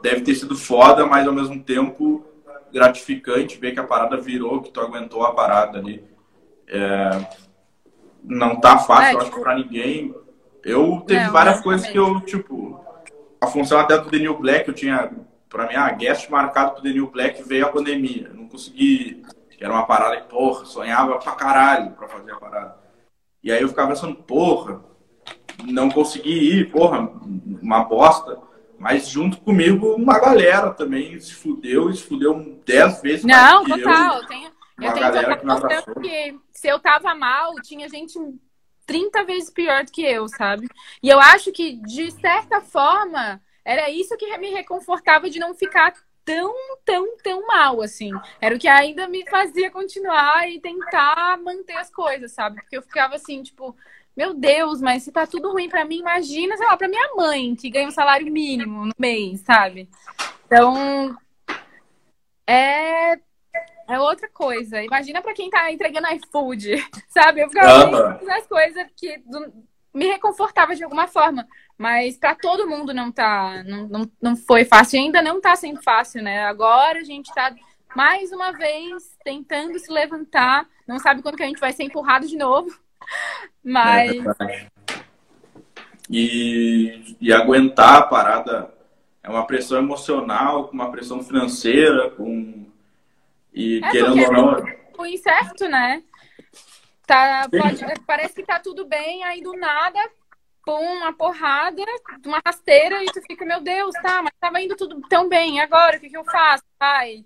[0.01, 2.23] deve ter sido foda, mas ao mesmo tempo
[2.71, 6.03] gratificante ver que a parada virou, que tu aguentou a parada ali.
[6.67, 7.27] É,
[8.23, 9.41] não tá fácil, é, eu acho, tipo...
[9.41, 10.15] pra ninguém.
[10.63, 12.83] Eu teve não, várias coisas que eu, tipo,
[13.39, 15.11] a função até do New Black, eu tinha,
[15.47, 18.27] pra mim, a ah, guest marcado pro New Black veio a pandemia.
[18.29, 19.23] Eu não consegui,
[19.59, 22.75] era uma parada que, porra, sonhava pra caralho pra fazer a parada.
[23.43, 24.81] E aí eu ficava pensando, porra,
[25.63, 27.11] não consegui ir, porra,
[27.61, 28.39] uma bosta.
[28.77, 34.21] Mas junto comigo, uma galera também se fudeu se fudeu dez vezes Não, total.
[34.21, 34.27] Eu.
[34.27, 35.69] Tenho, eu tenho que total abraçou.
[35.69, 38.19] noção que se eu tava mal, tinha gente
[38.85, 40.67] 30 vezes pior do que eu, sabe?
[41.01, 45.93] E eu acho que, de certa forma, era isso que me reconfortava de não ficar
[46.23, 48.11] tão, tão, tão mal, assim.
[48.41, 52.57] Era o que ainda me fazia continuar e tentar manter as coisas, sabe?
[52.61, 53.75] Porque eu ficava assim, tipo,
[54.15, 57.55] meu Deus, mas se tá tudo ruim pra mim, imagina, sei lá, pra minha mãe,
[57.55, 59.89] que ganha um salário mínimo no mês, sabe?
[60.45, 61.15] Então,
[62.47, 63.19] é,
[63.87, 64.81] é outra coisa.
[64.81, 66.75] Imagina pra quem tá entregando iFood,
[67.09, 67.41] sabe?
[67.41, 69.21] Eu ficava pensando nas coisas que
[69.93, 71.47] me reconfortava de alguma forma.
[71.77, 74.99] Mas pra todo mundo não tá, não, não, não foi fácil.
[74.99, 76.45] Ainda não tá sendo fácil, né?
[76.45, 77.53] Agora a gente tá
[77.95, 80.67] mais uma vez tentando se levantar.
[80.87, 82.84] Não sabe quando que a gente vai ser empurrado de novo.
[83.63, 84.67] Mas É.
[86.09, 88.73] E, e aguentar a parada
[89.23, 92.65] é uma pressão emocional, com uma pressão financeira, com.
[93.53, 94.65] E É, querendo porque- ou não.
[94.99, 96.03] o incerto, né?
[97.07, 99.99] Tá, pode- parece que tá tudo bem, aí do nada,
[100.65, 101.81] pum, uma porrada,
[102.25, 105.97] uma rasteira, e tu fica, meu Deus, tá, mas tava indo tudo tão bem, agora
[105.97, 106.63] o que, que eu faço?
[106.79, 107.23] Ai,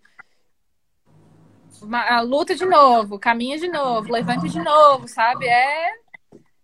[2.22, 5.48] luta de novo, caminha de novo, levanta de novo, sabe?
[5.48, 5.92] É,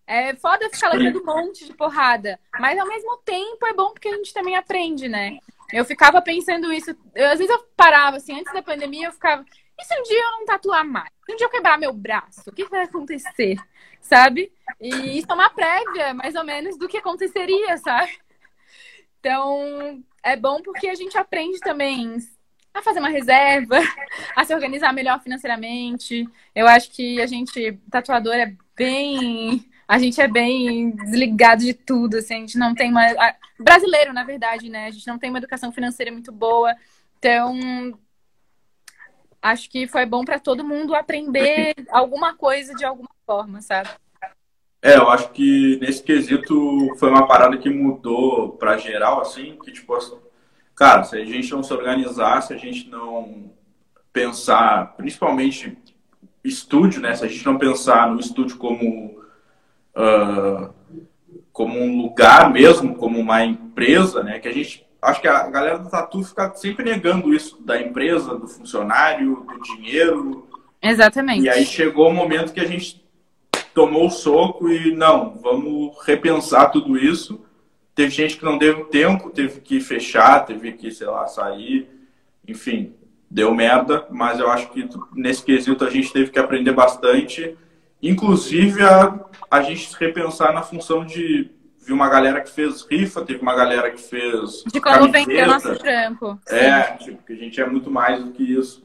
[0.07, 4.07] é foda ficar levando um monte de porrada, mas ao mesmo tempo é bom porque
[4.07, 5.39] a gente também aprende, né?
[5.73, 9.43] Eu ficava pensando isso, eu, às vezes eu parava assim, antes da pandemia, eu ficava,
[9.79, 11.09] e se um dia eu não tatuar mais?
[11.25, 13.57] Se um dia eu quebrar meu braço, o que vai acontecer?
[13.99, 14.51] Sabe?
[14.79, 18.17] E isso é uma prévia, mais ou menos, do que aconteceria, sabe?
[19.19, 22.15] Então, é bom porque a gente aprende também
[22.75, 23.77] a fazer uma reserva,
[24.35, 26.27] a se organizar melhor financeiramente.
[26.53, 29.65] Eu acho que a gente, tatuador, é bem.
[29.87, 33.01] A gente é bem desligado de tudo, assim, a gente não tem uma.
[33.03, 34.87] a- Brasileiro, na verdade, né?
[34.87, 36.75] A gente não tem uma educação financeira muito boa.
[37.17, 37.97] Então,
[39.41, 43.89] acho que foi bom para todo mundo aprender alguma coisa de alguma forma, sabe?
[44.81, 49.71] É, eu acho que nesse quesito foi uma parada que mudou pra geral, assim, que
[49.71, 49.95] tipo,
[50.75, 53.51] cara, se a gente não se organizar, se a gente não
[54.11, 55.77] pensar, principalmente
[56.43, 57.15] estúdio, né?
[57.15, 59.19] Se a gente não pensar no estúdio como
[59.95, 60.69] ah,
[61.53, 64.39] como um lugar mesmo, como uma empresa, né?
[64.39, 68.35] Que a gente acho que a galera do tatu fica sempre negando isso da empresa,
[68.35, 70.47] do funcionário, do dinheiro.
[70.81, 71.45] Exatamente.
[71.45, 73.05] E aí chegou o momento que a gente
[73.73, 77.45] tomou o soco e não, vamos repensar tudo isso.
[77.95, 81.89] Teve gente que não deu tempo, teve que fechar, teve que, sei lá, sair.
[82.45, 82.93] Enfim,
[83.31, 87.57] deu merda, mas eu acho que nesse quesito a gente teve que aprender bastante.
[88.03, 91.49] Inclusive a, a gente se repensar na função de.
[91.85, 94.63] Vi uma galera que fez rifa, teve uma galera que fez.
[94.71, 95.45] De como camiseta.
[95.45, 96.39] nosso trampo.
[96.47, 98.83] É, tipo, que a gente é muito mais do que isso.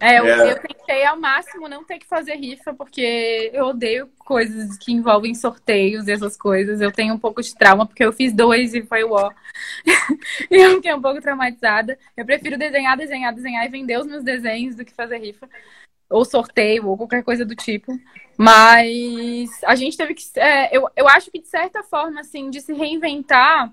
[0.00, 0.52] É, eu, É.
[0.52, 5.34] eu tentei ao máximo não ter que fazer rifa, porque eu odeio coisas que envolvem
[5.34, 6.80] sorteios e essas coisas.
[6.80, 9.30] Eu tenho um pouco de trauma, porque eu fiz dois e foi o ó.
[10.50, 11.98] e eu fiquei um pouco traumatizada.
[12.16, 15.48] Eu prefiro desenhar, desenhar, desenhar e vender os meus desenhos do que fazer rifa.
[16.08, 17.92] Ou sorteio, ou qualquer coisa do tipo.
[18.36, 20.24] Mas a gente teve que.
[20.40, 23.70] é, eu, eu acho que, de certa forma, assim, de se reinventar.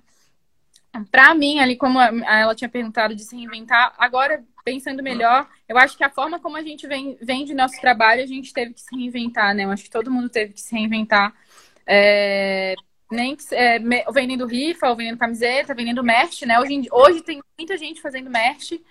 [1.12, 5.96] Pra mim, ali, como ela tinha perguntado de se reinventar, agora, pensando melhor, eu acho
[5.96, 8.96] que a forma como a gente vem, vende nosso trabalho, a gente teve que se
[8.96, 9.66] reinventar, né?
[9.66, 11.34] Eu acho que todo mundo teve que se reinventar.
[11.86, 12.76] É,
[13.12, 13.80] nem que, é,
[14.12, 16.60] vendendo rifa, ou vendendo camiseta, vendendo merch, né?
[16.60, 18.82] Hoje, hoje tem muita gente fazendo merch.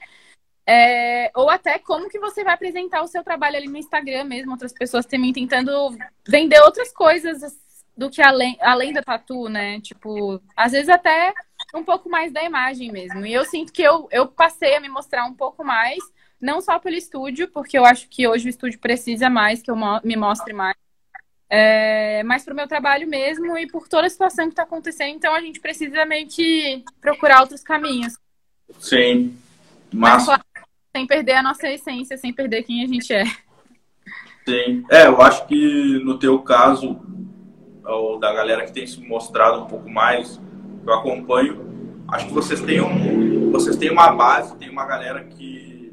[0.68, 4.50] É, ou até como que você vai apresentar o seu trabalho ali no Instagram mesmo,
[4.50, 7.56] outras pessoas também tentando vender outras coisas
[7.96, 9.80] do que além, além da tatu, né?
[9.80, 11.32] Tipo, às vezes até
[11.74, 13.26] um pouco mais da imagem mesmo.
[13.26, 15.98] E eu sinto que eu, eu passei a me mostrar um pouco mais,
[16.40, 19.76] não só pelo estúdio, porque eu acho que hoje o estúdio precisa mais que eu
[20.04, 20.76] me mostre mais,
[21.48, 25.14] é, mas pro meu trabalho mesmo e por toda a situação que está acontecendo.
[25.14, 28.18] Então a gente precisa meio que procurar outros caminhos.
[28.78, 29.36] Sim.
[29.92, 30.42] Mas, claro,
[30.94, 33.24] sem perder a nossa essência, sem perder quem a gente é.
[34.48, 34.84] Sim.
[34.90, 37.00] É, eu acho que no teu caso,
[37.84, 40.40] ou da galera que tem se mostrado um pouco mais,
[40.86, 45.92] eu acompanho, acho que vocês têm, um, vocês têm uma base, tem uma galera que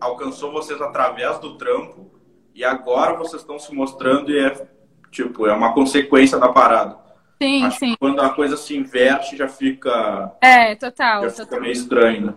[0.00, 2.10] alcançou vocês através do trampo
[2.54, 4.66] e agora vocês estão se mostrando e é,
[5.10, 6.96] tipo, é uma consequência da parada.
[7.40, 7.96] Sim, acho sim.
[7.98, 11.22] quando a coisa se inverte já fica, É, total.
[11.22, 11.46] já total.
[11.46, 12.34] fica meio estranho, né?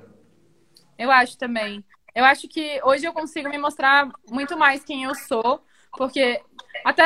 [0.98, 1.83] Eu acho também.
[2.14, 5.61] Eu acho que hoje eu consigo me mostrar muito mais quem eu sou,
[5.98, 6.41] porque
[6.83, 7.03] até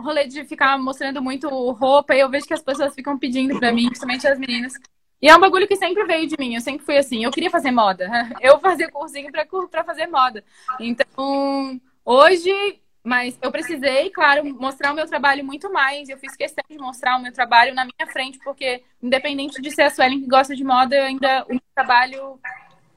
[0.00, 3.86] rolê de ficar mostrando muito roupa, eu vejo que as pessoas ficam pedindo pra mim,
[3.86, 4.72] principalmente as meninas.
[5.20, 6.54] E é um bagulho que sempre veio de mim.
[6.54, 7.24] Eu sempre fui assim.
[7.24, 8.08] Eu queria fazer moda.
[8.40, 10.44] Eu fazia cursinho pra, pra fazer moda.
[10.78, 16.08] Então, hoje, mas eu precisei, claro, mostrar o meu trabalho muito mais.
[16.08, 19.82] Eu fiz questão de mostrar o meu trabalho na minha frente, porque, independente de ser
[19.82, 22.38] a Suelen que gosta de moda, ainda o meu trabalho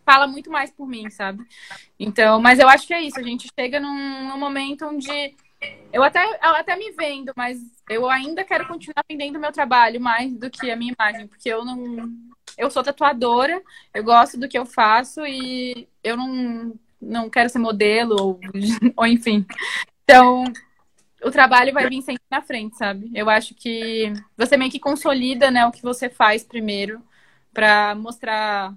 [0.05, 1.43] fala muito mais por mim, sabe?
[1.99, 3.19] Então, mas eu acho que é isso.
[3.19, 5.33] A gente chega num, num momento onde
[5.93, 7.59] eu até, eu até me vendo, mas
[7.89, 11.65] eu ainda quero continuar vendendo meu trabalho mais do que a minha imagem, porque eu
[11.65, 12.09] não.
[12.57, 13.61] Eu sou tatuadora,
[13.93, 18.39] eu gosto do que eu faço e eu não, não quero ser modelo, ou,
[18.95, 19.45] ou enfim.
[20.03, 20.43] Então,
[21.23, 23.09] o trabalho vai vir sempre na frente, sabe?
[23.13, 27.01] Eu acho que você meio que consolida né, o que você faz primeiro
[27.53, 28.73] para mostrar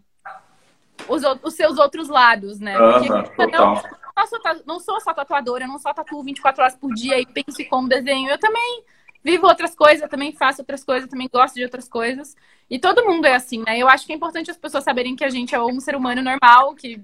[1.09, 2.77] os, os, seus outros lados, né?
[2.79, 6.63] Porque uh -huh, não, não sou, não sou só tatuadora, eu não só tatuo 24
[6.63, 8.31] horas por dia e penso como desenho.
[8.31, 8.85] Eu também
[9.23, 12.37] vivo outras coisas, eu também faço outras coisas, eu também gosto de outras coisas.
[12.69, 13.79] E todo mundo é assim, né?
[13.79, 16.23] Eu acho que é importante as pessoas saberem que a gente é um ser humano
[16.23, 17.01] normal, que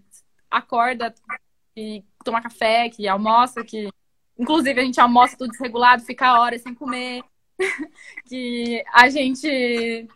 [0.50, 1.14] acorda
[1.76, 3.88] e toma café, que almoça, que.
[4.38, 7.22] Inclusive, a gente almoça tudo desregulado, fica horas sem comer.
[8.26, 10.08] que a gente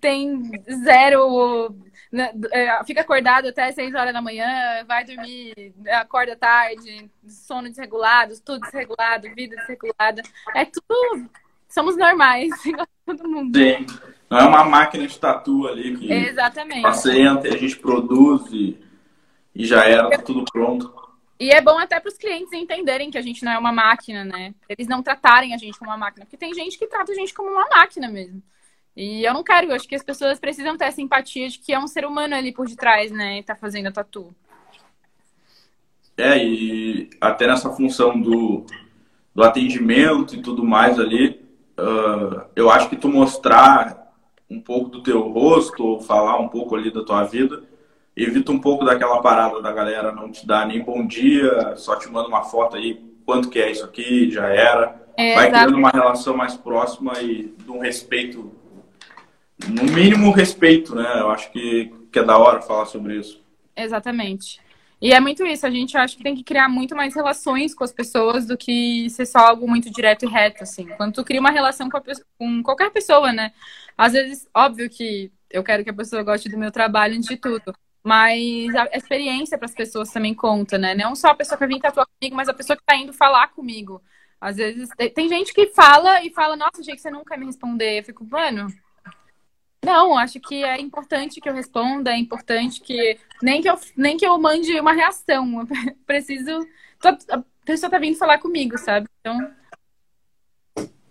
[0.00, 0.50] tem
[0.84, 1.76] zero
[2.86, 9.34] fica acordado até 6 horas da manhã, vai dormir, acorda tarde, sono desregulado, tudo desregulado,
[9.34, 10.22] vida desregulada.
[10.54, 11.30] É tudo.
[11.68, 13.58] Somos normais, igual todo mundo.
[13.58, 13.86] Sim.
[14.28, 16.82] Não é uma máquina de tatu ali que Exatamente.
[16.82, 18.78] você entra e a gente produz e,
[19.54, 21.02] e já era, tá tudo pronto.
[21.40, 24.24] E é bom até para os clientes entenderem que a gente não é uma máquina,
[24.24, 24.54] né?
[24.68, 26.24] Eles não tratarem a gente como uma máquina.
[26.24, 28.42] Porque tem gente que trata a gente como uma máquina mesmo.
[28.96, 31.72] E eu não quero, eu acho que as pessoas precisam ter essa empatia de que
[31.72, 33.38] é um ser humano ali por detrás, né?
[33.38, 34.34] E tá fazendo a tatu.
[36.16, 38.66] É, e até nessa função do,
[39.34, 41.40] do atendimento e tudo mais ali,
[41.78, 44.12] uh, eu acho que tu mostrar
[44.48, 47.62] um pouco do teu rosto, ou falar um pouco ali da tua vida,
[48.14, 52.10] evita um pouco daquela parada da galera não te dar nem bom dia, só te
[52.10, 55.00] manda uma foto aí, quanto que é isso aqui, já era.
[55.16, 58.52] É, Vai criando uma relação mais próxima e de um respeito
[59.68, 61.20] no mínimo respeito, né?
[61.20, 63.42] Eu acho que, que é da hora falar sobre isso.
[63.76, 64.60] Exatamente.
[65.00, 67.82] E é muito isso, a gente acha que tem que criar muito mais relações com
[67.82, 70.86] as pessoas do que ser só algo muito direto e reto, assim.
[70.96, 73.52] Quando tu cria uma relação com, pessoa, com qualquer pessoa, né?
[73.98, 77.36] Às vezes, óbvio que eu quero que a pessoa goste do meu trabalho antes de
[77.36, 77.74] tudo.
[78.04, 80.94] Mas a experiência para as pessoas também conta, né?
[80.94, 83.48] Não só a pessoa que vem tatuar comigo, mas a pessoa que está indo falar
[83.48, 84.00] comigo.
[84.40, 87.98] Às vezes, tem gente que fala e fala, nossa, que você nunca me responder.
[87.98, 88.68] Eu fico, mano,
[89.84, 94.16] não, acho que é importante que eu responda, é importante que nem que eu, nem
[94.16, 95.60] que eu mande uma reação.
[95.60, 95.66] Eu
[96.06, 96.66] preciso.
[97.04, 99.08] A pessoa tá vindo falar comigo, sabe?
[99.20, 99.50] Então,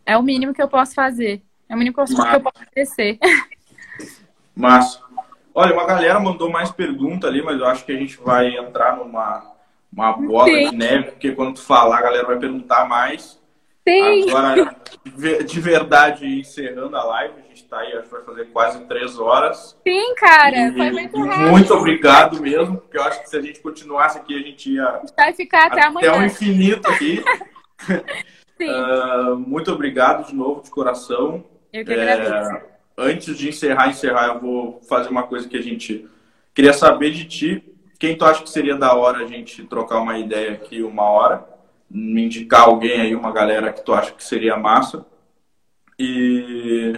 [0.06, 1.42] é o mínimo que eu posso fazer.
[1.68, 3.20] É o mínimo que eu, que eu posso oferecer.
[4.56, 5.02] Massa.
[5.54, 8.96] Olha, uma galera mandou mais pergunta ali, mas eu acho que a gente vai entrar
[8.96, 9.52] numa
[9.92, 10.70] uma bola Sim.
[10.70, 13.38] de neve, porque quando tu falar, a galera vai perguntar mais.
[13.86, 14.30] Sim.
[14.30, 14.76] Agora,
[15.46, 17.34] de verdade, encerrando a live,
[17.72, 19.78] está aí, acho que vai fazer quase três horas.
[19.88, 21.50] Sim, cara, e, foi muito rápido.
[21.50, 25.02] Muito obrigado mesmo, porque eu acho que se a gente continuasse aqui, a gente ia.
[25.16, 26.12] Vai ficar até, até amanhã.
[26.12, 27.24] Até o infinito aqui.
[28.60, 28.70] Sim.
[28.70, 31.46] uh, muito obrigado de novo, de coração.
[31.72, 32.52] Eu que agradeço.
[32.52, 32.64] É,
[32.98, 36.08] antes de encerrar, encerrar, eu vou fazer uma coisa que a gente
[36.54, 37.64] queria saber de ti.
[37.98, 41.50] Quem tu acha que seria da hora a gente trocar uma ideia aqui uma hora?
[41.94, 45.06] me indicar alguém aí, uma galera que tu acha que seria massa.
[46.00, 46.94] E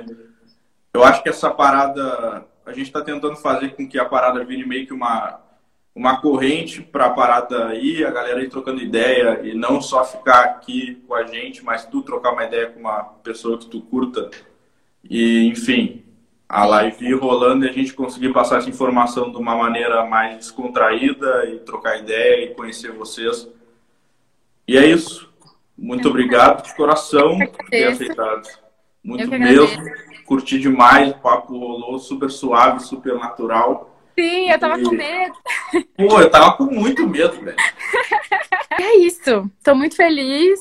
[0.94, 4.66] eu acho que essa parada, a gente está tentando fazer com que a parada vire
[4.66, 5.40] meio que uma,
[5.96, 10.44] uma corrente para a parada ir, a galera ir trocando ideia e não só ficar
[10.44, 14.30] aqui com a gente, mas tu trocar uma ideia com uma pessoa que tu curta.
[15.04, 16.04] E, enfim,
[16.48, 20.38] a live ir rolando e a gente conseguir passar essa informação de uma maneira mais
[20.38, 23.50] descontraída e trocar ideia e conhecer vocês
[24.68, 25.30] e é isso.
[25.78, 28.48] Muito obrigado de coração por ter aceitado.
[29.04, 29.68] Muito mesmo.
[30.26, 33.94] Curti demais, o papo rolou super suave, super natural.
[34.18, 34.84] Sim, eu tava e...
[34.84, 35.36] com medo.
[35.98, 37.58] Pô, eu tava com muito medo, velho.
[38.80, 39.50] É isso.
[39.64, 40.60] Tô muito feliz.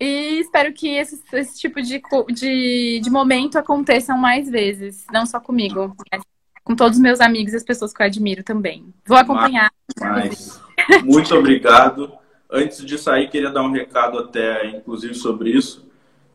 [0.00, 5.04] E espero que esse, esse tipo de, de, de momento aconteçam mais vezes.
[5.12, 6.22] Não só comigo, mas
[6.62, 8.92] com todos os meus amigos e as pessoas que eu admiro também.
[9.06, 9.72] Vou acompanhar.
[10.00, 10.60] Mas,
[11.04, 12.12] muito obrigado.
[12.50, 15.88] Antes de sair, queria dar um recado até, inclusive, sobre isso.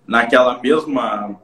[0.05, 1.39] Naquela mesma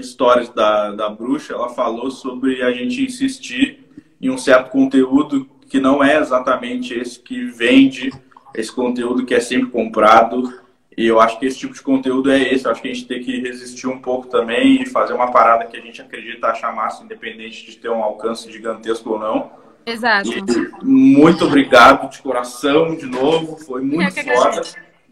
[0.00, 3.86] história da, da bruxa, ela falou sobre a gente insistir
[4.20, 8.10] em um certo conteúdo que não é exatamente esse que vende,
[8.54, 10.52] esse conteúdo que é sempre comprado
[10.96, 12.66] E eu acho que esse tipo de conteúdo é esse.
[12.66, 15.64] Eu acho que a gente tem que resistir um pouco também e fazer uma parada
[15.64, 19.50] que a gente acredita achar massa, independente de ter um alcance gigantesco ou não.
[19.86, 20.28] Exato.
[20.28, 23.56] E muito obrigado de coração de novo.
[23.56, 24.62] Foi muito foda.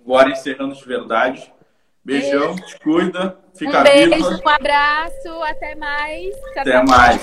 [0.05, 1.53] Agora encerrando de verdade.
[2.09, 2.67] Beijão, beijo.
[2.67, 4.41] te cuida, fica um beijo, viva.
[4.43, 6.35] Um abraço, até mais.
[6.57, 7.21] Até mais.